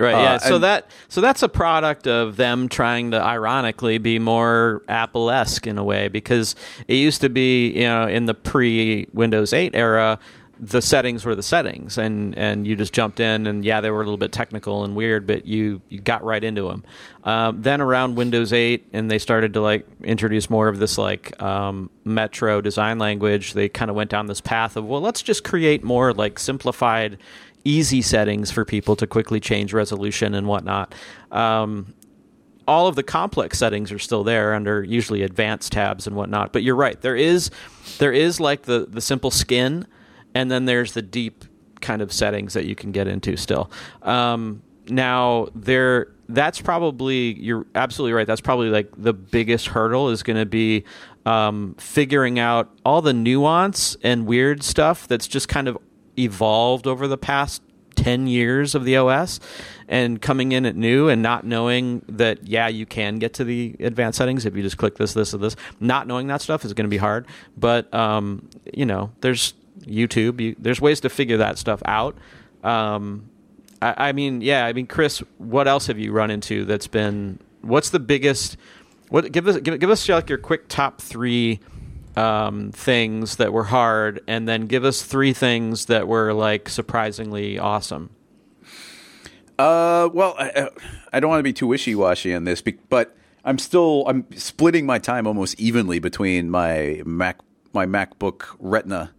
Right. 0.00 0.14
Uh, 0.14 0.18
yeah. 0.18 0.38
So 0.38 0.54
and- 0.54 0.64
that 0.64 0.90
so 1.08 1.20
that's 1.20 1.42
a 1.42 1.48
product 1.48 2.06
of 2.06 2.36
them 2.36 2.68
trying 2.68 3.10
to 3.10 3.22
ironically 3.22 3.98
be 3.98 4.18
more 4.18 4.82
Apple 4.88 5.30
esque 5.30 5.66
in 5.66 5.76
a 5.76 5.84
way 5.84 6.08
because 6.08 6.56
it 6.88 6.94
used 6.94 7.20
to 7.20 7.28
be 7.28 7.70
you 7.72 7.82
know 7.84 8.08
in 8.08 8.24
the 8.24 8.34
pre 8.34 9.06
Windows 9.12 9.52
8 9.52 9.74
era 9.74 10.18
the 10.62 10.82
settings 10.82 11.24
were 11.24 11.34
the 11.34 11.42
settings 11.42 11.96
and 11.96 12.36
and 12.36 12.66
you 12.66 12.76
just 12.76 12.92
jumped 12.92 13.18
in 13.18 13.46
and 13.46 13.64
yeah 13.64 13.80
they 13.80 13.90
were 13.90 14.02
a 14.02 14.04
little 14.04 14.18
bit 14.18 14.30
technical 14.30 14.84
and 14.84 14.94
weird 14.94 15.26
but 15.26 15.46
you 15.46 15.80
you 15.88 16.00
got 16.00 16.22
right 16.22 16.44
into 16.44 16.68
them. 16.68 16.84
Um, 17.24 17.60
then 17.60 17.80
around 17.80 18.16
Windows 18.16 18.52
8 18.52 18.86
and 18.92 19.10
they 19.10 19.18
started 19.18 19.54
to 19.54 19.60
like 19.60 19.86
introduce 20.02 20.48
more 20.48 20.68
of 20.68 20.78
this 20.78 20.96
like 20.98 21.40
um, 21.42 21.90
Metro 22.04 22.60
design 22.62 22.98
language. 22.98 23.52
They 23.52 23.68
kind 23.68 23.90
of 23.90 23.96
went 23.96 24.10
down 24.10 24.26
this 24.26 24.40
path 24.40 24.76
of 24.76 24.84
well 24.84 25.00
let's 25.00 25.22
just 25.22 25.44
create 25.44 25.82
more 25.82 26.12
like 26.12 26.38
simplified 26.38 27.18
easy 27.64 28.02
settings 28.02 28.50
for 28.50 28.64
people 28.64 28.96
to 28.96 29.06
quickly 29.06 29.40
change 29.40 29.72
resolution 29.72 30.34
and 30.34 30.46
whatnot. 30.46 30.94
Um, 31.30 31.94
all 32.66 32.86
of 32.86 32.94
the 32.94 33.02
complex 33.02 33.58
settings 33.58 33.90
are 33.90 33.98
still 33.98 34.22
there 34.22 34.54
under 34.54 34.82
usually 34.82 35.22
advanced 35.22 35.72
tabs 35.72 36.06
and 36.06 36.14
whatnot. 36.14 36.52
But 36.52 36.62
you're 36.62 36.76
right. 36.76 37.00
There 37.00 37.16
is 37.16 37.50
there 37.98 38.12
is 38.12 38.38
like 38.40 38.62
the 38.62 38.86
the 38.88 39.00
simple 39.00 39.30
skin, 39.30 39.86
and 40.34 40.50
then 40.50 40.66
there's 40.66 40.92
the 40.92 41.02
deep 41.02 41.44
kind 41.80 42.02
of 42.02 42.12
settings 42.12 42.54
that 42.54 42.66
you 42.66 42.74
can 42.74 42.92
get 42.92 43.08
into 43.08 43.36
still. 43.36 43.70
Um, 44.02 44.62
now 44.88 45.48
there 45.54 46.12
that's 46.28 46.60
probably 46.60 47.34
you're 47.40 47.66
absolutely 47.74 48.12
right. 48.12 48.26
That's 48.26 48.40
probably 48.40 48.70
like 48.70 48.90
the 48.96 49.12
biggest 49.12 49.68
hurdle 49.68 50.10
is 50.10 50.22
going 50.22 50.38
to 50.38 50.46
be 50.46 50.84
um, 51.26 51.74
figuring 51.78 52.38
out 52.38 52.70
all 52.84 53.02
the 53.02 53.12
nuance 53.12 53.96
and 54.02 54.26
weird 54.26 54.62
stuff 54.62 55.08
that's 55.08 55.26
just 55.26 55.48
kind 55.48 55.68
of 55.68 55.76
evolved 56.24 56.86
over 56.86 57.06
the 57.06 57.18
past 57.18 57.62
10 57.96 58.26
years 58.26 58.74
of 58.74 58.84
the 58.84 58.96
OS 58.96 59.40
and 59.88 60.22
coming 60.22 60.52
in 60.52 60.64
at 60.64 60.76
new 60.76 61.08
and 61.08 61.22
not 61.22 61.44
knowing 61.44 62.02
that, 62.08 62.46
yeah, 62.46 62.68
you 62.68 62.86
can 62.86 63.18
get 63.18 63.34
to 63.34 63.44
the 63.44 63.76
advanced 63.80 64.18
settings 64.18 64.46
if 64.46 64.56
you 64.56 64.62
just 64.62 64.78
click 64.78 64.96
this, 64.96 65.12
this, 65.12 65.34
or 65.34 65.38
this. 65.38 65.56
Not 65.80 66.06
knowing 66.06 66.26
that 66.28 66.40
stuff 66.40 66.64
is 66.64 66.72
going 66.72 66.86
to 66.86 66.90
be 66.90 66.96
hard. 66.96 67.26
But, 67.56 67.92
um, 67.92 68.48
you 68.72 68.86
know, 68.86 69.12
there's 69.20 69.54
YouTube, 69.80 70.40
you, 70.40 70.56
there's 70.58 70.80
ways 70.80 71.00
to 71.00 71.08
figure 71.08 71.38
that 71.38 71.58
stuff 71.58 71.82
out. 71.84 72.16
Um, 72.62 73.28
I, 73.82 74.08
I 74.08 74.12
mean, 74.12 74.40
yeah, 74.40 74.64
I 74.64 74.72
mean, 74.72 74.86
Chris, 74.86 75.22
what 75.38 75.68
else 75.68 75.86
have 75.88 75.98
you 75.98 76.12
run 76.12 76.30
into 76.30 76.64
that's 76.64 76.86
been, 76.86 77.38
what's 77.60 77.90
the 77.90 78.00
biggest, 78.00 78.56
what, 79.08 79.30
give 79.32 79.46
us, 79.46 79.58
give, 79.58 79.78
give 79.78 79.90
us 79.90 80.08
like 80.08 80.28
your 80.28 80.38
quick 80.38 80.68
top 80.68 81.00
three 81.00 81.60
um, 82.16 82.72
things 82.72 83.36
that 83.36 83.52
were 83.52 83.64
hard, 83.64 84.20
and 84.26 84.48
then 84.48 84.66
give 84.66 84.84
us 84.84 85.02
three 85.02 85.32
things 85.32 85.86
that 85.86 86.08
were 86.08 86.32
like 86.32 86.68
surprisingly 86.68 87.58
awesome. 87.58 88.10
Uh, 89.58 90.08
well, 90.12 90.34
I, 90.38 90.70
I 91.12 91.20
don't 91.20 91.28
want 91.28 91.40
to 91.40 91.44
be 91.44 91.52
too 91.52 91.66
wishy 91.66 91.94
washy 91.94 92.34
on 92.34 92.44
this, 92.44 92.62
but 92.88 93.16
I'm 93.44 93.58
still 93.58 94.04
I'm 94.06 94.26
splitting 94.36 94.86
my 94.86 94.98
time 94.98 95.26
almost 95.26 95.58
evenly 95.60 95.98
between 95.98 96.50
my 96.50 97.02
Mac 97.04 97.40
my 97.72 97.86
MacBook 97.86 98.56
Retina 98.58 99.12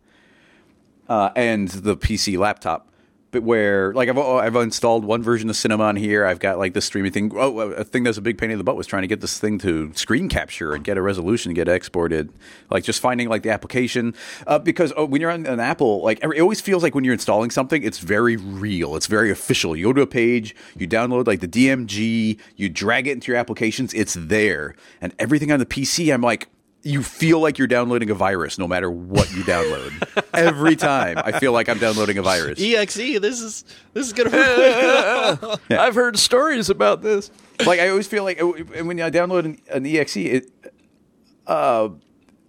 uh, 1.07 1.29
and 1.35 1.67
the 1.67 1.95
PC 1.95 2.37
laptop. 2.37 2.90
Where 3.33 3.93
like 3.93 4.09
I've 4.09 4.17
I've 4.17 4.55
installed 4.55 5.05
one 5.05 5.23
version 5.23 5.49
of 5.49 5.55
Cinema 5.55 5.85
on 5.85 5.95
here. 5.95 6.25
I've 6.25 6.39
got 6.39 6.57
like 6.57 6.73
the 6.73 6.81
streaming 6.81 7.11
thing. 7.11 7.31
Oh, 7.35 7.59
a 7.59 7.83
thing 7.83 8.03
that's 8.03 8.17
a 8.17 8.21
big 8.21 8.37
pain 8.37 8.51
in 8.51 8.57
the 8.57 8.63
butt 8.63 8.75
was 8.75 8.87
trying 8.87 9.03
to 9.03 9.07
get 9.07 9.21
this 9.21 9.39
thing 9.39 9.57
to 9.59 9.91
screen 9.95 10.27
capture 10.27 10.73
and 10.73 10.83
get 10.83 10.97
a 10.97 11.01
resolution 11.01 11.53
get 11.53 11.67
exported. 11.67 12.29
Like 12.69 12.83
just 12.83 12.99
finding 12.99 13.29
like 13.29 13.43
the 13.43 13.49
application 13.49 14.13
uh, 14.47 14.59
because 14.59 14.91
oh, 14.97 15.05
when 15.05 15.21
you're 15.21 15.31
on 15.31 15.45
an 15.45 15.59
Apple, 15.59 16.03
like 16.03 16.23
it 16.23 16.41
always 16.41 16.61
feels 16.61 16.83
like 16.83 16.93
when 16.93 17.03
you're 17.03 17.13
installing 17.13 17.51
something, 17.51 17.83
it's 17.83 17.99
very 17.99 18.35
real. 18.35 18.95
It's 18.95 19.07
very 19.07 19.31
official. 19.31 19.75
You 19.75 19.85
go 19.85 19.93
to 19.93 20.01
a 20.01 20.07
page, 20.07 20.55
you 20.77 20.87
download 20.87 21.27
like 21.27 21.39
the 21.39 21.47
DMG, 21.47 22.37
you 22.57 22.69
drag 22.69 23.07
it 23.07 23.11
into 23.11 23.31
your 23.31 23.39
applications, 23.39 23.93
it's 23.93 24.15
there. 24.19 24.75
And 24.99 25.13
everything 25.19 25.51
on 25.51 25.59
the 25.59 25.65
PC, 25.65 26.13
I'm 26.13 26.21
like 26.21 26.49
you 26.83 27.03
feel 27.03 27.39
like 27.39 27.57
you're 27.57 27.67
downloading 27.67 28.09
a 28.09 28.13
virus 28.15 28.57
no 28.57 28.67
matter 28.67 28.89
what 28.89 29.31
you 29.33 29.43
download. 29.43 30.23
Every 30.33 30.75
time 30.75 31.17
I 31.23 31.37
feel 31.39 31.51
like 31.51 31.69
I'm 31.69 31.77
downloading 31.77 32.17
a 32.17 32.21
virus. 32.21 32.59
exe. 32.59 32.95
This 32.95 33.41
is 33.41 33.63
this 33.93 34.07
is 34.07 34.13
gonna 34.13 34.29
hurt. 35.35 35.59
I've 35.69 35.95
heard 35.95 36.17
stories 36.17 36.69
about 36.69 37.01
this. 37.01 37.29
like 37.65 37.79
I 37.79 37.89
always 37.89 38.07
feel 38.07 38.23
like 38.23 38.41
uh, 38.41 38.47
when 38.83 38.99
I 38.99 39.11
download 39.11 39.45
an, 39.45 39.59
an 39.69 39.85
exe, 39.85 40.17
it, 40.17 40.51
uh, 41.45 41.89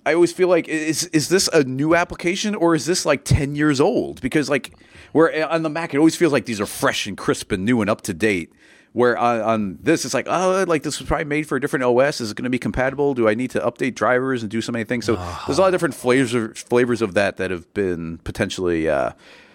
I 0.05 0.15
always 0.15 0.33
feel 0.33 0.49
like 0.49 0.67
is 0.69 1.05
is 1.07 1.29
this 1.29 1.49
a 1.49 1.65
new 1.65 1.95
application 1.95 2.55
or 2.55 2.75
is 2.75 2.87
this 2.87 3.05
like 3.05 3.25
ten 3.25 3.55
years 3.55 3.81
old? 3.81 4.21
Because 4.21 4.49
like 4.49 4.73
where 5.13 5.49
on 5.51 5.63
the 5.63 5.71
Mac, 5.71 5.93
it 5.95 5.99
always 5.99 6.17
feels 6.17 6.33
like 6.33 6.47
these 6.47 6.61
are 6.61 6.67
fresh 6.67 7.07
and 7.07 7.17
crisp 7.17 7.53
and 7.53 7.65
new 7.65 7.81
and 7.81 7.91
up 7.91 8.01
to 8.03 8.15
date. 8.15 8.53
Where 8.93 9.17
on, 9.17 9.41
on 9.41 9.79
this, 9.83 10.05
it's 10.05 10.13
like, 10.13 10.27
oh, 10.29 10.65
like 10.69 10.83
this 10.83 10.99
was 10.99 11.09
probably 11.09 11.25
made 11.25 11.49
for 11.49 11.57
a 11.57 11.61
different 11.61 11.85
OS. 11.85 12.21
Is 12.21 12.31
it 12.31 12.37
going 12.37 12.45
to 12.45 12.51
be 12.51 12.59
compatible? 12.59 13.15
Do 13.15 13.27
I 13.27 13.35
need 13.35 13.51
to 13.53 13.61
update 13.61 13.95
drivers 13.95 14.43
and 14.43 14.51
do 14.51 14.61
so 14.61 14.71
many 14.71 14.85
things? 14.85 15.07
So 15.07 15.17
there's 15.47 15.57
a 15.57 15.63
lot 15.63 15.69
of 15.69 15.73
different 15.73 15.95
flavors 15.95 16.35
of, 16.35 16.59
flavors 16.59 17.01
of 17.01 17.15
that 17.15 17.39
that 17.39 17.51
have 17.51 17.73
been 17.73 18.19
potentially 18.19 18.91
uh, 18.91 19.13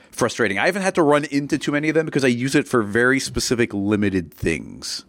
frustrating. 0.10 0.58
I 0.58 0.66
haven't 0.66 0.82
had 0.82 0.96
to 0.96 1.04
run 1.04 1.26
into 1.26 1.60
too 1.60 1.72
many 1.72 1.90
of 1.90 1.94
them 1.96 2.06
because 2.06 2.26
I 2.26 2.30
use 2.30 2.56
it 2.56 2.68
for 2.68 2.82
very 2.82 3.20
specific, 3.20 3.74
limited 3.74 4.34
things. 4.34 5.06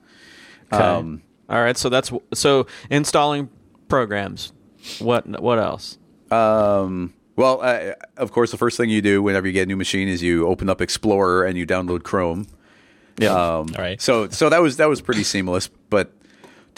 Um, 0.71 1.23
All 1.49 1.63
right, 1.63 1.77
so 1.79 1.89
that's 1.89 2.13
so 2.35 2.67
installing 2.91 3.49
programs. 3.89 4.53
What 4.99 5.27
what 5.41 5.59
else? 5.59 5.99
Um, 6.31 7.15
well, 7.37 7.61
uh, 7.63 7.93
of 8.17 8.33
course, 8.33 8.51
the 8.51 8.59
first 8.59 8.77
thing 8.77 8.91
you 8.91 9.01
do 9.01 9.23
whenever 9.23 9.47
you 9.47 9.53
get 9.53 9.63
a 9.63 9.67
new 9.67 9.77
machine 9.77 10.09
is 10.09 10.23
you 10.23 10.47
open 10.47 10.69
up 10.69 10.81
Explorer 10.83 11.45
and 11.45 11.57
you 11.57 11.67
download 11.67 12.03
Chrome. 12.03 12.47
Yeah. 13.19 13.33
Um, 13.33 13.69
All 13.77 13.83
right. 13.83 14.01
So, 14.01 14.29
so 14.29 14.49
that 14.49 14.63
was 14.63 14.77
that 14.79 14.89
was 14.89 15.01
pretty 15.01 15.25
seamless, 15.25 15.69
but. 15.91 16.13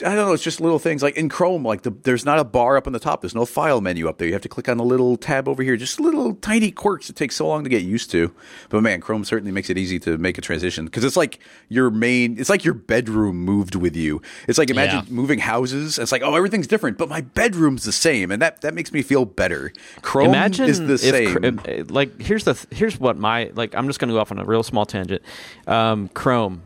I 0.03 0.15
don't 0.15 0.27
know. 0.27 0.33
It's 0.33 0.43
just 0.43 0.61
little 0.61 0.79
things 0.79 1.03
like 1.03 1.17
in 1.17 1.29
Chrome, 1.29 1.65
like 1.65 1.83
the, 1.83 1.91
there's 1.91 2.25
not 2.25 2.39
a 2.39 2.45
bar 2.45 2.77
up 2.77 2.87
on 2.87 2.93
the 2.93 2.99
top. 2.99 3.21
There's 3.21 3.35
no 3.35 3.45
file 3.47 3.81
menu 3.81 4.09
up 4.09 4.19
there. 4.19 4.27
You 4.27 4.33
have 4.35 4.43
to 4.43 4.49
click 4.49 4.69
on 4.69 4.77
the 4.77 4.85
little 4.85 5.17
tab 5.17 5.49
over 5.49 5.63
here. 5.63 5.77
Just 5.77 6.01
little 6.01 6.35
tiny 6.35 6.71
quirks 6.71 7.07
that 7.09 7.17
take 7.17 7.33
so 7.33 7.47
long 7.47 7.65
to 7.65 7.71
get 7.71 7.83
used 7.83 8.11
to. 8.13 8.33
But 8.69 8.83
man, 8.83 9.01
Chrome 9.01 9.25
certainly 9.25 9.53
makes 9.53 9.71
it 9.71 9.79
easy 9.79 9.99
to 10.01 10.19
make 10.19 10.39
a 10.39 10.41
transition 10.41 10.85
because 10.87 11.05
it's 11.05 11.17
like 11.17 11.39
your 11.69 11.91
main. 11.91 12.39
It's 12.39 12.51
like 12.51 12.65
your 12.65 12.75
bedroom 12.75 13.37
moved 13.37 13.75
with 13.75 13.97
you. 13.97 14.23
It's 14.49 14.59
like 14.59 14.71
imagine 14.71 15.05
Yeah. 15.07 15.13
moving 15.13 15.39
houses. 15.41 15.99
It's 15.99 16.13
like 16.13 16.23
oh 16.23 16.35
everything's 16.35 16.67
different, 16.67 16.99
but 16.99 17.09
my 17.09 17.21
bedroom's 17.21 17.85
the 17.85 17.93
same, 17.93 18.31
and 18.31 18.41
that 18.43 18.61
that 18.63 18.75
makes 18.75 18.93
me 18.93 19.03
feel 19.03 19.25
better. 19.25 19.73
Chrome 20.03 20.29
Imagine 20.29 20.69
is 20.69 20.79
the 20.81 20.99
same. 20.99 21.45
If- 21.45 21.91
like 21.91 22.21
here's 22.21 22.45
the 22.45 22.55
th- 22.55 22.67
here's 22.71 22.99
what 23.01 23.17
my 23.19 23.51
like 23.55 23.75
I'm 23.75 23.87
just 23.87 23.99
going 23.99 24.09
to 24.09 24.15
go 24.15 24.21
off 24.21 24.31
on 24.33 24.39
a 24.39 24.45
real 24.45 24.63
small 24.63 24.87
tangent. 24.87 25.23
Um, 25.67 26.09
Chrome, 26.15 26.63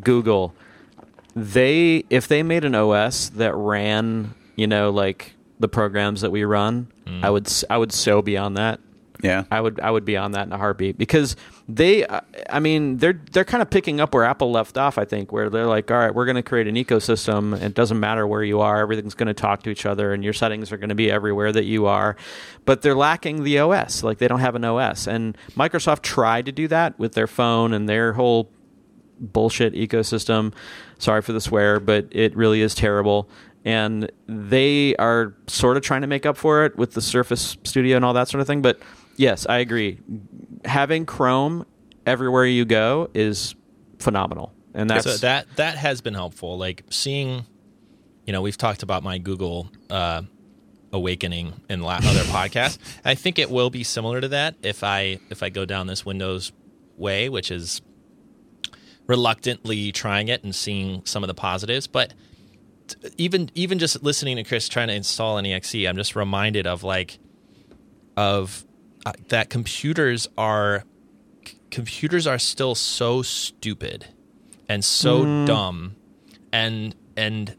Google, 0.00 0.54
they 1.36 2.04
if 2.10 2.28
they 2.28 2.42
made 2.42 2.64
an 2.64 2.74
OS 2.74 3.30
that 3.30 3.54
ran, 3.54 4.34
you 4.56 4.66
know, 4.66 4.90
like 4.90 5.34
the 5.60 5.68
programs 5.68 6.20
that 6.22 6.30
we 6.30 6.44
run, 6.44 6.88
I 7.22 7.30
would 7.30 7.46
s- 7.46 7.64
I 7.68 7.78
would 7.78 7.92
so 7.92 8.22
be 8.22 8.36
on 8.36 8.54
that. 8.54 8.80
Yeah. 9.22 9.44
I 9.50 9.60
would 9.60 9.80
I 9.80 9.90
would 9.90 10.04
be 10.04 10.16
on 10.18 10.32
that 10.32 10.46
in 10.46 10.52
a 10.52 10.58
heartbeat 10.58 10.98
because 10.98 11.34
they 11.66 12.04
uh, 12.04 12.20
I 12.50 12.60
mean 12.60 12.98
they're 12.98 13.18
they're 13.32 13.44
kind 13.44 13.62
of 13.62 13.70
picking 13.70 13.98
up 14.00 14.12
where 14.12 14.24
Apple 14.24 14.50
left 14.50 14.76
off 14.76 14.98
I 14.98 15.06
think 15.06 15.32
where 15.32 15.48
they're 15.48 15.66
like 15.66 15.90
all 15.90 15.96
right 15.96 16.14
we're 16.14 16.26
going 16.26 16.36
to 16.36 16.42
create 16.42 16.66
an 16.66 16.74
ecosystem. 16.74 17.58
It 17.60 17.72
doesn't 17.74 17.98
matter 17.98 18.26
where 18.26 18.42
you 18.42 18.60
are. 18.60 18.80
Everything's 18.80 19.14
going 19.14 19.28
to 19.28 19.34
talk 19.34 19.62
to 19.62 19.70
each 19.70 19.86
other 19.86 20.12
and 20.12 20.22
your 20.22 20.34
settings 20.34 20.72
are 20.72 20.76
going 20.76 20.90
to 20.90 20.94
be 20.94 21.10
everywhere 21.10 21.52
that 21.52 21.64
you 21.64 21.86
are. 21.86 22.16
But 22.66 22.82
they're 22.82 22.94
lacking 22.94 23.44
the 23.44 23.58
OS 23.60 24.02
like 24.02 24.18
they 24.18 24.28
don't 24.28 24.40
have 24.40 24.56
an 24.56 24.64
OS 24.64 25.06
and 25.06 25.38
Microsoft 25.52 26.02
tried 26.02 26.44
to 26.46 26.52
do 26.52 26.68
that 26.68 26.98
with 26.98 27.12
their 27.14 27.26
phone 27.28 27.72
and 27.72 27.88
their 27.88 28.12
whole 28.12 28.50
bullshit 29.20 29.74
ecosystem 29.74 30.52
sorry 30.98 31.22
for 31.22 31.32
the 31.32 31.40
swear 31.40 31.80
but 31.80 32.06
it 32.10 32.36
really 32.36 32.60
is 32.60 32.74
terrible 32.74 33.28
and 33.64 34.10
they 34.26 34.94
are 34.96 35.34
sort 35.46 35.76
of 35.76 35.82
trying 35.82 36.02
to 36.02 36.06
make 36.06 36.26
up 36.26 36.36
for 36.36 36.64
it 36.64 36.76
with 36.76 36.92
the 36.92 37.00
Surface 37.00 37.56
Studio 37.64 37.96
and 37.96 38.04
all 38.04 38.12
that 38.12 38.28
sort 38.28 38.40
of 38.40 38.46
thing 38.46 38.60
but 38.60 38.78
Yes, 39.16 39.46
I 39.46 39.58
agree. 39.58 39.98
Having 40.64 41.06
Chrome 41.06 41.66
everywhere 42.06 42.46
you 42.46 42.64
go 42.64 43.10
is 43.14 43.54
phenomenal, 43.98 44.52
and 44.74 44.90
that's 44.90 45.04
so 45.04 45.16
that 45.18 45.46
that 45.56 45.76
has 45.76 46.00
been 46.00 46.14
helpful. 46.14 46.58
Like 46.58 46.84
seeing, 46.90 47.44
you 48.26 48.32
know, 48.32 48.42
we've 48.42 48.58
talked 48.58 48.82
about 48.82 49.02
my 49.02 49.18
Google 49.18 49.70
uh, 49.90 50.22
awakening 50.92 51.60
in 51.68 51.82
other 51.82 52.00
podcasts. 52.02 52.78
I 53.04 53.14
think 53.14 53.38
it 53.38 53.50
will 53.50 53.70
be 53.70 53.84
similar 53.84 54.20
to 54.20 54.28
that 54.28 54.56
if 54.62 54.82
I 54.82 55.18
if 55.30 55.42
I 55.42 55.50
go 55.50 55.64
down 55.64 55.86
this 55.86 56.04
Windows 56.04 56.52
way, 56.96 57.28
which 57.28 57.50
is 57.50 57.82
reluctantly 59.06 59.92
trying 59.92 60.28
it 60.28 60.42
and 60.44 60.54
seeing 60.54 61.02
some 61.04 61.22
of 61.22 61.28
the 61.28 61.34
positives, 61.34 61.86
but 61.86 62.14
even 63.16 63.50
even 63.54 63.78
just 63.78 64.02
listening 64.02 64.36
to 64.36 64.44
Chris 64.44 64.68
trying 64.68 64.88
to 64.88 64.94
install 64.94 65.38
an 65.38 65.46
exe, 65.46 65.74
I'm 65.74 65.96
just 65.96 66.14
reminded 66.16 66.66
of 66.66 66.82
like 66.82 67.18
of 68.16 68.64
uh, 69.06 69.12
that 69.28 69.50
computers 69.50 70.28
are 70.38 70.84
c- 71.46 71.56
computers 71.70 72.26
are 72.26 72.38
still 72.38 72.74
so 72.74 73.22
stupid 73.22 74.06
and 74.68 74.84
so 74.84 75.24
Mm. 75.24 75.46
dumb 75.46 75.96
and 76.52 76.94
and 77.16 77.56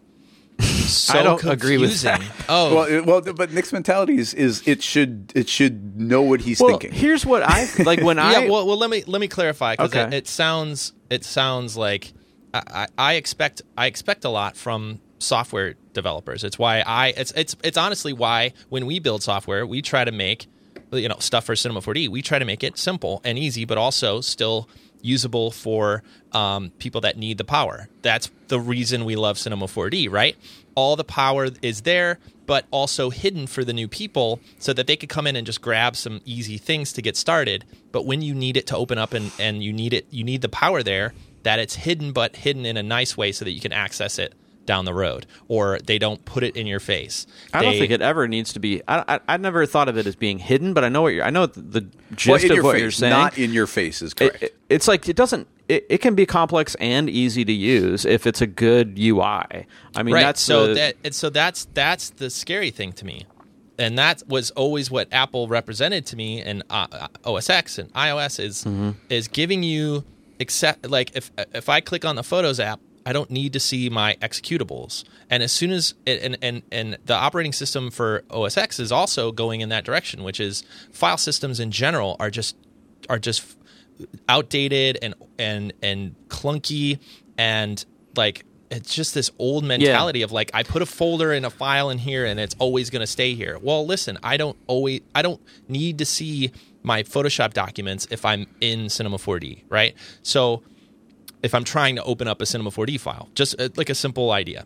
so 0.59 1.19
I 1.19 1.23
don't 1.23 1.43
agree 1.45 1.77
with 1.77 1.89
confusing. 2.01 2.11
that. 2.37 2.45
Oh, 2.47 2.73
Well, 2.75 3.03
well, 3.21 3.33
but 3.33 3.51
Nick's 3.51 3.73
mentality 3.73 4.17
is, 4.17 4.33
is 4.33 4.65
it 4.65 4.81
should 4.81 5.31
it 5.35 5.49
should 5.49 5.99
know 5.99 6.21
what 6.21 6.39
he's 6.41 6.59
well. 6.61 6.69
thinking. 6.69 6.93
Here's 6.93 7.25
what 7.25 7.43
I 7.43 7.67
like 7.83 8.01
when 8.01 8.17
I 8.19 8.31
yeah. 8.43 8.49
Well, 8.49 8.65
well, 8.65 8.77
let 8.77 8.89
me 8.89 9.03
let 9.05 9.19
me 9.19 9.27
clarify 9.27 9.75
because 9.75 9.93
it, 9.93 10.13
it 10.13 10.27
sounds 10.27 10.93
it 11.09 11.23
sounds 11.23 11.77
like 11.77 12.13
I, 12.53 12.87
I, 12.97 13.13
expect 13.13 13.61
I 13.77 13.87
expect 13.87 14.25
a 14.25 14.29
lot 14.29 14.55
from 14.55 15.01
software 15.19 15.75
developers. 15.93 16.43
It's 16.43 16.57
why 16.57 16.81
I 16.81 17.07
it's 17.09 17.31
it's 17.31 17.55
it's 17.63 17.77
honestly 17.77 18.13
why 18.13 18.53
when 18.69 18.85
we 18.85 18.99
build 18.99 19.23
software 19.23 19.65
we 19.65 19.81
try 19.81 20.05
to 20.05 20.11
make 20.11 20.47
you 20.91 21.09
know 21.09 21.17
stuff 21.19 21.45
for 21.45 21.55
Cinema 21.55 21.81
4D 21.81 22.07
we 22.09 22.21
try 22.21 22.39
to 22.39 22.45
make 22.45 22.63
it 22.63 22.77
simple 22.77 23.21
and 23.23 23.37
easy, 23.37 23.65
but 23.65 23.77
also 23.77 24.21
still 24.21 24.69
usable 25.01 25.51
for 25.51 26.03
um, 26.31 26.71
people 26.79 27.01
that 27.01 27.17
need 27.17 27.37
the 27.37 27.43
power. 27.43 27.87
That's 28.01 28.31
the 28.47 28.59
reason 28.59 29.05
we 29.05 29.15
love 29.15 29.37
Cinema 29.37 29.65
4D, 29.65 30.11
right? 30.11 30.35
All 30.73 30.95
the 30.95 31.03
power 31.03 31.49
is 31.61 31.81
there, 31.81 32.19
but 32.45 32.65
also 32.71 33.09
hidden 33.09 33.47
for 33.47 33.63
the 33.63 33.73
new 33.73 33.87
people 33.87 34.39
so 34.59 34.73
that 34.73 34.87
they 34.87 34.95
could 34.95 35.09
come 35.09 35.25
in 35.27 35.35
and 35.35 35.45
just 35.45 35.61
grab 35.61 35.95
some 35.95 36.21
easy 36.25 36.57
things 36.57 36.93
to 36.93 37.01
get 37.01 37.17
started. 37.17 37.65
But 37.91 38.05
when 38.05 38.21
you 38.21 38.33
need 38.35 38.57
it 38.57 38.67
to 38.67 38.77
open 38.77 38.97
up 38.97 39.13
and, 39.13 39.31
and 39.39 39.63
you 39.63 39.73
need 39.73 39.93
it, 39.93 40.05
you 40.11 40.23
need 40.23 40.41
the 40.41 40.49
power 40.49 40.83
there, 40.83 41.13
that 41.43 41.59
it's 41.59 41.75
hidden, 41.75 42.11
but 42.11 42.35
hidden 42.37 42.65
in 42.65 42.77
a 42.77 42.83
nice 42.83 43.15
way 43.17 43.31
so 43.31 43.45
that 43.45 43.51
you 43.51 43.59
can 43.61 43.71
access 43.73 44.17
it 44.19 44.33
down 44.65 44.83
the 44.85 44.93
road, 44.95 45.27
or 45.47 45.77
they 45.85 45.99
don't 45.99 46.25
put 46.25 46.41
it 46.43 46.55
in 46.55 46.65
your 46.65 46.79
face. 46.79 47.27
I 47.53 47.61
don't 47.61 47.73
think 47.77 47.91
it 47.91 48.01
ever 48.01 48.27
needs 48.27 48.51
to 48.53 48.59
be. 48.59 48.81
I, 48.87 49.03
I 49.07 49.19
I 49.27 49.37
never 49.37 49.63
thought 49.67 49.87
of 49.89 49.95
it 49.95 50.07
as 50.07 50.15
being 50.15 50.39
hidden, 50.39 50.73
but 50.73 50.83
I 50.83 50.89
know 50.89 51.03
what 51.03 51.09
you're. 51.13 51.23
I 51.23 51.29
know 51.29 51.45
the, 51.45 51.61
the 51.61 51.81
Well, 51.81 51.89
gist 52.15 52.45
in 52.45 52.51
of 52.51 52.55
your 52.55 52.63
what 52.63 52.71
face, 52.73 52.81
you're 52.81 52.89
saying. 52.89 53.11
not 53.11 53.37
in 53.37 53.53
your 53.53 53.67
face, 53.67 54.01
is 54.01 54.13
It- 54.13 54.15
correct. 54.15 54.41
it- 54.43 54.55
it's 54.69 54.87
like 54.87 55.07
it 55.09 55.15
doesn't. 55.15 55.47
It, 55.67 55.85
it 55.89 55.97
can 55.99 56.13
be 56.13 56.25
complex 56.27 56.75
and 56.75 57.09
easy 57.09 57.43
to 57.43 57.51
use 57.51 58.05
if 58.05 58.27
it's 58.27 58.39
a 58.41 58.45
good 58.47 58.99
UI. 58.99 59.65
I 59.95 60.03
mean, 60.03 60.13
right. 60.13 60.21
that's 60.21 60.41
so 60.41 60.67
the- 60.67 60.93
that 61.01 61.13
so 61.13 61.29
that's 61.29 61.65
that's 61.73 62.11
the 62.11 62.29
scary 62.29 62.69
thing 62.71 62.93
to 62.93 63.05
me, 63.05 63.25
and 63.79 63.97
that 63.97 64.21
was 64.27 64.51
always 64.51 64.91
what 64.91 65.07
Apple 65.11 65.47
represented 65.47 66.05
to 66.07 66.15
me 66.15 66.41
and 66.41 66.63
uh, 66.69 67.07
OS 67.25 67.49
X 67.49 67.77
and 67.79 67.91
iOS 67.93 68.39
is 68.39 68.63
Mm-hmm. 68.63 68.91
is 69.09 69.27
giving 69.27 69.63
you 69.63 70.03
accept 70.39 70.87
like 70.89 71.15
if 71.15 71.31
if 71.53 71.67
I 71.69 71.81
click 71.81 72.05
on 72.05 72.15
the 72.15 72.23
Photos 72.23 72.59
app. 72.59 72.79
I 73.07 73.13
don't 73.13 73.29
need 73.29 73.53
to 73.53 73.59
see 73.59 73.87
my 73.87 74.15
executables, 74.19 75.03
and 75.29 75.43
as 75.43 75.51
soon 75.51 75.69
as 75.69 75.93
and 76.07 76.37
and 76.41 76.63
and 76.71 76.97
the 77.05 77.13
operating 77.13 77.53
system 77.53 77.91
for 77.91 78.23
OS 78.31 78.57
X 78.57 78.79
is 78.79 78.91
also 78.91 79.31
going 79.31 79.61
in 79.61 79.69
that 79.69 79.83
direction, 79.85 80.23
which 80.23 80.39
is 80.39 80.63
file 80.91 81.17
systems 81.17 81.59
in 81.59 81.69
general 81.69 82.15
are 82.19 82.31
just 82.31 82.55
are 83.07 83.19
just 83.19 83.54
outdated 84.27 84.97
and 85.01 85.15
and 85.39 85.73
and 85.81 86.15
clunky 86.27 86.99
and 87.37 87.85
like 88.15 88.45
it's 88.71 88.93
just 88.93 89.13
this 89.13 89.29
old 89.37 89.63
mentality 89.63 90.21
of 90.23 90.31
like 90.31 90.51
I 90.53 90.63
put 90.63 90.81
a 90.81 90.85
folder 90.85 91.31
in 91.31 91.45
a 91.45 91.49
file 91.49 91.89
in 91.89 91.97
here 91.97 92.25
and 92.25 92.39
it's 92.39 92.55
always 92.59 92.89
going 92.89 93.01
to 93.01 93.07
stay 93.07 93.35
here. 93.35 93.57
Well, 93.61 93.85
listen, 93.85 94.17
I 94.23 94.37
don't 94.37 94.57
always 94.67 95.01
I 95.13 95.21
don't 95.21 95.41
need 95.67 95.99
to 95.99 96.05
see 96.05 96.51
my 96.83 97.03
Photoshop 97.03 97.53
documents 97.53 98.07
if 98.11 98.25
I'm 98.25 98.47
in 98.61 98.89
Cinema 98.89 99.17
4D, 99.17 99.63
right? 99.69 99.95
So 100.23 100.63
if 101.43 101.53
I'm 101.53 101.63
trying 101.63 101.95
to 101.95 102.03
open 102.03 102.27
up 102.27 102.41
a 102.41 102.45
Cinema 102.45 102.71
4D 102.71 102.99
file, 102.99 103.29
just 103.35 103.59
uh, 103.61 103.69
like 103.75 103.89
a 103.89 103.95
simple 103.95 104.31
idea. 104.31 104.65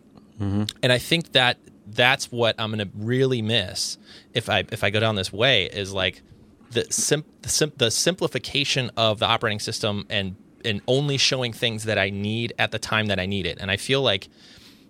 And 0.82 0.90
I 0.92 0.98
think 0.98 1.32
that 1.32 1.58
that's 1.86 2.32
what 2.32 2.54
I'm 2.58 2.70
going 2.72 2.86
to 2.86 2.90
really 2.96 3.42
miss 3.42 3.98
if 4.32 4.48
I 4.48 4.64
if 4.72 4.82
I 4.82 4.88
go 4.90 5.00
down 5.00 5.14
this 5.16 5.32
way 5.32 5.64
is 5.66 5.92
like 5.92 6.22
the 6.70 6.86
sim, 6.90 7.24
the, 7.42 7.48
sim, 7.48 7.72
the 7.76 7.90
simplification 7.90 8.90
of 8.96 9.18
the 9.18 9.26
operating 9.26 9.60
system 9.60 10.06
and 10.08 10.36
and 10.64 10.82
only 10.86 11.16
showing 11.16 11.52
things 11.52 11.84
that 11.84 11.98
I 11.98 12.10
need 12.10 12.52
at 12.58 12.70
the 12.70 12.78
time 12.78 13.06
that 13.06 13.18
I 13.18 13.26
need 13.26 13.46
it. 13.46 13.58
And 13.60 13.70
I 13.70 13.76
feel 13.76 14.02
like 14.02 14.28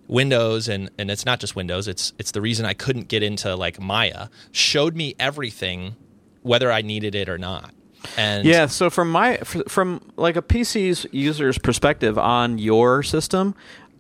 Windows 0.09 0.69
and 0.69 0.91
and 0.99 1.11
it's 1.11 1.25
not 1.25 1.41
just 1.41 1.55
Windows, 1.57 1.89
it's 1.89 2.13
it's 2.19 2.33
the 2.33 2.41
reason 2.41 2.67
I 2.67 2.75
couldn't 2.75 3.09
get 3.09 3.23
into 3.23 3.55
like 3.57 3.81
Maya 3.81 4.29
showed 4.53 4.97
me 4.97 5.15
everything 5.19 5.97
whether 6.43 6.73
I 6.73 6.83
needed 6.83 7.15
it 7.15 7.29
or 7.29 7.39
not. 7.39 7.73
And 8.17 8.47
Yeah, 8.47 8.67
so 8.67 8.91
from 8.91 9.11
my 9.11 9.37
from 9.39 10.01
like 10.17 10.37
a 10.37 10.43
PC's 10.43 11.07
user's 11.13 11.59
perspective 11.59 12.19
on 12.19 12.59
your 12.59 13.03
system, 13.03 13.55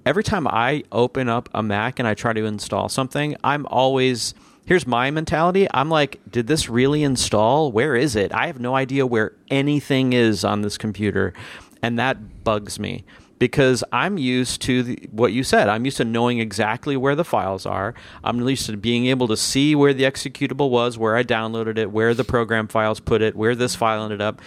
every 0.04 0.24
time 0.24 0.46
I 0.48 0.84
open 0.90 1.28
up 1.28 1.48
a 1.54 1.62
Mac 1.62 1.98
and 1.98 2.08
I 2.08 2.14
try 2.14 2.32
to 2.32 2.44
install 2.44 2.88
something, 2.88 3.36
I'm 3.44 3.66
always 3.66 4.34
here's 4.70 4.86
my 4.86 5.10
mentality. 5.10 5.66
I'm 5.74 5.90
like, 5.90 6.20
did 6.30 6.46
this 6.46 6.68
really 6.68 7.02
install? 7.02 7.72
Where 7.72 7.96
is 7.96 8.14
it? 8.14 8.32
I 8.32 8.46
have 8.46 8.60
no 8.60 8.76
idea 8.76 9.04
where 9.04 9.32
anything 9.50 10.12
is 10.12 10.44
on 10.44 10.62
this 10.62 10.78
computer, 10.78 11.32
and 11.82 11.98
that 11.98 12.44
bugs 12.44 12.78
me 12.78 13.04
because 13.40 13.82
I'm 13.90 14.16
used 14.16 14.62
to 14.62 14.84
the, 14.84 15.08
what 15.10 15.32
you 15.32 15.42
said. 15.42 15.68
I'm 15.68 15.84
used 15.84 15.96
to 15.96 16.04
knowing 16.04 16.38
exactly 16.38 16.96
where 16.96 17.16
the 17.16 17.24
files 17.24 17.66
are. 17.66 17.94
I'm 18.22 18.40
used 18.46 18.66
to 18.66 18.76
being 18.76 19.06
able 19.06 19.26
to 19.26 19.36
see 19.36 19.74
where 19.74 19.92
the 19.92 20.04
executable 20.04 20.70
was, 20.70 20.96
where 20.96 21.16
I 21.16 21.24
downloaded 21.24 21.76
it, 21.76 21.90
where 21.90 22.14
the 22.14 22.22
program 22.22 22.68
files 22.68 23.00
put 23.00 23.22
it, 23.22 23.34
where 23.34 23.56
this 23.56 23.74
file 23.74 24.04
ended 24.04 24.20
up. 24.20 24.40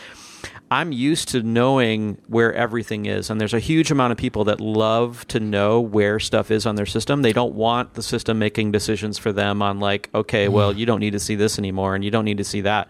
I'm 0.72 0.92
used 0.92 1.30
to 1.30 1.44
knowing 1.44 2.18
where 2.28 2.54
everything 2.54 3.06
is, 3.06 3.30
and 3.30 3.40
there's 3.40 3.54
a 3.54 3.60
huge 3.60 3.92
amount 3.92 4.12
of 4.12 4.18
people 4.18 4.44
that 4.46 4.60
love 4.60 5.28
to 5.28 5.40
know 5.40 5.80
where 5.80 6.20
stuff 6.20 6.50
is 6.50 6.66
on 6.66 6.76
their 6.76 6.88
system. 6.88 7.22
They 7.22 7.34
don't 7.34 7.54
want 7.54 7.94
the 7.94 8.02
system 8.02 8.40
making 8.40 8.72
decisions 8.72 9.20
for 9.20 9.32
them 9.32 9.62
on 9.62 9.80
like, 9.80 10.10
okay, 10.16 10.48
well, 10.48 10.74
you 10.74 10.86
don't 10.86 11.00
need 11.00 11.14
to 11.14 11.20
see 11.20 11.36
this 11.36 11.60
anymore, 11.60 11.94
and 11.94 12.04
you 12.04 12.10
don't 12.10 12.26
need 12.26 12.38
to 12.38 12.44
see 12.44 12.62
that. 12.62 12.88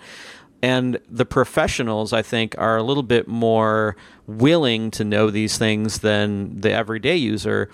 And 0.61 0.97
the 1.09 1.25
professionals, 1.25 2.13
I 2.13 2.21
think, 2.21 2.55
are 2.57 2.77
a 2.77 2.83
little 2.83 3.03
bit 3.03 3.27
more 3.27 3.97
willing 4.27 4.91
to 4.91 5.03
know 5.03 5.29
these 5.29 5.57
things 5.57 5.99
than 5.99 6.61
the 6.61 6.71
everyday 6.71 7.17
user, 7.17 7.69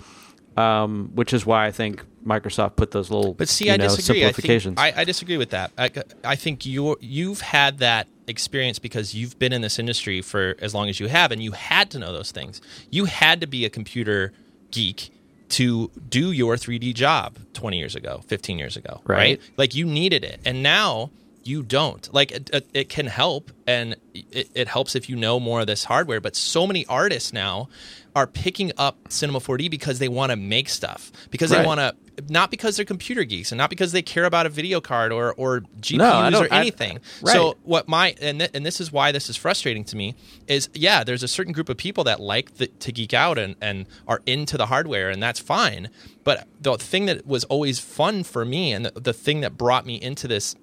um, 0.56 1.12
which 1.14 1.32
is 1.32 1.46
why 1.46 1.66
I 1.66 1.70
think 1.70 2.04
Microsoft 2.26 2.74
put 2.74 2.90
those 2.90 3.08
little 3.10 3.34
But 3.34 3.48
see, 3.48 3.70
I 3.70 3.76
know, 3.76 3.84
disagree. 3.84 4.26
I, 4.26 4.32
think, 4.32 4.76
I, 4.76 4.92
I 4.96 5.04
disagree 5.04 5.36
with 5.36 5.50
that. 5.50 5.70
I, 5.78 5.90
I 6.24 6.34
think 6.34 6.66
you 6.66 6.96
you've 7.00 7.40
had 7.40 7.78
that 7.78 8.08
experience 8.30 8.78
because 8.78 9.14
you've 9.14 9.38
been 9.38 9.52
in 9.52 9.60
this 9.60 9.78
industry 9.78 10.22
for 10.22 10.56
as 10.60 10.74
long 10.74 10.88
as 10.88 10.98
you 10.98 11.08
have, 11.08 11.30
and 11.32 11.42
you 11.42 11.52
had 11.52 11.90
to 11.90 11.98
know 11.98 12.12
those 12.12 12.30
things. 12.32 12.62
You 12.90 13.04
had 13.04 13.40
to 13.42 13.46
be 13.46 13.64
a 13.66 13.70
computer 13.70 14.32
geek 14.70 15.10
to 15.50 15.90
do 16.08 16.30
your 16.30 16.56
3D 16.56 16.94
job 16.94 17.36
20 17.54 17.76
years 17.78 17.96
ago, 17.96 18.22
15 18.28 18.58
years 18.58 18.76
ago, 18.76 19.00
Right. 19.04 19.16
right? 19.16 19.40
Like 19.56 19.74
you 19.74 19.84
needed 19.84 20.24
it, 20.24 20.40
and 20.44 20.62
now 20.62 21.10
you 21.42 21.62
don't. 21.62 22.12
Like 22.14 22.30
it, 22.32 22.66
it, 22.72 22.88
can 22.88 23.06
help, 23.06 23.50
and 23.66 23.96
it, 24.14 24.48
it 24.54 24.68
helps 24.68 24.94
if 24.94 25.08
you 25.08 25.16
know 25.16 25.40
more 25.40 25.60
of 25.62 25.66
this 25.66 25.84
hardware. 25.84 26.20
But 26.20 26.36
so 26.36 26.66
many 26.66 26.86
artists 26.86 27.32
now 27.32 27.68
are 28.16 28.26
picking 28.26 28.72
up 28.76 28.98
Cinema 29.08 29.38
4D 29.40 29.70
because 29.70 29.98
they 29.98 30.08
want 30.08 30.30
to 30.30 30.36
make 30.36 30.68
stuff, 30.68 31.10
because 31.30 31.50
they 31.50 31.64
want 31.64 31.78
to 31.80 31.94
not 32.28 32.50
because 32.50 32.76
they're 32.76 32.84
computer 32.84 33.24
geeks 33.24 33.50
and 33.50 33.56
not 33.56 33.70
because 33.70 33.92
they 33.92 34.02
care 34.02 34.26
about 34.26 34.44
a 34.44 34.48
video 34.50 34.78
card 34.80 35.10
or 35.10 35.32
or 35.34 35.60
GPUs 35.80 35.96
No, 35.98 36.04
I 36.10 36.32
or 36.34 36.52
I- 36.52 36.58
anything. 36.60 36.98
right. 37.22 37.32
So 37.32 37.56
what 37.62 37.88
my 37.88 38.14
and 38.20 38.40
th- 38.40 38.50
and 38.52 38.66
this 38.66 38.78
is 38.80 38.92
why 38.92 39.10
this 39.10 39.30
is 39.30 39.36
frustrating 39.36 39.84
to 39.84 39.96
me 39.96 40.14
is 40.46 40.68
yeah, 40.74 41.02
there's 41.02 41.22
a 41.22 41.28
certain 41.28 41.52
group 41.54 41.68
of 41.70 41.76
people 41.78 42.04
that 42.04 42.20
like 42.20 42.56
the, 42.56 42.66
to 42.66 42.92
geek 42.92 43.14
out 43.14 43.38
and 43.38 43.56
and 43.62 43.86
are 44.06 44.20
into 44.26 44.58
the 44.58 44.66
hardware 44.66 45.08
and 45.08 45.22
that's 45.22 45.40
fine. 45.40 45.88
But 46.24 46.46
the 46.60 46.76
thing 46.76 47.06
that 47.06 47.26
was 47.26 47.44
always 47.44 47.78
fun 47.78 48.22
for 48.24 48.44
me 48.44 48.72
and 48.74 48.84
the, 48.86 49.00
the 49.00 49.12
thing 49.14 49.40
that 49.40 49.56
brought 49.56 49.86
me 49.86 49.94
into 49.94 50.28
this 50.28 50.54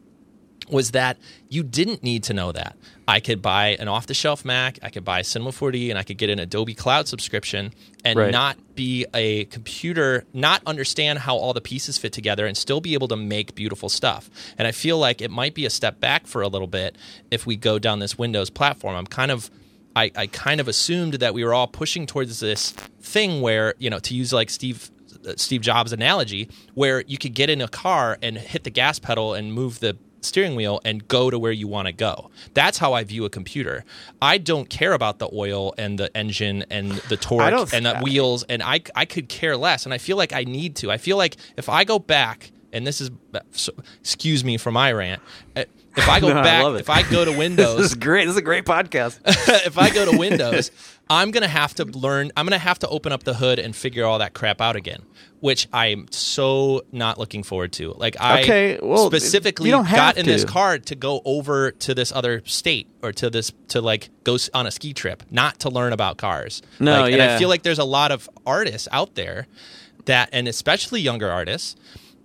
was 0.69 0.91
that 0.91 1.17
you 1.49 1.63
didn't 1.63 2.03
need 2.03 2.23
to 2.23 2.33
know 2.33 2.51
that. 2.51 2.75
I 3.07 3.21
could 3.21 3.41
buy 3.41 3.77
an 3.79 3.87
off 3.87 4.05
the 4.07 4.13
shelf 4.13 4.43
Mac, 4.43 4.79
I 4.83 4.89
could 4.89 5.05
buy 5.05 5.21
Cinema 5.21 5.51
4D, 5.51 5.89
and 5.89 5.97
I 5.97 6.03
could 6.03 6.17
get 6.17 6.29
an 6.29 6.39
Adobe 6.39 6.73
Cloud 6.73 7.07
subscription 7.07 7.73
and 8.03 8.19
Right. 8.19 8.31
not 8.31 8.57
be 8.75 9.05
a 9.13 9.45
computer, 9.45 10.25
not 10.33 10.61
understand 10.65 11.19
how 11.19 11.37
all 11.37 11.53
the 11.53 11.61
pieces 11.61 11.97
fit 11.97 12.11
together, 12.11 12.45
and 12.45 12.57
still 12.57 12.81
be 12.81 12.93
able 12.93 13.07
to 13.07 13.15
make 13.15 13.55
beautiful 13.55 13.87
stuff. 13.87 14.29
And 14.57 14.67
I 14.67 14.71
feel 14.73 14.97
like 14.97 15.21
it 15.21 15.31
might 15.31 15.53
be 15.53 15.65
a 15.65 15.69
step 15.69 15.99
back 16.01 16.27
for 16.27 16.41
a 16.41 16.47
little 16.49 16.67
bit 16.67 16.97
if 17.31 17.45
we 17.45 17.55
go 17.55 17.79
down 17.79 17.99
this 17.99 18.17
Windows 18.17 18.49
platform. 18.49 18.95
I'm 18.95 19.07
kind 19.07 19.31
of 19.31 19.49
I, 19.95 20.11
I 20.15 20.27
kind 20.27 20.59
of 20.59 20.67
assumed 20.67 21.15
that 21.15 21.33
we 21.33 21.43
were 21.43 21.55
all 21.55 21.65
pushing 21.65 22.05
towards 22.05 22.39
this 22.39 22.69
thing 23.01 23.41
where, 23.41 23.73
you 23.79 23.89
know, 23.89 23.97
to 23.99 24.13
use 24.13 24.31
like 24.31 24.51
Steve 24.51 24.91
uh, 25.27 25.33
Steve 25.37 25.61
Jobs 25.61 25.91
analogy, 25.91 26.49
where 26.75 27.01
you 27.07 27.17
could 27.17 27.33
get 27.33 27.49
in 27.49 27.61
a 27.61 27.67
car 27.67 28.19
and 28.21 28.37
hit 28.37 28.63
the 28.63 28.69
gas 28.69 28.99
pedal 28.99 29.33
and 29.33 29.53
move 29.53 29.79
the 29.79 29.97
steering 30.27 30.55
wheel 30.55 30.79
and 30.85 31.07
go 31.07 31.29
to 31.29 31.39
where 31.39 31.51
you 31.51 31.67
want 31.67 31.87
to 31.87 31.91
go. 31.93 32.29
That's 32.53 32.77
how 32.77 32.93
I 32.93 33.03
view 33.03 33.25
a 33.25 33.29
computer. 33.29 33.83
I 34.21 34.37
don't 34.37 34.69
care 34.69 34.93
about 34.93 35.19
the 35.19 35.29
oil 35.33 35.73
and 35.77 35.97
the 35.97 36.15
engine 36.15 36.65
and 36.69 36.91
the 37.09 37.17
torque 37.17 37.73
and 37.73 37.85
the 37.85 37.99
wheels 38.01 38.43
and 38.43 38.61
I 38.61 38.81
I 38.95 39.05
could 39.05 39.29
care 39.29 39.57
less 39.57 39.85
and 39.85 39.93
I 39.93 39.97
feel 39.97 40.17
like 40.17 40.33
I 40.33 40.43
need 40.43 40.75
to. 40.77 40.91
I 40.91 40.97
feel 40.97 41.17
like 41.17 41.37
if 41.57 41.69
I 41.69 41.83
go 41.83 41.97
back 41.99 42.51
and 42.73 42.85
this 42.85 42.99
is 43.01 43.09
so, 43.51 43.71
excuse 44.01 44.43
me 44.43 44.57
for 44.57 44.71
my 44.71 44.91
rant. 44.91 45.21
uh, 45.55 45.63
If 45.95 46.07
I 46.09 46.19
go 46.19 46.27
No, 46.33 46.43
back, 46.43 46.65
it. 46.65 46.79
if 46.81 46.89
I 46.89 47.01
go 47.09 47.23
to 47.25 47.31
Windows, 47.35 47.77
This 47.81 47.87
is 47.91 47.95
great. 47.95 48.25
This 48.25 48.31
is 48.33 48.37
a 48.37 48.41
great 48.41 48.65
podcast. 48.65 49.19
if 49.65 49.77
I 49.77 49.89
go 49.89 50.11
to 50.11 50.17
Windows, 50.17 50.69
I'm 51.09 51.31
gonna 51.31 51.47
have 51.47 51.73
to 51.75 51.85
learn. 51.85 52.31
I'm 52.35 52.45
gonna 52.45 52.57
have 52.57 52.79
to 52.79 52.87
open 52.89 53.11
up 53.11 53.23
the 53.23 53.33
hood 53.33 53.59
and 53.59 53.75
figure 53.75 54.05
all 54.05 54.19
that 54.19 54.33
crap 54.33 54.61
out 54.61 54.75
again, 54.75 55.03
which 55.39 55.67
I'm 55.71 56.07
so 56.11 56.83
not 56.91 57.17
looking 57.17 57.43
forward 57.43 57.71
to. 57.73 57.93
Like 57.93 58.17
I 58.19 58.41
Okay, 58.41 58.79
well, 58.81 59.07
specifically 59.07 59.69
you 59.69 59.75
don't 59.75 59.85
have 59.85 59.97
got 59.97 60.17
in 60.17 60.25
this 60.25 60.43
car 60.43 60.77
to 60.79 60.95
go 60.95 61.21
over 61.25 61.71
to 61.71 61.95
this 61.95 62.11
other 62.11 62.41
state 62.45 62.87
or 63.01 63.11
to 63.13 63.29
this 63.29 63.51
to 63.69 63.81
like 63.81 64.09
go 64.23 64.37
on 64.53 64.67
a 64.67 64.71
ski 64.71 64.93
trip, 64.93 65.23
not 65.31 65.59
to 65.61 65.69
learn 65.69 65.93
about 65.93 66.17
cars. 66.17 66.61
No, 66.79 67.01
Like, 67.01 67.13
and 67.13 67.21
I 67.21 67.37
feel 67.37 67.49
like 67.49 67.63
there's 67.63 67.79
a 67.79 67.85
lot 67.85 68.11
of 68.11 68.29
artists 68.45 68.87
out 68.91 69.15
there 69.15 69.47
that, 70.05 70.29
and 70.33 70.47
especially 70.47 71.01
younger 71.01 71.29
artists 71.29 71.75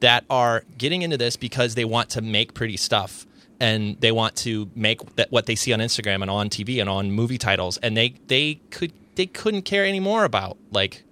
that 0.01 0.25
are 0.29 0.65
getting 0.79 1.03
into 1.03 1.17
this 1.17 1.37
because 1.37 1.75
they 1.77 1.85
want 1.85 2.11
to 2.11 2.21
make 2.23 2.55
pretty 2.55 2.77
stuff 2.77 3.27
and 3.61 4.01
they 4.01 4.13
want 4.13 4.37
to 4.37 4.71
make 4.75 5.17
that 5.17 5.31
what 5.31 5.47
they 5.47 5.55
see 5.55 5.73
on 5.73 5.81
Instagram 5.81 6.23
and 6.23 6.31
on 6.31 6.49
TV 6.49 6.81
and 6.81 6.89
on 6.89 7.13
movie 7.13 7.39
titles, 7.39 7.77
and 7.79 7.97
they 7.97 8.15
they 8.27 8.61
could 8.71 8.93
they 9.15 9.27
couldn't 9.27 9.63
care 9.63 9.85
any 9.85 10.01
more 10.01 10.25
about 10.25 10.57
like 10.71 11.05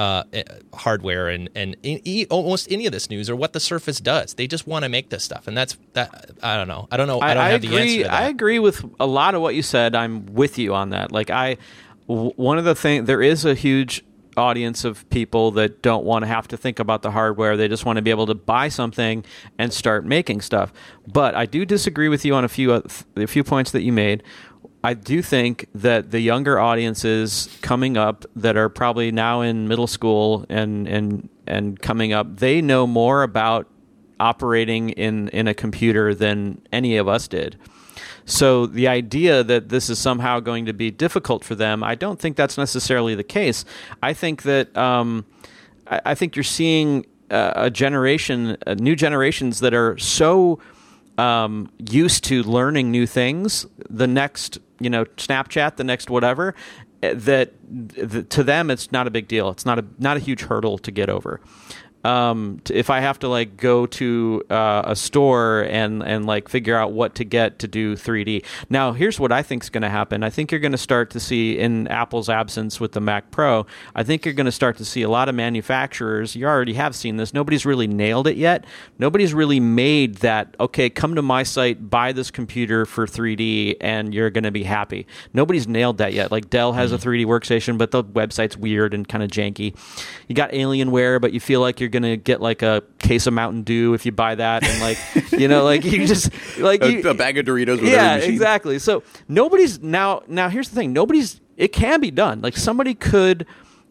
uh, 0.00 0.24
eh, 0.32 0.42
hardware 0.72 1.28
and 1.28 1.50
and 1.54 1.76
e- 1.82 2.26
almost 2.30 2.72
any 2.72 2.86
of 2.86 2.92
this 2.92 3.10
news 3.10 3.28
or 3.28 3.36
what 3.36 3.52
the 3.52 3.60
Surface 3.60 4.00
does. 4.00 4.32
They 4.34 4.46
just 4.46 4.66
want 4.66 4.84
to 4.84 4.88
make 4.88 5.10
this 5.10 5.22
stuff, 5.22 5.46
and 5.46 5.54
that's 5.54 5.76
that. 5.92 6.30
I 6.42 6.56
don't 6.56 6.68
know. 6.68 6.88
I 6.90 6.96
don't 6.96 7.06
know. 7.06 7.20
I, 7.20 7.34
don't 7.34 7.44
have 7.44 7.62
agree. 7.62 7.68
the 7.68 7.82
answer 7.82 7.96
to 7.96 8.02
that. 8.04 8.12
I 8.12 8.28
agree 8.28 8.58
with 8.58 8.82
a 8.98 9.06
lot 9.06 9.34
of 9.34 9.42
what 9.42 9.54
you 9.54 9.62
said. 9.62 9.94
I'm 9.94 10.24
with 10.26 10.58
you 10.58 10.74
on 10.74 10.90
that. 10.90 11.12
Like 11.12 11.28
I, 11.28 11.58
w- 12.08 12.32
one 12.36 12.56
of 12.56 12.64
the 12.64 12.74
things 12.74 13.06
there 13.06 13.20
is 13.20 13.44
a 13.44 13.54
huge 13.54 14.02
audience 14.40 14.84
of 14.84 15.08
people 15.10 15.52
that 15.52 15.82
don't 15.82 16.04
want 16.04 16.22
to 16.22 16.26
have 16.26 16.48
to 16.48 16.56
think 16.56 16.78
about 16.78 17.02
the 17.02 17.10
hardware. 17.10 17.56
They 17.56 17.68
just 17.68 17.84
want 17.84 17.96
to 17.96 18.02
be 18.02 18.10
able 18.10 18.26
to 18.26 18.34
buy 18.34 18.68
something 18.68 19.24
and 19.58 19.72
start 19.72 20.04
making 20.04 20.40
stuff. 20.40 20.72
But 21.06 21.34
I 21.34 21.46
do 21.46 21.64
disagree 21.64 22.08
with 22.08 22.24
you 22.24 22.34
on 22.34 22.44
a 22.44 22.48
few 22.48 22.72
uh, 22.72 22.82
a 23.16 23.26
few 23.26 23.44
points 23.44 23.70
that 23.70 23.82
you 23.82 23.92
made. 23.92 24.22
I 24.82 24.94
do 24.94 25.20
think 25.20 25.66
that 25.74 26.10
the 26.10 26.20
younger 26.20 26.58
audiences 26.58 27.58
coming 27.60 27.96
up 27.96 28.24
that 28.34 28.56
are 28.56 28.70
probably 28.70 29.12
now 29.12 29.42
in 29.42 29.68
middle 29.68 29.86
school 29.86 30.46
and 30.48 30.88
and 30.88 31.28
and 31.46 31.80
coming 31.80 32.12
up, 32.12 32.38
they 32.38 32.62
know 32.62 32.86
more 32.86 33.22
about 33.22 33.68
operating 34.18 34.90
in 34.90 35.28
in 35.28 35.48
a 35.48 35.54
computer 35.54 36.14
than 36.14 36.60
any 36.72 36.96
of 36.96 37.08
us 37.08 37.28
did. 37.28 37.58
So 38.30 38.66
the 38.66 38.88
idea 38.88 39.42
that 39.42 39.68
this 39.68 39.90
is 39.90 39.98
somehow 39.98 40.40
going 40.40 40.66
to 40.66 40.72
be 40.72 40.90
difficult 40.90 41.44
for 41.44 41.54
them, 41.54 41.82
I 41.82 41.96
don't 41.96 42.18
think 42.18 42.36
that's 42.36 42.56
necessarily 42.56 43.14
the 43.14 43.24
case. 43.24 43.64
I 44.02 44.12
think 44.12 44.42
that 44.42 44.76
um, 44.76 45.26
I, 45.86 46.00
I 46.06 46.14
think 46.14 46.36
you're 46.36 46.44
seeing 46.44 47.06
uh, 47.30 47.52
a 47.56 47.70
generation, 47.70 48.56
uh, 48.66 48.74
new 48.74 48.94
generations 48.94 49.60
that 49.60 49.74
are 49.74 49.98
so 49.98 50.60
um, 51.18 51.70
used 51.78 52.24
to 52.24 52.42
learning 52.44 52.90
new 52.90 53.06
things. 53.06 53.66
The 53.88 54.06
next, 54.06 54.58
you 54.78 54.90
know, 54.90 55.04
Snapchat, 55.04 55.76
the 55.76 55.84
next 55.84 56.08
whatever, 56.08 56.54
uh, 57.02 57.14
that 57.14 57.52
to 58.30 58.44
them 58.44 58.70
it's 58.70 58.92
not 58.92 59.06
a 59.06 59.10
big 59.10 59.26
deal. 59.26 59.50
It's 59.50 59.66
not 59.66 59.78
a 59.78 59.84
not 59.98 60.16
a 60.16 60.20
huge 60.20 60.42
hurdle 60.42 60.78
to 60.78 60.90
get 60.90 61.08
over 61.08 61.40
um, 62.04 62.60
t- 62.64 62.74
if 62.74 62.90
I 62.90 63.00
have 63.00 63.18
to 63.20 63.28
like 63.28 63.56
go 63.56 63.86
to 63.86 64.42
uh, 64.50 64.82
a 64.86 64.96
store 64.96 65.62
and 65.68 66.02
and 66.02 66.26
like 66.26 66.48
figure 66.48 66.76
out 66.76 66.92
what 66.92 67.14
to 67.16 67.24
get 67.24 67.58
to 67.60 67.68
do 67.68 67.96
3D. 67.96 68.44
Now, 68.68 68.92
here's 68.92 69.20
what 69.20 69.32
I 69.32 69.42
think 69.42 69.62
is 69.62 69.70
going 69.70 69.82
to 69.82 69.90
happen. 69.90 70.22
I 70.22 70.30
think 70.30 70.50
you're 70.50 70.60
going 70.60 70.72
to 70.72 70.78
start 70.78 71.10
to 71.10 71.20
see 71.20 71.58
in 71.58 71.88
Apple's 71.88 72.28
absence 72.28 72.80
with 72.80 72.92
the 72.92 73.00
Mac 73.00 73.30
Pro. 73.30 73.66
I 73.94 74.02
think 74.02 74.24
you're 74.24 74.34
going 74.34 74.46
to 74.46 74.52
start 74.52 74.78
to 74.78 74.84
see 74.84 75.02
a 75.02 75.10
lot 75.10 75.28
of 75.28 75.34
manufacturers. 75.34 76.34
You 76.34 76.46
already 76.46 76.74
have 76.74 76.94
seen 76.94 77.16
this. 77.16 77.34
Nobody's 77.34 77.66
really 77.66 77.86
nailed 77.86 78.26
it 78.26 78.36
yet. 78.36 78.64
Nobody's 78.98 79.34
really 79.34 79.60
made 79.60 80.16
that. 80.16 80.56
Okay, 80.58 80.88
come 80.88 81.14
to 81.16 81.22
my 81.22 81.42
site, 81.42 81.90
buy 81.90 82.12
this 82.12 82.30
computer 82.30 82.86
for 82.86 83.06
3D, 83.06 83.76
and 83.80 84.14
you're 84.14 84.30
going 84.30 84.44
to 84.44 84.50
be 84.50 84.62
happy. 84.62 85.06
Nobody's 85.34 85.68
nailed 85.68 85.98
that 85.98 86.14
yet. 86.14 86.32
Like 86.32 86.48
Dell 86.48 86.72
has 86.72 86.92
a 86.92 86.98
3D 86.98 87.26
workstation, 87.26 87.76
but 87.76 87.90
the 87.90 88.02
website's 88.02 88.56
weird 88.56 88.94
and 88.94 89.06
kind 89.06 89.22
of 89.22 89.30
janky. 89.30 89.76
You 90.28 90.34
got 90.34 90.50
Alienware, 90.52 91.20
but 91.20 91.32
you 91.32 91.40
feel 91.40 91.60
like 91.60 91.78
you're 91.80 91.89
gonna 91.90 92.16
get 92.16 92.40
like 92.40 92.62
a 92.62 92.82
case 92.98 93.26
of 93.26 93.34
Mountain 93.34 93.62
Dew 93.62 93.94
if 93.94 94.06
you 94.06 94.12
buy 94.12 94.34
that, 94.34 94.64
and 94.64 94.80
like 94.80 94.98
you 95.32 95.48
know, 95.48 95.64
like 95.64 95.84
you 95.84 96.06
just 96.06 96.30
like 96.58 96.82
you, 96.82 97.02
a, 97.04 97.10
a 97.10 97.14
bag 97.14 97.38
of 97.38 97.46
Doritos 97.46 97.80
with 97.80 97.90
yeah, 97.90 98.16
exactly. 98.16 98.78
So 98.78 99.02
nobody's 99.28 99.80
now. 99.80 100.22
Now 100.26 100.48
here's 100.48 100.68
the 100.68 100.76
thing: 100.76 100.92
nobody's. 100.92 101.40
It 101.56 101.68
can 101.74 102.00
be 102.00 102.10
done. 102.10 102.40
Like 102.40 102.56
somebody 102.56 102.94
could 102.94 103.46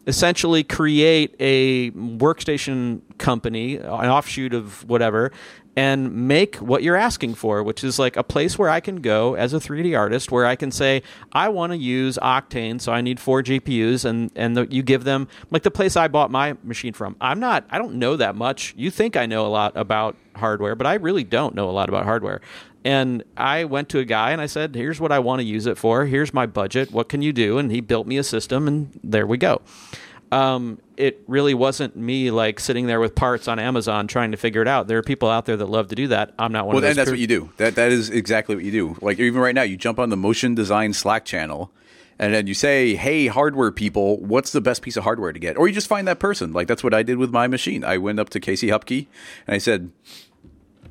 essentially 0.06 0.64
create 0.64 1.36
a 1.38 1.90
workstation 1.92 3.02
company, 3.18 3.76
an 3.76 3.86
offshoot 3.86 4.54
of 4.54 4.88
whatever, 4.88 5.30
and 5.76 6.12
make 6.28 6.56
what 6.56 6.82
you're 6.82 6.96
asking 6.96 7.34
for, 7.34 7.62
which 7.62 7.84
is 7.84 7.98
like 7.98 8.16
a 8.16 8.24
place 8.24 8.58
where 8.58 8.68
I 8.68 8.80
can 8.80 8.96
go 8.96 9.34
as 9.34 9.54
a 9.54 9.58
3D 9.58 9.96
artist, 9.96 10.32
where 10.32 10.44
I 10.44 10.56
can 10.56 10.70
say 10.70 11.02
I 11.32 11.48
want 11.48 11.72
to 11.72 11.78
use 11.78 12.18
Octane, 12.20 12.80
so 12.80 12.92
I 12.92 13.00
need 13.00 13.20
four 13.20 13.42
GPUs, 13.42 14.04
and 14.04 14.30
and 14.34 14.56
the, 14.56 14.66
you 14.66 14.82
give 14.82 15.04
them 15.04 15.28
like 15.50 15.62
the 15.62 15.70
place 15.70 15.96
I 15.96 16.08
bought 16.08 16.30
my 16.30 16.56
machine 16.64 16.92
from. 16.92 17.16
I'm 17.20 17.40
not. 17.40 17.66
I 17.70 17.78
don't 17.78 17.94
know 17.94 18.16
that 18.16 18.34
much. 18.34 18.74
You 18.76 18.90
think 18.90 19.16
I 19.16 19.26
know 19.26 19.46
a 19.46 19.48
lot 19.48 19.76
about 19.76 20.16
hardware, 20.34 20.74
but 20.74 20.86
I 20.86 20.94
really 20.94 21.24
don't 21.24 21.54
know 21.54 21.68
a 21.68 21.72
lot 21.72 21.88
about 21.88 22.04
hardware. 22.04 22.40
And 22.84 23.22
I 23.36 23.64
went 23.64 23.90
to 23.90 23.98
a 23.98 24.04
guy 24.04 24.32
and 24.32 24.40
I 24.40 24.46
said, 24.46 24.74
"Here's 24.74 25.00
what 25.00 25.12
I 25.12 25.18
want 25.18 25.40
to 25.40 25.44
use 25.44 25.66
it 25.66 25.78
for. 25.78 26.06
Here's 26.06 26.34
my 26.34 26.46
budget. 26.46 26.90
What 26.90 27.08
can 27.08 27.22
you 27.22 27.32
do?" 27.32 27.58
And 27.58 27.70
he 27.70 27.80
built 27.80 28.06
me 28.06 28.16
a 28.18 28.24
system, 28.24 28.66
and 28.66 28.98
there 29.04 29.26
we 29.26 29.36
go. 29.38 29.60
Um, 30.32 30.78
it 30.96 31.22
really 31.26 31.54
wasn't 31.54 31.96
me 31.96 32.30
like 32.30 32.60
sitting 32.60 32.86
there 32.86 33.00
with 33.00 33.14
parts 33.14 33.48
on 33.48 33.58
Amazon 33.58 34.06
trying 34.06 34.30
to 34.30 34.36
figure 34.36 34.62
it 34.62 34.68
out. 34.68 34.86
There 34.86 34.98
are 34.98 35.02
people 35.02 35.28
out 35.28 35.44
there 35.46 35.56
that 35.56 35.66
love 35.66 35.88
to 35.88 35.94
do 35.96 36.08
that. 36.08 36.32
I'm 36.38 36.52
not 36.52 36.66
one 36.66 36.74
Well, 36.74 36.78
of 36.78 36.82
those. 36.82 36.90
and 36.90 36.98
that's 36.98 37.10
what 37.10 37.18
you 37.18 37.26
do. 37.26 37.50
That 37.56 37.74
that 37.74 37.90
is 37.90 38.10
exactly 38.10 38.54
what 38.54 38.64
you 38.64 38.70
do. 38.70 38.96
Like 39.00 39.18
even 39.18 39.40
right 39.40 39.54
now, 39.54 39.62
you 39.62 39.76
jump 39.76 39.98
on 39.98 40.10
the 40.10 40.16
Motion 40.16 40.54
Design 40.54 40.92
Slack 40.92 41.24
channel, 41.24 41.72
and 42.18 42.32
then 42.32 42.46
you 42.46 42.54
say, 42.54 42.94
"Hey, 42.94 43.26
hardware 43.26 43.72
people, 43.72 44.18
what's 44.18 44.52
the 44.52 44.60
best 44.60 44.82
piece 44.82 44.96
of 44.96 45.02
hardware 45.02 45.32
to 45.32 45.38
get?" 45.40 45.56
Or 45.56 45.66
you 45.66 45.74
just 45.74 45.88
find 45.88 46.06
that 46.06 46.20
person. 46.20 46.52
Like 46.52 46.68
that's 46.68 46.84
what 46.84 46.94
I 46.94 47.02
did 47.02 47.18
with 47.18 47.32
my 47.32 47.48
machine. 47.48 47.82
I 47.82 47.98
went 47.98 48.20
up 48.20 48.28
to 48.30 48.38
Casey 48.40 48.68
Hupke 48.68 49.08
and 49.48 49.54
I 49.56 49.58
said, 49.58 49.90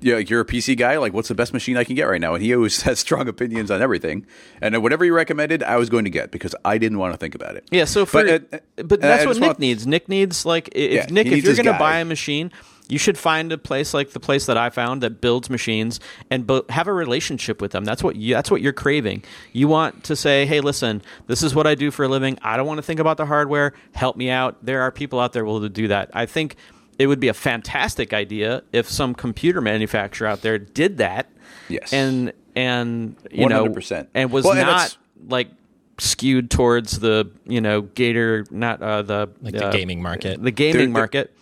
"Yeah, 0.02 0.16
like, 0.16 0.30
you're 0.30 0.41
a 0.41 0.45
PC 0.45 0.78
guy. 0.78 0.97
Like, 0.97 1.14
what's 1.14 1.28
the 1.28 1.36
best 1.36 1.54
machine 1.54 1.78
I 1.78 1.84
can 1.84 1.95
get 1.95 2.04
right 2.04 2.22
now?" 2.22 2.34
And 2.34 2.43
he 2.43 2.54
always 2.56 2.82
has 2.84 3.00
strong 3.00 3.28
opinions 3.28 3.70
on 3.72 3.82
everything. 3.82 4.26
And 4.62 4.82
whatever 4.82 5.04
he 5.04 5.12
recommended, 5.12 5.64
I 5.64 5.78
was 5.78 5.89
going 5.89 6.06
to 6.06 6.10
get 6.12 6.32
because 6.32 6.56
I 6.66 6.78
didn't 6.78 6.97
want 6.97 7.14
to 7.14 7.18
think 7.18 7.36
about 7.36 7.56
it. 7.56 7.68
Yeah, 7.72 7.86
so 7.86 8.06
for 8.06 8.24
But, 8.24 8.50
but, 8.50 8.64
uh, 8.82 8.84
uh, 8.84 8.97
that's 8.97 9.26
what 9.26 9.38
Nick 9.38 9.47
want- 9.47 9.60
needs. 9.60 9.88
Nick 9.88 10.10
needs 10.10 10.45
like 10.45 10.70
if 10.74 10.91
Yeah, 10.93 11.06
Nick, 11.10 11.28
if 11.28 11.43
you're 11.43 11.54
going 11.56 11.66
to 11.66 11.74
buy 11.74 12.00
a 12.00 12.06
machine, 12.06 12.52
you 12.88 12.97
should 12.97 13.20
find 13.20 13.52
a 13.52 13.58
place 13.60 13.93
like 13.93 14.12
the 14.12 14.20
place 14.20 14.47
that 14.47 14.58
I 14.58 14.72
found 14.72 15.04
that 15.04 15.22
builds 15.22 15.47
machines 15.50 16.00
and 16.32 16.47
bu- 16.47 16.64
have 16.70 16.88
a 16.88 16.93
relationship 16.93 17.62
with 17.62 17.72
them. 17.72 17.86
That's 17.86 18.02
what 18.04 18.16
you, 18.16 18.34
that's 18.34 18.50
what 18.50 18.62
you're 18.62 18.74
craving. 18.74 19.24
You 19.54 19.68
want 19.68 20.06
to 20.06 20.16
say, 20.16 20.47
"Hey, 20.47 20.60
listen, 20.60 21.04
this 21.28 21.43
is 21.43 21.54
what 21.54 21.68
I 21.68 21.76
do 21.76 21.91
for 21.91 22.04
a 22.04 22.08
living. 22.08 22.39
I 22.41 22.58
don't 22.58 22.66
want 22.66 22.80
to 22.80 22.82
think 22.82 23.00
about 23.00 23.18
the 23.18 23.28
hardware. 23.28 23.74
Help 23.93 24.18
me 24.18 24.32
out." 24.32 24.66
There 24.66 24.82
are 24.82 24.91
people 24.91 25.20
out 25.20 25.34
there 25.34 25.45
will 25.45 25.70
do 25.70 25.89
that. 25.89 26.10
I 26.16 26.26
think 26.26 26.56
it 27.00 27.08
would 27.08 27.20
be 27.20 27.30
a 27.30 27.34
fantastic 27.34 28.14
idea 28.14 28.62
if 28.74 28.88
some 28.89 29.16
computer 29.16 29.62
manufacturer 29.62 30.28
out 30.28 30.41
there 30.41 30.60
did 30.60 30.97
that. 30.97 31.28
Yes. 31.70 31.91
And 31.93 32.34
and 32.56 33.16
you 33.32 33.47
know 33.47 33.66
100%. 33.66 34.08
and 34.14 34.32
was 34.32 34.45
Well, 34.45 34.56
not 34.56 34.66
that's- 34.66 34.97
like 35.28 35.50
skewed 35.97 36.50
towards 36.52 37.00
the 37.00 37.30
you 37.45 37.60
know 37.62 37.82
gator 37.82 38.45
not 38.52 38.82
uh, 38.82 39.02
the 39.02 39.30
Like 39.41 39.54
the 39.54 39.68
uh, 39.68 39.72
gaming 39.72 40.02
market. 40.02 40.41
the 40.41 40.52
gaming 40.52 40.74
There- 40.74 40.82
there- 40.86 40.89
market 40.93 41.36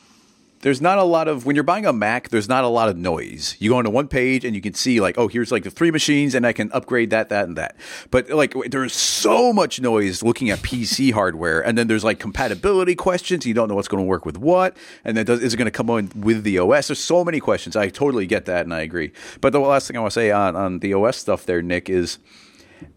there's 0.62 0.82
not 0.82 0.98
a 0.98 1.04
lot 1.04 1.28
of 1.28 1.46
when 1.46 1.56
you're 1.56 1.64
buying 1.64 1.86
a 1.86 1.94
Mac, 1.94 2.30
there's 2.30 2.50
not 2.50 2.64
a 2.64 2.68
lot 2.68 2.90
of 2.90 2.98
noise. 2.98 3.56
You 3.60 3.70
go 3.70 3.80
into 3.80 3.92
one 3.92 4.08
page 4.08 4.44
and 4.44 4.56
you 4.56 4.62
can 4.62 4.74
see 4.74 5.00
like, 5.00 5.18
oh, 5.18 5.28
here's 5.28 5.52
like 5.52 5.64
the 5.64 5.70
three 5.70 5.92
machines, 5.92 6.34
and 6.34 6.46
I 6.46 6.54
can 6.54 6.72
upgrade 6.72 7.12
that, 7.12 7.30
that, 7.30 7.48
and 7.48 7.58
that. 7.58 7.76
But 8.10 8.30
like, 8.30 8.54
there's 8.70 8.94
so 8.94 9.54
much 9.54 9.80
noise 9.80 10.24
looking 10.24 10.50
at 10.50 10.60
PC 10.60 11.12
hardware, 11.12 11.62
and 11.62 11.78
then 11.78 11.88
there's 11.88 12.04
like 12.04 12.20
compatibility 12.20 12.96
questions. 12.96 13.46
You 13.46 13.54
don't 13.54 13.70
know 13.70 13.76
what's 13.76 13.88
going 13.88 14.04
to 14.04 14.08
work 14.08 14.26
with 14.26 14.38
what, 14.38 14.76
and 15.04 15.16
then 15.16 15.26
does, 15.26 15.42
is 15.42 15.54
it 15.54 15.58
going 15.58 15.66
to 15.66 15.72
come 15.72 15.90
on 15.90 16.12
with 16.16 16.44
the 16.44 16.60
OS? 16.60 16.88
There's 16.88 17.00
so 17.00 17.24
many 17.24 17.40
questions. 17.40 17.76
I 17.76 17.90
totally 17.90 18.26
get 18.26 18.46
that, 18.46 18.62
and 18.62 18.74
I 18.74 18.82
agree. 18.82 19.12
But 19.42 19.54
the 19.54 19.60
last 19.60 19.88
thing 19.88 19.98
I 19.98 20.00
want 20.00 20.14
to 20.14 20.20
say 20.20 20.32
on 20.32 20.56
on 20.56 20.80
the 20.80 20.94
OS 20.94 21.18
stuff 21.18 21.46
there, 21.46 21.62
Nick, 21.62 21.90
is 21.90 22.18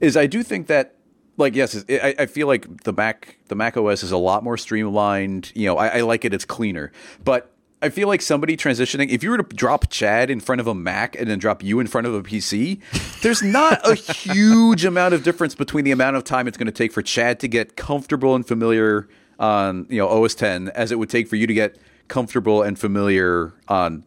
is 0.01 0.17
I 0.17 0.27
do 0.27 0.43
think 0.43 0.67
that 0.69 0.95
like 1.41 1.57
yes, 1.57 1.75
it, 1.75 2.01
I, 2.03 2.23
I 2.23 2.27
feel 2.27 2.47
like 2.47 2.85
the 2.85 2.93
Mac 2.93 3.39
the 3.49 3.55
Mac 3.55 3.77
OS 3.77 4.03
is 4.03 4.13
a 4.13 4.17
lot 4.17 4.45
more 4.45 4.57
streamlined. 4.57 5.53
You 5.55 5.67
know, 5.67 5.77
I, 5.77 5.99
I 5.99 6.01
like 6.03 6.25
it; 6.25 6.33
it's 6.33 6.45
cleaner. 6.45 6.93
But 7.25 7.53
I 7.83 7.89
feel 7.89 8.09
like 8.09 8.21
somebody 8.21 8.57
transitioning. 8.57 9.09
If 9.09 9.23
you 9.23 9.31
were 9.31 9.39
to 9.39 9.57
drop 9.57 9.89
Chad 9.91 10.31
in 10.31 10.41
front 10.41 10.61
of 10.61 10.67
a 10.67 10.75
Mac 10.75 11.19
and 11.19 11.29
then 11.29 11.39
drop 11.39 11.63
you 11.63 11.81
in 11.81 11.87
front 11.87 12.07
of 12.07 12.15
a 12.15 12.23
PC, 12.23 12.81
there's 13.23 13.43
not 13.43 13.81
a 13.89 13.95
huge 13.95 14.85
amount 14.85 15.15
of 15.15 15.23
difference 15.23 15.55
between 15.55 15.85
the 15.85 15.91
amount 15.91 16.17
of 16.17 16.25
time 16.25 16.47
it's 16.47 16.59
going 16.59 16.67
to 16.67 16.73
take 16.73 16.93
for 16.93 17.03
Chad 17.03 17.41
to 17.41 17.49
get 17.49 17.77
comfortable 17.77 18.35
and 18.35 18.47
familiar 18.47 19.09
on 19.39 19.87
you 19.89 19.99
know 19.99 20.09
OS 20.09 20.41
X 20.41 20.71
as 20.75 20.93
it 20.93 20.99
would 20.99 21.11
take 21.11 21.27
for 21.27 21.37
you 21.37 21.47
to 21.47 21.55
get 21.55 21.79
comfortable 22.09 22.63
and 22.63 22.79
familiar 22.79 23.55
on 23.69 24.05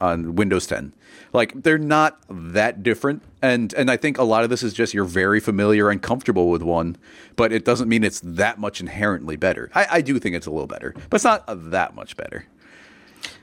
on 0.00 0.34
Windows 0.36 0.66
10. 0.66 0.92
Like 1.32 1.62
they're 1.62 1.78
not 1.78 2.18
that 2.30 2.82
different, 2.82 3.22
and 3.42 3.72
and 3.74 3.90
I 3.90 3.96
think 3.96 4.16
a 4.16 4.22
lot 4.22 4.44
of 4.44 4.50
this 4.50 4.62
is 4.62 4.72
just 4.72 4.94
you're 4.94 5.04
very 5.04 5.40
familiar 5.40 5.90
and 5.90 6.00
comfortable 6.00 6.48
with 6.48 6.62
one, 6.62 6.96
but 7.36 7.52
it 7.52 7.64
doesn't 7.64 7.88
mean 7.88 8.02
it's 8.02 8.20
that 8.20 8.58
much 8.58 8.80
inherently 8.80 9.36
better. 9.36 9.70
I, 9.74 9.86
I 9.90 10.00
do 10.00 10.18
think 10.18 10.36
it's 10.36 10.46
a 10.46 10.50
little 10.50 10.66
better, 10.66 10.94
but 11.10 11.16
it's 11.16 11.24
not 11.24 11.44
that 11.70 11.94
much 11.94 12.16
better. 12.16 12.46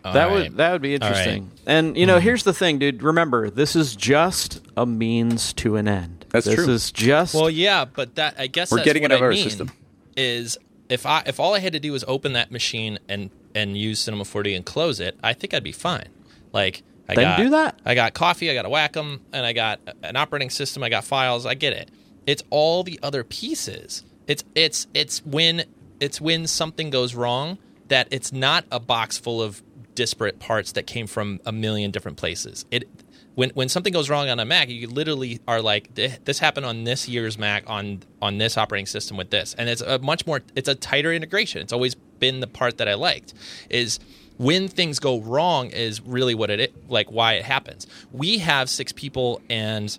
that 0.04 0.32
would 0.32 0.58
that 0.58 0.72
would 0.72 0.82
be 0.82 0.96
interesting. 0.96 1.52
And 1.68 1.96
you 1.96 2.06
know, 2.08 2.20
here's 2.20 2.44
the 2.44 2.54
thing, 2.54 2.80
dude. 2.80 3.04
Remember, 3.04 3.50
this 3.52 3.76
is 3.76 3.96
just 3.96 4.62
a 4.76 4.86
means 4.86 5.54
to 5.54 5.76
an 5.76 5.88
end. 5.88 6.26
That's 6.30 6.48
this 6.48 6.56
true. 6.56 6.70
is 6.74 6.92
just 6.92 7.36
Well, 7.36 7.50
yeah, 7.50 7.86
but 7.86 8.16
that 8.16 8.36
I 8.40 8.48
guess 8.48 8.72
We're 8.72 8.78
that's 8.78 8.86
getting 8.86 9.04
what 9.04 9.12
it 9.12 9.16
out 9.16 9.18
of 9.18 9.24
I 9.24 9.26
our 9.26 9.32
mean 9.32 9.44
system. 9.44 9.72
Is 10.18 10.58
if 10.90 11.06
I 11.06 11.22
if 11.28 11.40
all 11.40 11.54
I 11.54 11.60
had 11.60 11.74
to 11.74 11.80
do 11.80 11.92
was 11.92 12.04
open 12.08 12.34
that 12.34 12.52
machine 12.52 12.98
and 13.08 13.30
and 13.54 13.78
use 13.78 14.00
Cinema 14.00 14.24
4D 14.24 14.56
and 14.56 14.66
close 14.66 15.00
it, 15.00 15.18
I 15.24 15.34
think 15.34 15.54
I'd 15.54 15.64
be 15.64 15.72
fine. 15.72 16.10
Like 16.56 16.84
I 17.08 17.16
Then 17.16 17.24
got 17.26 17.38
do 17.38 17.50
that. 17.52 17.80
I 17.86 17.94
got 17.94 18.14
coffee, 18.14 18.50
I 18.50 18.54
got 18.54 18.66
a 18.66 18.70
Wacom, 18.70 19.20
and 19.34 19.46
I 19.46 19.54
got 19.54 19.82
an 20.02 20.16
operating 20.16 20.50
system. 20.50 20.82
I 20.82 20.90
got 20.90 21.04
files. 21.04 21.46
I 21.46 21.54
get 21.54 21.74
it. 21.74 21.92
It's 22.26 22.42
all 22.50 22.84
the 22.84 22.98
other 23.04 23.24
pieces. 23.24 24.04
It's 24.26 24.44
it's 24.56 24.88
it's 24.94 25.24
when 25.26 25.66
it's 26.00 26.20
when 26.20 26.48
something 26.48 26.90
goes 26.90 27.14
wrong 27.14 27.60
that 27.90 28.08
it's 28.10 28.32
not 28.32 28.66
a 28.72 28.80
box 28.80 29.18
full 29.18 29.42
of 29.42 29.62
disparate 29.94 30.40
parts 30.40 30.72
that 30.72 30.88
came 30.88 31.08
from 31.08 31.40
a 31.46 31.52
million 31.52 31.92
different 31.92 32.18
places. 32.18 32.66
It 32.72 32.88
when 33.36 33.50
when 33.50 33.68
something 33.68 33.92
goes 33.92 34.10
wrong 34.10 34.30
on 34.30 34.40
a 34.40 34.46
Mac, 34.46 34.70
you 34.70 34.88
literally 34.88 35.42
are 35.48 35.62
like, 35.62 35.94
this 35.94 36.40
happened 36.40 36.66
on 36.66 36.86
this 36.86 37.08
year's 37.08 37.38
Mac 37.38 37.70
on 37.70 38.02
on 38.22 38.38
this 38.38 38.58
operating 38.58 38.88
system 38.88 39.18
with 39.18 39.30
this, 39.30 39.54
and 39.58 39.70
it's 39.70 39.82
a 39.82 40.00
much 40.00 40.26
more 40.26 40.42
it's 40.56 40.70
a 40.70 40.76
tighter 40.76 41.14
integration. 41.14 41.62
It's 41.62 41.74
always 41.74 41.96
been 41.96 42.40
the 42.40 42.48
part 42.48 42.78
that 42.78 42.88
I 42.88 42.94
liked 42.94 43.34
is 43.70 44.00
when 44.38 44.68
things 44.68 45.00
go 45.00 45.20
wrong 45.22 45.70
is 45.70 46.02
really 46.02 46.36
what 46.36 46.50
it 46.50 46.90
like 46.90 47.12
why 47.12 47.34
it 47.34 47.46
happens. 47.46 47.88
We 48.12 48.40
have 48.40 48.70
six 48.70 48.92
people 48.92 49.42
and 49.50 49.98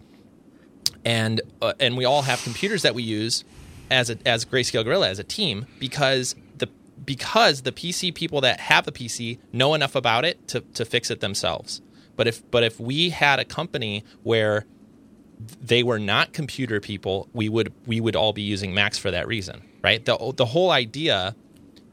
and 1.05 1.41
uh, 1.62 1.74
and 1.80 1.97
we 1.97 2.05
all 2.05 2.22
have 2.22 2.43
computers 2.43 2.82
that 2.82 2.95
we 2.95 3.03
use 3.03 3.45
as 3.91 4.11
a 4.11 4.18
as 4.26 4.45
Grayscale 4.45 4.84
Gorilla 4.84 5.09
as 5.09 5.18
a 5.18 5.24
team 5.24 5.66
because 5.78 6.34
the 6.57 6.68
because 7.05 7.62
the 7.62 7.72
PC 7.72 8.14
people 8.14 8.41
that 8.43 8.61
have 8.61 8.84
the 8.84 8.93
PC 8.93 9.39
know 9.53 9.74
enough 9.74 9.95
about 9.95 10.24
it 10.24 10.47
to 10.49 10.61
to 10.61 10.84
fix 10.84 11.11
it 11.11 11.20
themselves. 11.20 11.80
But 12.16 12.26
if 12.26 12.49
but 12.51 12.62
if 12.62 12.80
we 12.80 13.11
had 13.11 13.39
a 13.39 13.45
company 13.45 14.05
where 14.22 14.66
they 15.61 15.82
were 15.82 15.99
not 15.99 16.32
computer 16.32 16.80
people, 16.80 17.28
we 17.32 17.49
would 17.49 17.72
we 17.87 18.01
would 18.01 18.16
all 18.16 18.32
be 18.32 18.43
using 18.43 18.74
Macs 18.74 18.99
for 18.99 19.11
that 19.11 19.26
reason, 19.26 19.62
right? 19.82 20.05
The 20.05 20.32
the 20.37 20.47
whole 20.47 20.70
idea 20.70 21.37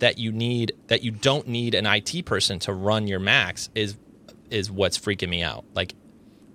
that 0.04 0.18
you 0.18 0.34
need 0.34 0.74
that 0.88 1.02
you 1.02 1.12
don't 1.12 1.48
need 1.48 1.74
an 1.74 1.86
IT 1.86 2.26
person 2.26 2.60
to 2.60 2.74
run 2.74 3.08
your 3.08 3.22
Macs 3.22 3.70
is 3.74 3.96
is 4.50 4.70
what's 4.70 5.00
freaking 5.00 5.30
me 5.30 5.42
out. 5.42 5.64
Like 5.74 5.96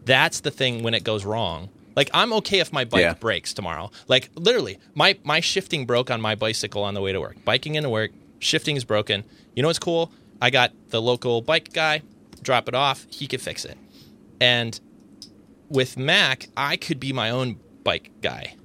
that's 0.04 0.40
the 0.40 0.50
thing 0.50 0.82
when 0.82 0.92
it 0.92 1.02
goes 1.02 1.24
wrong. 1.24 1.70
Like 1.96 2.10
I'm 2.12 2.34
okay 2.34 2.58
if 2.58 2.74
my 2.74 2.84
bike 2.84 3.00
Yeah. 3.00 3.14
breaks 3.14 3.54
tomorrow. 3.54 3.90
Like 4.06 4.28
literally, 4.34 4.78
my 4.94 5.16
my 5.24 5.40
shifting 5.40 5.86
broke 5.86 6.10
on 6.10 6.20
my 6.20 6.34
bicycle 6.34 6.82
on 6.82 6.92
the 6.92 7.00
way 7.00 7.10
to 7.12 7.22
work. 7.22 7.42
Biking 7.46 7.74
into 7.74 7.88
work, 7.88 8.10
shifting 8.38 8.76
is 8.76 8.84
broken. 8.84 9.24
You 9.56 9.62
know 9.62 9.70
what's 9.70 9.78
cool? 9.78 10.12
I 10.42 10.50
got 10.50 10.72
the 10.90 11.00
local 11.00 11.40
bike 11.40 11.72
guy, 11.72 12.02
drop 12.42 12.68
it 12.68 12.74
off, 12.74 13.06
he 13.08 13.26
could 13.26 13.40
fix 13.40 13.64
it. 13.64 13.78
And 14.42 14.78
with 15.70 15.96
Mac, 15.96 16.50
I 16.54 16.76
could 16.76 17.00
be 17.00 17.14
my 17.14 17.30
own 17.30 17.58
bike 17.82 18.10
guy. 18.20 18.56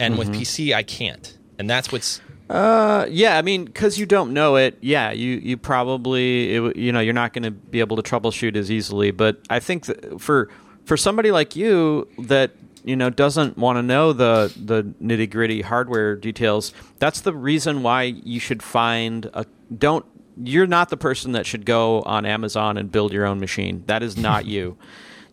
And 0.00 0.18
with 0.18 0.32
mm-hmm. 0.32 0.40
PC, 0.40 0.74
I 0.74 0.82
can't. 0.82 1.38
And 1.60 1.70
that's 1.70 1.92
what's 1.92 2.20
Uh, 2.48 3.06
yeah, 3.10 3.38
I 3.38 3.42
mean, 3.42 3.64
because 3.64 3.98
you 3.98 4.06
don't 4.06 4.32
know 4.32 4.56
it, 4.56 4.78
yeah, 4.80 5.10
you 5.10 5.36
you 5.36 5.56
probably 5.56 6.54
it, 6.54 6.76
you 6.76 6.92
know 6.92 7.00
you're 7.00 7.12
not 7.12 7.32
going 7.32 7.42
to 7.42 7.50
be 7.50 7.80
able 7.80 7.96
to 7.96 8.02
troubleshoot 8.02 8.56
as 8.56 8.70
easily. 8.70 9.10
But 9.10 9.40
I 9.50 9.58
think 9.58 9.86
for 10.20 10.48
for 10.84 10.96
somebody 10.96 11.32
like 11.32 11.56
you 11.56 12.06
that 12.18 12.52
you 12.84 12.94
know 12.94 13.10
doesn't 13.10 13.58
want 13.58 13.78
to 13.78 13.82
know 13.82 14.12
the 14.12 14.52
the 14.56 14.84
nitty 15.02 15.28
gritty 15.28 15.62
hardware 15.62 16.14
details, 16.14 16.72
that's 17.00 17.20
the 17.20 17.32
reason 17.32 17.82
why 17.82 18.02
you 18.02 18.38
should 18.38 18.62
find 18.62 19.28
a 19.34 19.44
don't. 19.76 20.06
You're 20.38 20.66
not 20.66 20.90
the 20.90 20.98
person 20.98 21.32
that 21.32 21.46
should 21.46 21.64
go 21.64 22.02
on 22.02 22.26
Amazon 22.26 22.76
and 22.76 22.92
build 22.92 23.12
your 23.12 23.24
own 23.26 23.40
machine. 23.40 23.82
That 23.86 24.02
is 24.04 24.16
not 24.16 24.46
you. 24.46 24.76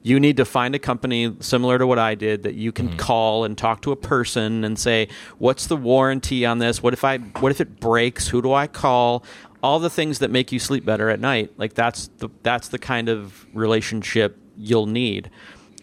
You 0.03 0.19
need 0.19 0.37
to 0.37 0.45
find 0.45 0.75
a 0.75 0.79
company 0.79 1.35
similar 1.39 1.77
to 1.77 1.87
what 1.87 1.97
I 1.97 2.13
did 2.13 2.43
that 2.43 2.55
you 2.55 2.71
can 2.71 2.97
call 2.97 3.45
and 3.45 3.57
talk 3.57 3.81
to 3.83 3.91
a 3.91 3.95
person 3.95 4.63
and 4.63 4.77
say, 4.77 5.07
"What's 5.37 5.67
the 5.67 5.77
warranty 5.77 6.45
on 6.45 6.59
this? 6.59 6.83
What 6.83 6.93
if 6.93 7.03
I 7.03 7.17
what 7.17 7.51
if 7.51 7.61
it 7.61 7.79
breaks? 7.79 8.27
Who 8.27 8.41
do 8.41 8.53
I 8.53 8.67
call?" 8.67 9.23
All 9.63 9.79
the 9.79 9.89
things 9.89 10.19
that 10.19 10.29
make 10.29 10.51
you 10.51 10.59
sleep 10.59 10.83
better 10.83 11.09
at 11.09 11.21
night. 11.21 11.53
Like 11.57 11.73
that's 11.73 12.09
the 12.17 12.29
that's 12.43 12.67
the 12.67 12.77
kind 12.77 13.07
of 13.07 13.45
relationship 13.53 14.37
you'll 14.57 14.87
need. 14.87 15.31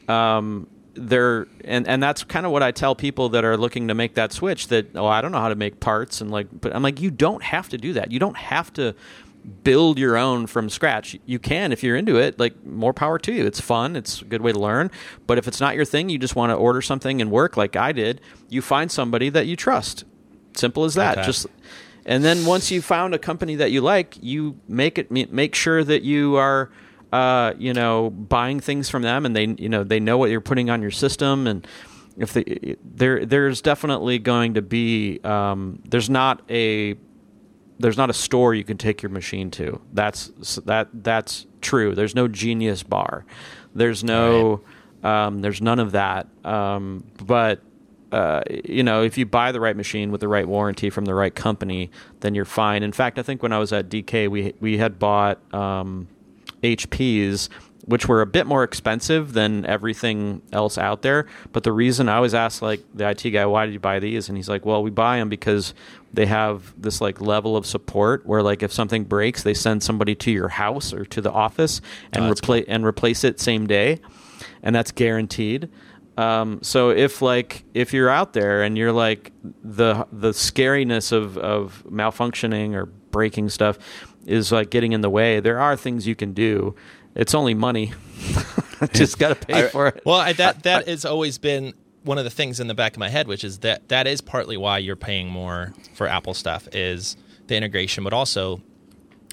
Um, 0.07 0.67
there 0.95 1.47
and 1.65 1.87
and 1.89 2.03
that's 2.03 2.25
kind 2.25 2.45
of 2.45 2.53
what 2.53 2.63
I 2.63 2.73
tell 2.73 2.95
people 2.95 3.31
that 3.31 3.45
are 3.45 3.57
looking 3.57 3.89
to 3.89 3.95
make 3.95 4.15
that 4.15 4.33
switch. 4.33 4.69
That 4.69 4.97
oh, 4.97 5.07
I 5.07 5.21
don't 5.21 5.33
know 5.33 5.41
how 5.41 5.49
to 5.49 5.55
make 5.55 5.81
parts 5.81 6.21
and 6.21 6.31
like, 6.31 6.49
but 6.53 6.75
I'm 6.75 6.83
like, 6.83 7.01
you 7.01 7.11
don't 7.11 7.43
have 7.43 7.69
to 7.71 7.79
do 7.79 7.95
that. 7.95 8.13
You 8.13 8.19
don't 8.19 8.37
have 8.37 8.73
to 8.75 8.95
build 9.65 9.99
your 9.99 10.17
own 10.17 10.47
from 10.47 10.69
scratch. 10.69 11.17
You 11.27 11.39
can 11.39 11.73
if 11.73 11.83
you're 11.83 11.97
into 11.97 12.17
it. 12.17 12.39
Like 12.39 12.65
more 12.65 12.93
power 12.93 13.19
to 13.19 13.33
you. 13.33 13.47
It's 13.47 13.61
fun. 13.61 13.97
It's 13.97 14.23
a 14.23 14.25
good 14.25 14.43
way 14.43 14.53
to 14.53 14.59
learn. 14.59 14.91
But 15.27 15.39
if 15.39 15.49
it's 15.49 15.61
not 15.61 15.75
your 15.75 15.85
thing, 15.85 16.09
you 16.09 16.19
just 16.19 16.37
want 16.37 16.51
to 16.51 16.55
order 16.55 16.83
something 16.83 17.21
and 17.21 17.31
work 17.31 17.57
like 17.57 17.77
I 17.77 17.93
did. 17.93 18.21
You 18.49 18.63
find 18.63 18.91
somebody 18.91 19.29
that 19.31 19.47
you 19.47 19.57
trust. 19.57 20.05
Simple 20.55 20.85
as 20.85 20.95
that. 20.95 21.19
Okay. 21.19 21.27
Just 21.27 21.47
and 22.07 22.25
then 22.25 22.47
once 22.47 22.71
you 22.71 22.83
found 22.83 23.15
a 23.15 23.19
company 23.19 23.57
that 23.57 23.71
you 23.71 23.81
like, 23.81 24.17
you 24.21 24.59
make 24.69 24.99
it 24.99 25.11
make 25.11 25.55
sure 25.55 25.85
that 25.85 26.03
you 26.03 26.37
are 26.37 26.71
uh, 27.13 27.55
you 27.59 27.73
know 27.73 28.11
buying 28.11 28.61
things 28.61 28.89
from 28.89 29.03
them 29.03 29.27
and 29.27 29.35
they 29.35 29.47
you 29.59 29.69
know 29.69 29.85
they 29.85 30.01
know 30.01 30.19
what 30.19 30.31
you're 30.31 30.41
putting 30.41 30.71
on 30.71 30.81
your 30.83 30.91
system 30.91 31.47
and 31.47 31.67
if 32.17 32.33
they, 32.33 32.77
there 32.85 33.25
there's 33.25 33.61
definitely 33.63 34.19
going 34.19 34.55
to 34.55 34.63
be 34.63 35.21
um, 35.25 35.81
there's 35.89 36.11
not 36.11 36.43
a 36.51 36.95
there's 37.81 37.97
not 37.97 38.11
a 38.11 38.15
store 38.15 38.55
you 38.55 38.65
can 38.65 38.77
take 38.77 39.03
your 39.03 39.11
machine 39.11 39.51
to. 39.53 39.81
That's 39.93 40.29
that 40.67 40.89
that's 40.93 41.47
true. 41.61 41.95
There's 41.95 42.15
no 42.15 42.29
genius 42.29 42.83
bar. 42.83 43.25
There's 43.75 44.05
no 44.05 44.61
um, 45.03 45.41
there's 45.41 45.63
none 45.63 45.79
of 45.79 45.93
that. 45.93 46.29
Um, 46.45 47.05
but 47.25 47.63
uh, 48.13 48.43
you 48.65 48.83
know, 48.83 49.03
if 49.03 49.17
you 49.17 49.25
buy 49.25 49.53
the 49.53 49.61
right 49.61 49.77
machine 49.77 50.11
with 50.11 50.21
the 50.21 50.29
right 50.29 50.47
warranty 50.47 50.91
from 50.91 51.05
the 51.05 51.15
right 51.15 51.35
company, 51.35 51.91
then 52.21 52.35
you're 52.35 52.45
fine. 52.45 52.83
In 52.83 52.93
fact, 52.93 53.19
I 53.19 53.23
think 53.23 53.43
when 53.43 53.53
I 53.53 53.59
was 53.59 53.73
at 53.73 53.89
DK, 53.89 54.29
we 54.29 54.55
we 54.61 54.79
had 54.79 54.99
bought 54.99 55.39
um, 55.55 56.09
HPs, 56.63 57.49
which 57.91 58.07
were 58.07 58.21
a 58.21 58.27
bit 58.27 58.47
more 58.47 58.63
expensive 58.63 59.33
than 59.33 59.67
everything 59.67 60.41
else 60.53 60.79
out 60.79 61.03
there. 61.03 61.27
But 61.51 61.65
the 61.65 61.73
reason 61.73 62.09
I 62.09 62.21
was 62.21 62.35
asked, 62.35 62.63
like 62.63 62.81
the 62.95 63.11
IT 63.11 63.31
guy, 63.31 63.45
why 63.47 63.67
did 63.67 63.73
you 63.73 63.81
buy 63.81 63.99
these? 63.99 64.29
And 64.29 64.39
he's 64.39 64.49
like, 64.49 64.65
well, 64.65 64.81
we 64.81 64.91
buy 64.91 65.19
them 65.19 65.29
because 65.29 65.75
they 66.13 66.27
have 66.27 66.73
this 66.81 67.01
like 67.01 67.21
level 67.21 67.57
of 67.57 67.67
support 67.67 68.25
where 68.25 68.43
like 68.43 68.63
if 68.63 68.73
something 68.73 69.03
breaks, 69.03 69.43
they 69.43 69.55
send 69.55 69.83
somebody 69.83 70.15
to 70.15 70.31
your 70.31 70.49
house 70.49 70.93
or 70.93 71.05
to 71.07 71.21
the 71.21 71.33
office 71.33 71.81
and 72.13 72.27
Oh, 72.27 72.31
replace 72.31 72.65
and 72.69 72.87
replace 72.87 73.25
it 73.25 73.41
same 73.41 73.67
day, 73.67 73.99
and 74.63 74.73
that's 74.75 74.93
guaranteed. 74.93 75.69
Um, 76.17 76.61
so 76.63 76.91
if 76.91 77.23
like 77.23 77.65
if 77.75 77.93
you're 77.93 78.11
out 78.11 78.35
there 78.35 78.63
and 78.63 78.79
you're 78.79 78.93
like 78.93 79.33
the 79.65 80.07
the 80.13 80.31
scariness 80.31 81.11
of 81.11 81.37
of 81.39 81.83
malfunctioning 81.91 82.75
or 82.75 82.87
breaking 82.87 83.49
stuff 83.49 83.79
is 84.27 84.53
like 84.53 84.71
getting 84.71 84.93
in 84.93 85.01
the 85.01 85.11
way, 85.11 85.41
there 85.41 85.59
are 85.59 85.77
things 85.77 86.07
you 86.07 86.15
can 86.15 86.33
do. 86.33 86.75
It's 87.15 87.35
only 87.35 87.55
money. 87.55 87.93
Just 88.93 89.19
got 89.19 89.29
to 89.41 89.47
pay 89.47 89.65
I- 89.65 89.69
for 89.69 89.89
it. 89.89 90.03
Well, 90.05 90.19
I, 90.19 90.33
that 90.35 90.63
that 90.65 90.89
has 90.89 91.05
always 91.05 91.39
been 91.39 91.75
one 92.03 92.17
of 92.19 92.25
the 92.25 92.31
things 92.31 92.61
in 92.61 92.67
the 92.67 92.75
back 92.75 92.93
of 92.95 92.99
my 92.99 93.09
head, 93.11 93.29
which 93.29 93.45
is 93.45 93.59
that 93.59 93.89
that 93.89 94.07
is 94.07 94.21
partly 94.21 94.57
why 94.57 94.79
you're 94.79 94.97
paying 94.97 95.29
more 95.29 95.73
for 95.95 96.07
Apple 96.07 96.33
stuff 96.35 96.67
is 96.73 97.17
the 97.47 97.57
integration, 97.57 98.05
but 98.05 98.13
also 98.13 98.61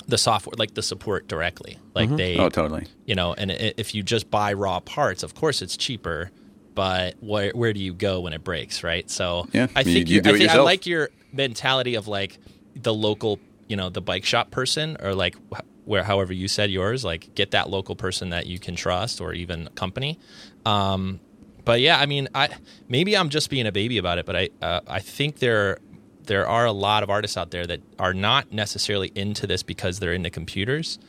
the 0.07 0.17
software, 0.17 0.53
like 0.57 0.73
the 0.73 0.81
support 0.81 1.27
directly. 1.27 1.77
Like 1.93 2.07
mm-hmm. 2.07 2.17
they, 2.17 2.37
Oh, 2.37 2.49
totally. 2.49 2.87
you 3.05 3.15
know, 3.15 3.33
and 3.33 3.51
i- 3.51 3.73
if 3.77 3.93
you 3.95 4.03
just 4.03 4.29
buy 4.31 4.53
raw 4.53 4.79
parts, 4.81 5.23
of 5.23 5.33
course 5.35 5.61
it's 5.61 5.77
cheaper. 5.77 6.31
But 6.75 7.15
where 7.21 7.49
where 7.51 7.73
do 7.73 7.79
you 7.79 7.93
go 7.93 8.19
when 8.21 8.33
it 8.33 8.43
breaks, 8.43 8.83
right? 8.83 9.09
So 9.09 9.47
Yeah, 9.51 9.67
I 9.75 9.83
think 9.83 10.09
you 10.09 10.15
you, 10.17 10.21
do 10.21 10.29
I, 10.29 10.33
it 10.33 10.37
think 10.37 10.51
I 10.51 10.59
like 10.61 10.85
your 10.85 11.09
mentality 11.33 11.95
of 11.95 12.07
like 12.07 12.37
the 12.75 12.93
local, 12.93 13.39
you 13.67 13.75
know, 13.75 13.89
the 13.89 14.01
bike 14.01 14.25
shop 14.25 14.51
person, 14.51 14.95
or 15.01 15.15
like 15.15 15.35
wh- 15.51 15.61
where 15.87 16.03
however 16.03 16.33
you 16.33 16.47
said 16.47 16.69
yours, 16.69 17.03
like 17.05 17.33
get 17.35 17.51
that 17.51 17.69
local 17.69 17.95
person 17.95 18.29
that 18.29 18.45
you 18.45 18.59
can 18.59 18.75
trust, 18.75 19.19
or 19.21 19.33
even 19.33 19.67
a 19.67 19.69
company. 19.71 20.19
Um, 20.65 21.19
but 21.65 21.81
yeah, 21.81 21.97
I 21.99 22.05
mean, 22.05 22.27
I 22.35 22.49
maybe 22.87 23.17
I'm 23.17 23.29
just 23.29 23.49
being 23.49 23.67
a 23.67 23.71
baby 23.71 23.97
about 23.97 24.17
it, 24.19 24.25
but 24.25 24.35
I 24.35 24.49
uh, 24.61 24.81
I 24.87 24.99
think 24.99 25.39
there 25.39 25.79
there 26.25 26.47
are 26.47 26.65
a 26.65 26.71
lot 26.73 27.03
of 27.03 27.09
artists 27.09 27.37
out 27.37 27.51
there 27.51 27.65
that 27.65 27.81
are 27.97 28.13
not 28.13 28.51
necessarily 28.51 29.11
into 29.15 29.47
this 29.47 29.63
because 29.63 29.99
they're 29.99 30.13
into 30.13 30.29
computers. 30.29 30.99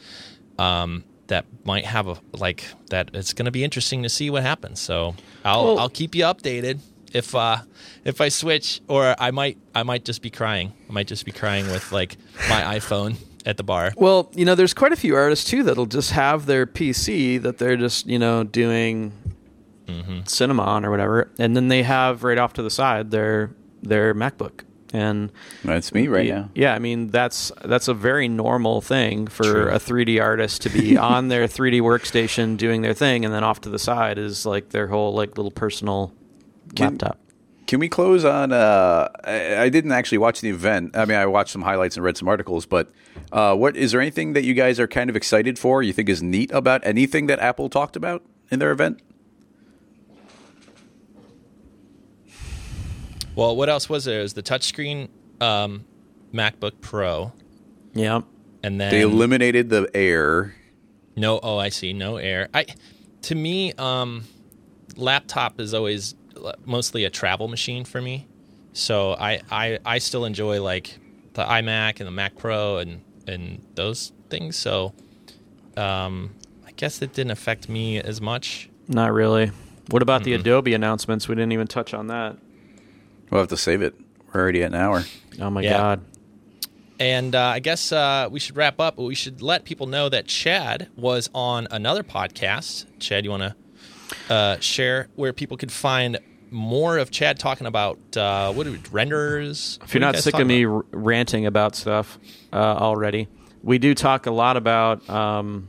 Um, 0.58 1.04
that 1.26 1.44
might 1.64 1.84
have 1.84 2.08
a 2.08 2.16
like 2.32 2.64
that. 2.90 3.10
It's 3.14 3.32
going 3.34 3.44
to 3.44 3.50
be 3.50 3.62
interesting 3.62 4.02
to 4.04 4.08
see 4.08 4.30
what 4.30 4.42
happens. 4.42 4.80
So 4.80 5.14
I'll 5.44 5.64
Well- 5.64 5.78
I'll 5.80 5.88
keep 5.90 6.14
you 6.14 6.24
updated 6.24 6.78
if 7.12 7.34
uh 7.34 7.58
if 8.04 8.20
I 8.20 8.28
switch, 8.30 8.80
or 8.88 9.14
I 9.18 9.30
might 9.30 9.58
I 9.74 9.82
might 9.82 10.04
just 10.04 10.22
be 10.22 10.30
crying. 10.30 10.72
I 10.88 10.92
might 10.92 11.06
just 11.06 11.24
be 11.26 11.32
crying 11.32 11.66
with 11.66 11.92
like 11.92 12.16
my 12.48 12.78
iPhone 12.78 13.16
at 13.46 13.56
the 13.56 13.62
bar. 13.62 13.92
Well, 13.96 14.30
you 14.34 14.44
know, 14.44 14.54
there's 14.54 14.74
quite 14.74 14.92
a 14.92 14.96
few 14.96 15.14
artists 15.14 15.48
too 15.48 15.62
that'll 15.62 15.86
just 15.86 16.12
have 16.12 16.46
their 16.46 16.66
PC 16.66 17.40
that 17.42 17.58
they're 17.58 17.76
just 17.76 18.06
you 18.06 18.18
know 18.18 18.44
doing 18.44 19.12
mm-hmm. 19.86 20.20
cinema 20.26 20.62
on 20.62 20.84
or 20.84 20.90
whatever, 20.90 21.30
and 21.38 21.56
then 21.56 21.68
they 21.68 21.82
have 21.82 22.24
right 22.24 22.38
off 22.38 22.52
to 22.54 22.62
the 22.62 22.70
side 22.70 23.10
their 23.10 23.50
their 23.82 24.14
MacBook. 24.14 24.60
And 24.90 25.30
That's 25.64 25.92
me 25.92 26.08
right 26.08 26.24
yeah, 26.24 26.34
now. 26.34 26.50
yeah, 26.54 26.74
I 26.74 26.78
mean 26.78 27.08
that's 27.08 27.52
that's 27.62 27.88
a 27.88 27.94
very 27.94 28.26
normal 28.26 28.80
thing 28.80 29.26
for 29.26 29.44
True. 29.44 29.68
a 29.68 29.78
3D 29.78 30.22
artist 30.22 30.62
to 30.62 30.70
be 30.70 30.96
on 30.98 31.28
their 31.28 31.46
3D 31.46 31.80
workstation 31.80 32.56
doing 32.56 32.80
their 32.82 32.94
thing, 32.94 33.24
and 33.24 33.34
then 33.34 33.44
off 33.44 33.60
to 33.62 33.68
the 33.68 33.78
side 33.78 34.18
is 34.18 34.46
like 34.46 34.70
their 34.70 34.86
whole 34.86 35.12
like 35.12 35.36
little 35.36 35.50
personal 35.50 36.14
Can- 36.74 36.92
laptop. 36.92 37.18
Can 37.68 37.80
we 37.80 37.88
close 37.90 38.24
on? 38.24 38.50
Uh, 38.50 39.10
I, 39.24 39.64
I 39.64 39.68
didn't 39.68 39.92
actually 39.92 40.16
watch 40.16 40.40
the 40.40 40.48
event. 40.48 40.96
I 40.96 41.04
mean, 41.04 41.18
I 41.18 41.26
watched 41.26 41.50
some 41.50 41.60
highlights 41.60 41.96
and 41.96 42.04
read 42.04 42.16
some 42.16 42.26
articles. 42.26 42.64
But 42.64 42.90
uh, 43.30 43.54
what 43.54 43.76
is 43.76 43.92
there 43.92 44.00
anything 44.00 44.32
that 44.32 44.42
you 44.42 44.54
guys 44.54 44.80
are 44.80 44.88
kind 44.88 45.10
of 45.10 45.16
excited 45.16 45.58
for? 45.58 45.82
You 45.82 45.92
think 45.92 46.08
is 46.08 46.22
neat 46.22 46.50
about 46.50 46.80
anything 46.82 47.26
that 47.26 47.40
Apple 47.40 47.68
talked 47.68 47.94
about 47.94 48.24
in 48.50 48.58
their 48.58 48.70
event? 48.70 49.02
Well, 53.34 53.54
what 53.54 53.68
else 53.68 53.90
was 53.90 54.06
there? 54.06 54.20
It 54.20 54.22
was 54.22 54.32
the 54.32 54.42
touchscreen 54.42 55.10
um, 55.38 55.84
MacBook 56.32 56.80
Pro, 56.80 57.34
Yeah, 57.92 58.22
and 58.62 58.80
then 58.80 58.90
They 58.90 59.02
eliminated 59.02 59.68
the 59.68 59.90
Air. 59.94 60.54
No, 61.16 61.38
oh, 61.42 61.58
I 61.58 61.68
see. 61.68 61.92
No 61.92 62.16
air. 62.16 62.48
I, 62.54 62.66
to 63.22 63.34
me, 63.34 63.74
um, 63.74 64.24
laptop 64.96 65.60
is 65.60 65.74
always 65.74 66.14
mostly 66.64 67.04
a 67.04 67.10
travel 67.10 67.48
machine 67.48 67.84
for 67.84 68.00
me. 68.00 68.26
So 68.72 69.12
I, 69.14 69.40
I, 69.50 69.78
I 69.84 69.98
still 69.98 70.24
enjoy 70.24 70.62
like 70.62 70.98
the 71.34 71.44
iMac 71.44 71.98
and 72.00 72.06
the 72.06 72.10
Mac 72.12 72.36
Pro 72.36 72.78
and 72.78 73.02
and 73.26 73.62
those 73.74 74.12
things. 74.30 74.56
So, 74.56 74.94
um, 75.76 76.34
I 76.66 76.70
guess 76.72 77.02
it 77.02 77.12
didn't 77.12 77.32
affect 77.32 77.68
me 77.68 77.98
as 78.00 78.20
much. 78.20 78.70
not 78.88 79.12
really. 79.12 79.50
What 79.90 80.02
about 80.02 80.24
the 80.24 80.34
Adobe 80.34 80.74
announcements? 80.74 81.28
We 81.28 81.34
didn't 81.34 81.52
even 81.52 81.66
touch 81.66 81.94
on 81.94 82.08
that. 82.08 82.36
We'll 83.30 83.40
have 83.40 83.48
to 83.48 83.56
save 83.56 83.80
it. 83.82 83.94
We're 84.32 84.40
already 84.42 84.62
at 84.62 84.72
an 84.72 84.74
hour. 84.74 85.04
Oh 85.40 85.48
my 85.50 85.62
Yeah. 85.62 85.72
god. 85.78 86.04
And 87.00 87.34
uh, 87.34 87.40
I 87.46 87.60
guess 87.60 87.90
uh, 87.92 88.28
we 88.30 88.38
should 88.40 88.56
wrap 88.56 88.80
up. 88.80 88.96
But 88.96 89.04
we 89.04 89.14
should 89.14 89.40
let 89.40 89.64
people 89.64 89.86
know 89.86 90.08
that 90.10 90.26
Chad 90.26 90.88
was 90.96 91.30
on 91.34 91.68
another 91.70 92.02
podcast. 92.02 92.84
Chad, 92.98 93.24
you 93.24 93.30
want 93.30 93.44
to 93.44 93.54
uh, 94.30 94.58
share 94.60 95.08
where 95.16 95.32
people 95.32 95.56
could 95.56 95.72
find 95.72 96.18
more 96.50 96.98
of 96.98 97.10
Chad 97.10 97.38
talking 97.38 97.66
about 97.66 97.98
uh, 98.16 98.52
what 98.52 98.66
are 98.66 98.70
we, 98.70 98.78
renderers? 98.78 99.82
If 99.84 99.94
you're 99.94 100.00
not 100.00 100.16
sick 100.16 100.34
of 100.34 100.46
me 100.46 100.64
r- 100.64 100.84
ranting 100.92 101.46
about 101.46 101.76
stuff 101.76 102.18
uh, 102.52 102.56
already, 102.56 103.28
we 103.62 103.78
do 103.78 103.94
talk 103.94 104.26
a 104.26 104.30
lot 104.30 104.56
about. 104.56 105.08
Um, 105.08 105.68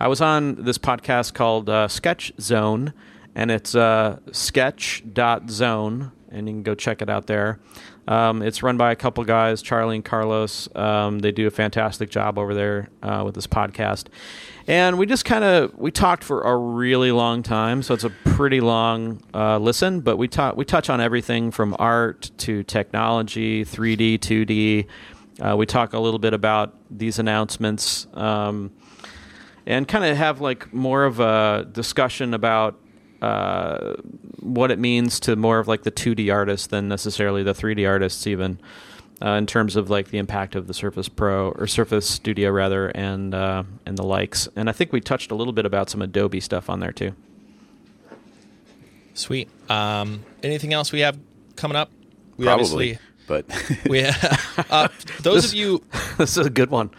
I 0.00 0.08
was 0.08 0.20
on 0.20 0.64
this 0.64 0.78
podcast 0.78 1.34
called 1.34 1.70
uh, 1.70 1.88
Sketch 1.88 2.32
Zone, 2.40 2.92
and 3.34 3.50
it's 3.50 3.74
uh, 3.74 4.18
sketch.zone, 4.32 6.12
and 6.30 6.48
you 6.48 6.54
can 6.54 6.62
go 6.62 6.74
check 6.74 7.00
it 7.00 7.08
out 7.08 7.26
there. 7.26 7.60
Um, 8.08 8.42
it's 8.42 8.62
run 8.62 8.76
by 8.76 8.92
a 8.92 8.96
couple 8.96 9.24
guys, 9.24 9.62
Charlie 9.62 9.96
and 9.96 10.04
Carlos. 10.04 10.68
Um, 10.76 11.18
they 11.18 11.32
do 11.32 11.46
a 11.46 11.50
fantastic 11.50 12.10
job 12.10 12.38
over 12.38 12.54
there 12.54 12.88
uh, 13.02 13.22
with 13.24 13.34
this 13.34 13.46
podcast. 13.46 14.06
And 14.68 14.98
we 14.98 15.06
just 15.06 15.24
kind 15.24 15.44
of 15.44 15.76
we 15.78 15.90
talked 15.90 16.24
for 16.24 16.42
a 16.42 16.56
really 16.56 17.12
long 17.12 17.42
time, 17.42 17.82
so 17.82 17.94
it's 17.94 18.04
a 18.04 18.10
pretty 18.10 18.60
long 18.60 19.22
uh, 19.32 19.58
listen. 19.58 20.00
But 20.00 20.16
we 20.16 20.26
talk 20.26 20.56
we 20.56 20.64
touch 20.64 20.90
on 20.90 21.00
everything 21.00 21.50
from 21.50 21.76
art 21.78 22.30
to 22.38 22.62
technology, 22.64 23.64
3D, 23.64 24.18
2D. 24.18 24.86
Uh, 25.40 25.56
we 25.56 25.66
talk 25.66 25.92
a 25.92 25.98
little 26.00 26.18
bit 26.18 26.32
about 26.32 26.74
these 26.90 27.18
announcements, 27.18 28.08
um, 28.14 28.72
and 29.66 29.86
kind 29.86 30.04
of 30.04 30.16
have 30.16 30.40
like 30.40 30.72
more 30.72 31.04
of 31.04 31.20
a 31.20 31.68
discussion 31.70 32.34
about 32.34 32.80
uh, 33.26 33.94
what 34.40 34.70
it 34.70 34.78
means 34.78 35.18
to 35.20 35.34
more 35.36 35.58
of 35.58 35.66
like 35.68 35.82
the 35.82 35.90
2D 35.90 36.32
artists 36.32 36.68
than 36.68 36.88
necessarily 36.88 37.42
the 37.42 37.52
3D 37.54 37.88
artists, 37.88 38.26
even 38.26 38.58
uh, 39.22 39.30
in 39.30 39.46
terms 39.46 39.74
of 39.76 39.90
like 39.90 40.08
the 40.10 40.18
impact 40.18 40.54
of 40.54 40.66
the 40.66 40.74
Surface 40.74 41.08
Pro 41.08 41.50
or 41.50 41.66
Surface 41.66 42.08
Studio 42.08 42.50
rather, 42.50 42.88
and 42.88 43.34
uh, 43.34 43.64
and 43.84 43.98
the 43.98 44.04
likes. 44.04 44.48
And 44.56 44.68
I 44.68 44.72
think 44.72 44.92
we 44.92 45.00
touched 45.00 45.30
a 45.30 45.34
little 45.34 45.52
bit 45.52 45.66
about 45.66 45.90
some 45.90 46.02
Adobe 46.02 46.40
stuff 46.40 46.70
on 46.70 46.80
there 46.80 46.92
too. 46.92 47.12
Sweet. 49.14 49.48
Um, 49.70 50.24
anything 50.42 50.72
else 50.72 50.92
we 50.92 51.00
have 51.00 51.18
coming 51.56 51.76
up? 51.76 51.90
We 52.36 52.44
Probably. 52.44 52.98
obviously- 52.98 52.98
But 53.26 53.46
We 53.88 54.04
uh, 54.70 54.88
those 55.22 55.46
of 55.46 55.54
you 55.60 55.82
this 56.18 56.36
is 56.36 56.46
a 56.46 56.50
good 56.50 56.70
one. 56.70 56.90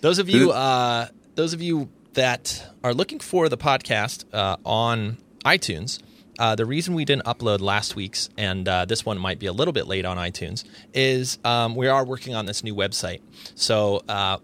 Those 0.00 0.18
of 0.18 0.28
you, 0.30 0.50
uh, 0.50 1.08
those 1.34 1.52
of 1.52 1.60
you 1.62 1.90
that 2.14 2.66
are 2.82 2.94
looking 2.94 3.20
for 3.20 3.48
the 3.50 3.58
podcast 3.58 4.24
uh, 4.32 4.56
on 4.64 5.18
iTunes, 5.44 6.00
uh, 6.38 6.54
the 6.54 6.64
reason 6.64 6.94
we 6.94 7.04
didn't 7.04 7.24
upload 7.24 7.60
last 7.60 7.96
week's 7.96 8.30
and 8.38 8.66
uh, 8.66 8.84
this 8.86 9.04
one 9.04 9.18
might 9.18 9.38
be 9.38 9.46
a 9.46 9.52
little 9.52 9.72
bit 9.72 9.86
late 9.86 10.04
on 10.04 10.16
iTunes 10.16 10.64
is 10.94 11.38
um, 11.44 11.74
we 11.74 11.86
are 11.86 12.04
working 12.04 12.34
on 12.34 12.46
this 12.46 12.64
new 12.64 12.74
website. 12.74 13.20
So 13.54 14.02
uh, 14.08 14.38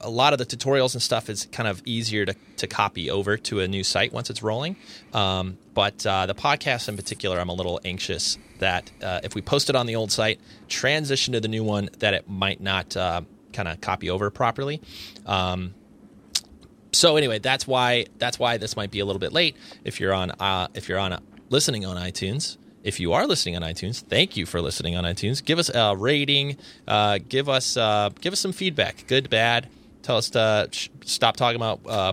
a 0.00 0.10
lot 0.10 0.32
of 0.32 0.38
the 0.38 0.46
tutorials 0.46 0.94
and 0.94 1.02
stuff 1.02 1.28
is 1.28 1.46
kind 1.46 1.68
of 1.68 1.82
easier 1.84 2.24
to, 2.24 2.34
to 2.56 2.66
copy 2.66 3.10
over 3.10 3.36
to 3.36 3.60
a 3.60 3.68
new 3.68 3.84
site 3.84 4.12
once 4.12 4.30
it's 4.30 4.42
rolling. 4.42 4.76
Um, 5.12 5.58
but 5.74 6.04
uh, 6.06 6.26
the 6.26 6.34
podcast 6.34 6.88
in 6.88 6.96
particular, 6.96 7.38
I'm 7.38 7.48
a 7.48 7.54
little 7.54 7.80
anxious 7.84 8.38
that 8.58 8.90
uh, 9.02 9.20
if 9.22 9.34
we 9.34 9.42
post 9.42 9.70
it 9.70 9.76
on 9.76 9.86
the 9.86 9.96
old 9.96 10.10
site, 10.10 10.40
transition 10.68 11.34
to 11.34 11.40
the 11.40 11.48
new 11.48 11.64
one, 11.64 11.88
that 11.98 12.14
it 12.14 12.28
might 12.28 12.60
not 12.60 12.96
uh, 12.96 13.22
kind 13.52 13.68
of 13.68 13.80
copy 13.80 14.10
over 14.10 14.30
properly. 14.30 14.80
Um, 15.26 15.74
so 16.92 17.16
anyway, 17.16 17.38
that's 17.38 17.66
why 17.66 18.06
that's 18.18 18.38
why 18.38 18.56
this 18.56 18.76
might 18.76 18.90
be 18.90 19.00
a 19.00 19.04
little 19.04 19.20
bit 19.20 19.32
late. 19.32 19.56
If 19.84 20.00
you're 20.00 20.14
on 20.14 20.30
uh, 20.32 20.68
if 20.74 20.88
you're 20.88 20.98
on 20.98 21.12
uh, 21.12 21.20
listening 21.50 21.84
on 21.84 21.96
iTunes, 21.96 22.56
if 22.82 23.00
you 23.00 23.12
are 23.12 23.26
listening 23.26 23.56
on 23.56 23.62
iTunes, 23.62 24.02
thank 24.02 24.36
you 24.36 24.46
for 24.46 24.60
listening 24.60 24.96
on 24.96 25.04
iTunes. 25.04 25.44
Give 25.44 25.58
us 25.58 25.68
a 25.68 25.96
rating. 25.96 26.56
Uh, 26.86 27.18
give 27.28 27.48
us 27.48 27.76
uh, 27.76 28.10
give 28.20 28.32
us 28.32 28.40
some 28.40 28.52
feedback, 28.52 29.04
good, 29.06 29.28
bad. 29.30 29.68
Tell 30.02 30.16
us 30.16 30.30
to 30.30 30.68
sh- 30.72 30.88
stop 31.04 31.36
talking 31.36 31.56
about. 31.56 31.80
Uh, 31.86 32.12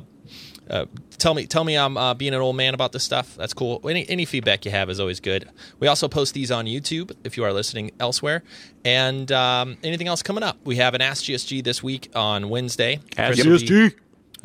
uh, 0.70 0.86
tell 1.18 1.34
me 1.34 1.46
tell 1.46 1.64
me 1.64 1.78
I'm 1.78 1.96
uh, 1.96 2.14
being 2.16 2.34
an 2.34 2.42
old 2.42 2.56
man 2.56 2.74
about 2.74 2.92
this 2.92 3.04
stuff. 3.04 3.36
That's 3.36 3.54
cool. 3.54 3.80
Any 3.88 4.08
any 4.10 4.26
feedback 4.26 4.66
you 4.66 4.72
have 4.72 4.90
is 4.90 5.00
always 5.00 5.20
good. 5.20 5.48
We 5.80 5.88
also 5.88 6.08
post 6.08 6.34
these 6.34 6.52
on 6.52 6.66
YouTube 6.66 7.12
if 7.24 7.38
you 7.38 7.44
are 7.44 7.54
listening 7.54 7.92
elsewhere. 8.00 8.44
And 8.84 9.32
um, 9.32 9.78
anything 9.84 10.08
else 10.08 10.24
coming 10.24 10.44
up? 10.44 10.58
We 10.66 10.78
have 10.78 10.94
an 10.94 11.02
Ask 11.02 11.24
GSG 11.24 11.64
this 11.64 11.84
week 11.84 12.10
on 12.16 12.50
Wednesday. 12.50 13.00
Ask 13.18 13.38
GSG. 13.40 13.96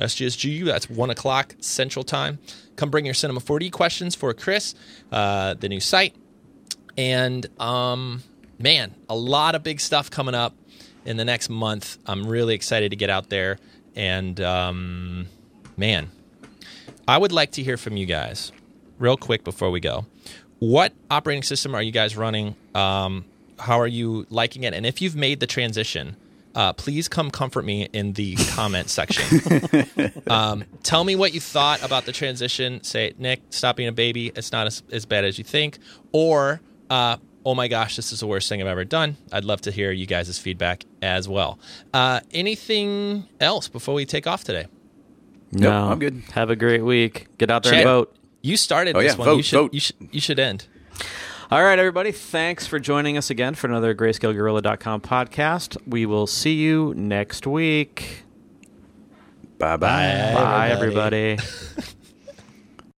SGSG. 0.00 0.64
That's 0.64 0.88
one 0.88 1.10
o'clock 1.10 1.54
Central 1.60 2.04
Time. 2.04 2.38
Come 2.76 2.90
bring 2.90 3.04
your 3.04 3.14
Cinema 3.14 3.40
4D 3.40 3.72
questions 3.72 4.14
for 4.14 4.32
Chris, 4.34 4.74
uh, 5.12 5.54
the 5.54 5.68
new 5.68 5.80
site, 5.80 6.14
and 6.96 7.46
um, 7.60 8.22
man, 8.58 8.94
a 9.08 9.16
lot 9.16 9.54
of 9.54 9.62
big 9.62 9.80
stuff 9.80 10.10
coming 10.10 10.34
up 10.34 10.54
in 11.04 11.16
the 11.16 11.24
next 11.24 11.48
month. 11.48 11.98
I'm 12.06 12.26
really 12.26 12.54
excited 12.54 12.90
to 12.90 12.96
get 12.96 13.10
out 13.10 13.28
there, 13.28 13.58
and 13.94 14.40
um, 14.40 15.26
man, 15.76 16.10
I 17.06 17.18
would 17.18 17.32
like 17.32 17.52
to 17.52 17.62
hear 17.62 17.76
from 17.76 17.96
you 17.96 18.06
guys 18.06 18.52
real 18.98 19.16
quick 19.16 19.44
before 19.44 19.70
we 19.70 19.80
go. 19.80 20.06
What 20.58 20.92
operating 21.10 21.42
system 21.42 21.74
are 21.74 21.82
you 21.82 21.90
guys 21.90 22.16
running? 22.16 22.54
Um, 22.74 23.24
how 23.58 23.80
are 23.80 23.86
you 23.86 24.26
liking 24.30 24.64
it? 24.64 24.74
And 24.74 24.84
if 24.86 25.00
you've 25.00 25.16
made 25.16 25.40
the 25.40 25.46
transition, 25.46 26.16
uh, 26.54 26.72
please 26.72 27.08
come 27.08 27.30
comfort 27.30 27.64
me 27.64 27.88
in 27.92 28.12
the 28.14 28.34
comment 28.54 28.88
section. 28.90 30.12
um, 30.28 30.64
tell 30.82 31.04
me 31.04 31.16
what 31.16 31.32
you 31.34 31.40
thought 31.40 31.82
about 31.82 32.04
the 32.06 32.12
transition. 32.12 32.82
Say, 32.82 33.14
Nick, 33.18 33.40
stop 33.50 33.76
being 33.76 33.88
a 33.88 33.92
baby. 33.92 34.32
It's 34.34 34.52
not 34.52 34.66
as, 34.66 34.82
as 34.90 35.06
bad 35.06 35.24
as 35.24 35.38
you 35.38 35.44
think. 35.44 35.78
Or, 36.12 36.60
uh, 36.88 37.16
oh 37.46 37.54
my 37.54 37.68
gosh, 37.68 37.96
this 37.96 38.12
is 38.12 38.20
the 38.20 38.26
worst 38.26 38.48
thing 38.48 38.60
I've 38.60 38.66
ever 38.68 38.84
done. 38.84 39.16
I'd 39.32 39.44
love 39.44 39.60
to 39.62 39.70
hear 39.70 39.92
you 39.92 40.06
guys' 40.06 40.38
feedback 40.38 40.84
as 41.02 41.28
well. 41.28 41.58
Uh, 41.94 42.20
anything 42.32 43.28
else 43.40 43.68
before 43.68 43.94
we 43.94 44.04
take 44.04 44.26
off 44.26 44.44
today? 44.44 44.66
Nope, 45.52 45.62
no, 45.62 45.88
I'm 45.90 45.98
good. 45.98 46.22
Have 46.32 46.50
a 46.50 46.56
great 46.56 46.82
week. 46.84 47.26
Get 47.38 47.50
out 47.50 47.62
there 47.64 47.72
Chad, 47.72 47.80
and 47.80 47.88
vote. 47.88 48.16
You 48.42 48.56
started 48.56 48.96
Oh, 48.96 49.00
this 49.02 49.12
yeah, 49.14 49.18
one. 49.18 49.24
vote, 49.26 49.36
you 49.36 49.42
should 49.42 49.56
vote. 49.56 49.74
you 49.74 49.80
should 49.80 49.96
you 50.12 50.20
should 50.20 50.38
end. 50.38 50.66
All 51.50 51.64
right, 51.64 51.80
everybody. 51.80 52.12
Thanks 52.12 52.68
for 52.68 52.78
joining 52.78 53.16
us 53.16 53.28
again 53.28 53.56
for 53.56 53.66
another 53.66 53.92
GrayscaleGorilla.com 53.92 55.00
podcast. 55.00 55.76
We 55.84 56.06
will 56.06 56.28
see 56.28 56.54
you 56.54 56.94
next 56.96 57.44
week. 57.44 58.22
Bye 59.58 59.76
bye. 59.76 60.32
Bye. 60.32 60.34
Bye, 60.34 60.70
everybody. 60.70 61.38
everybody. 61.40 61.86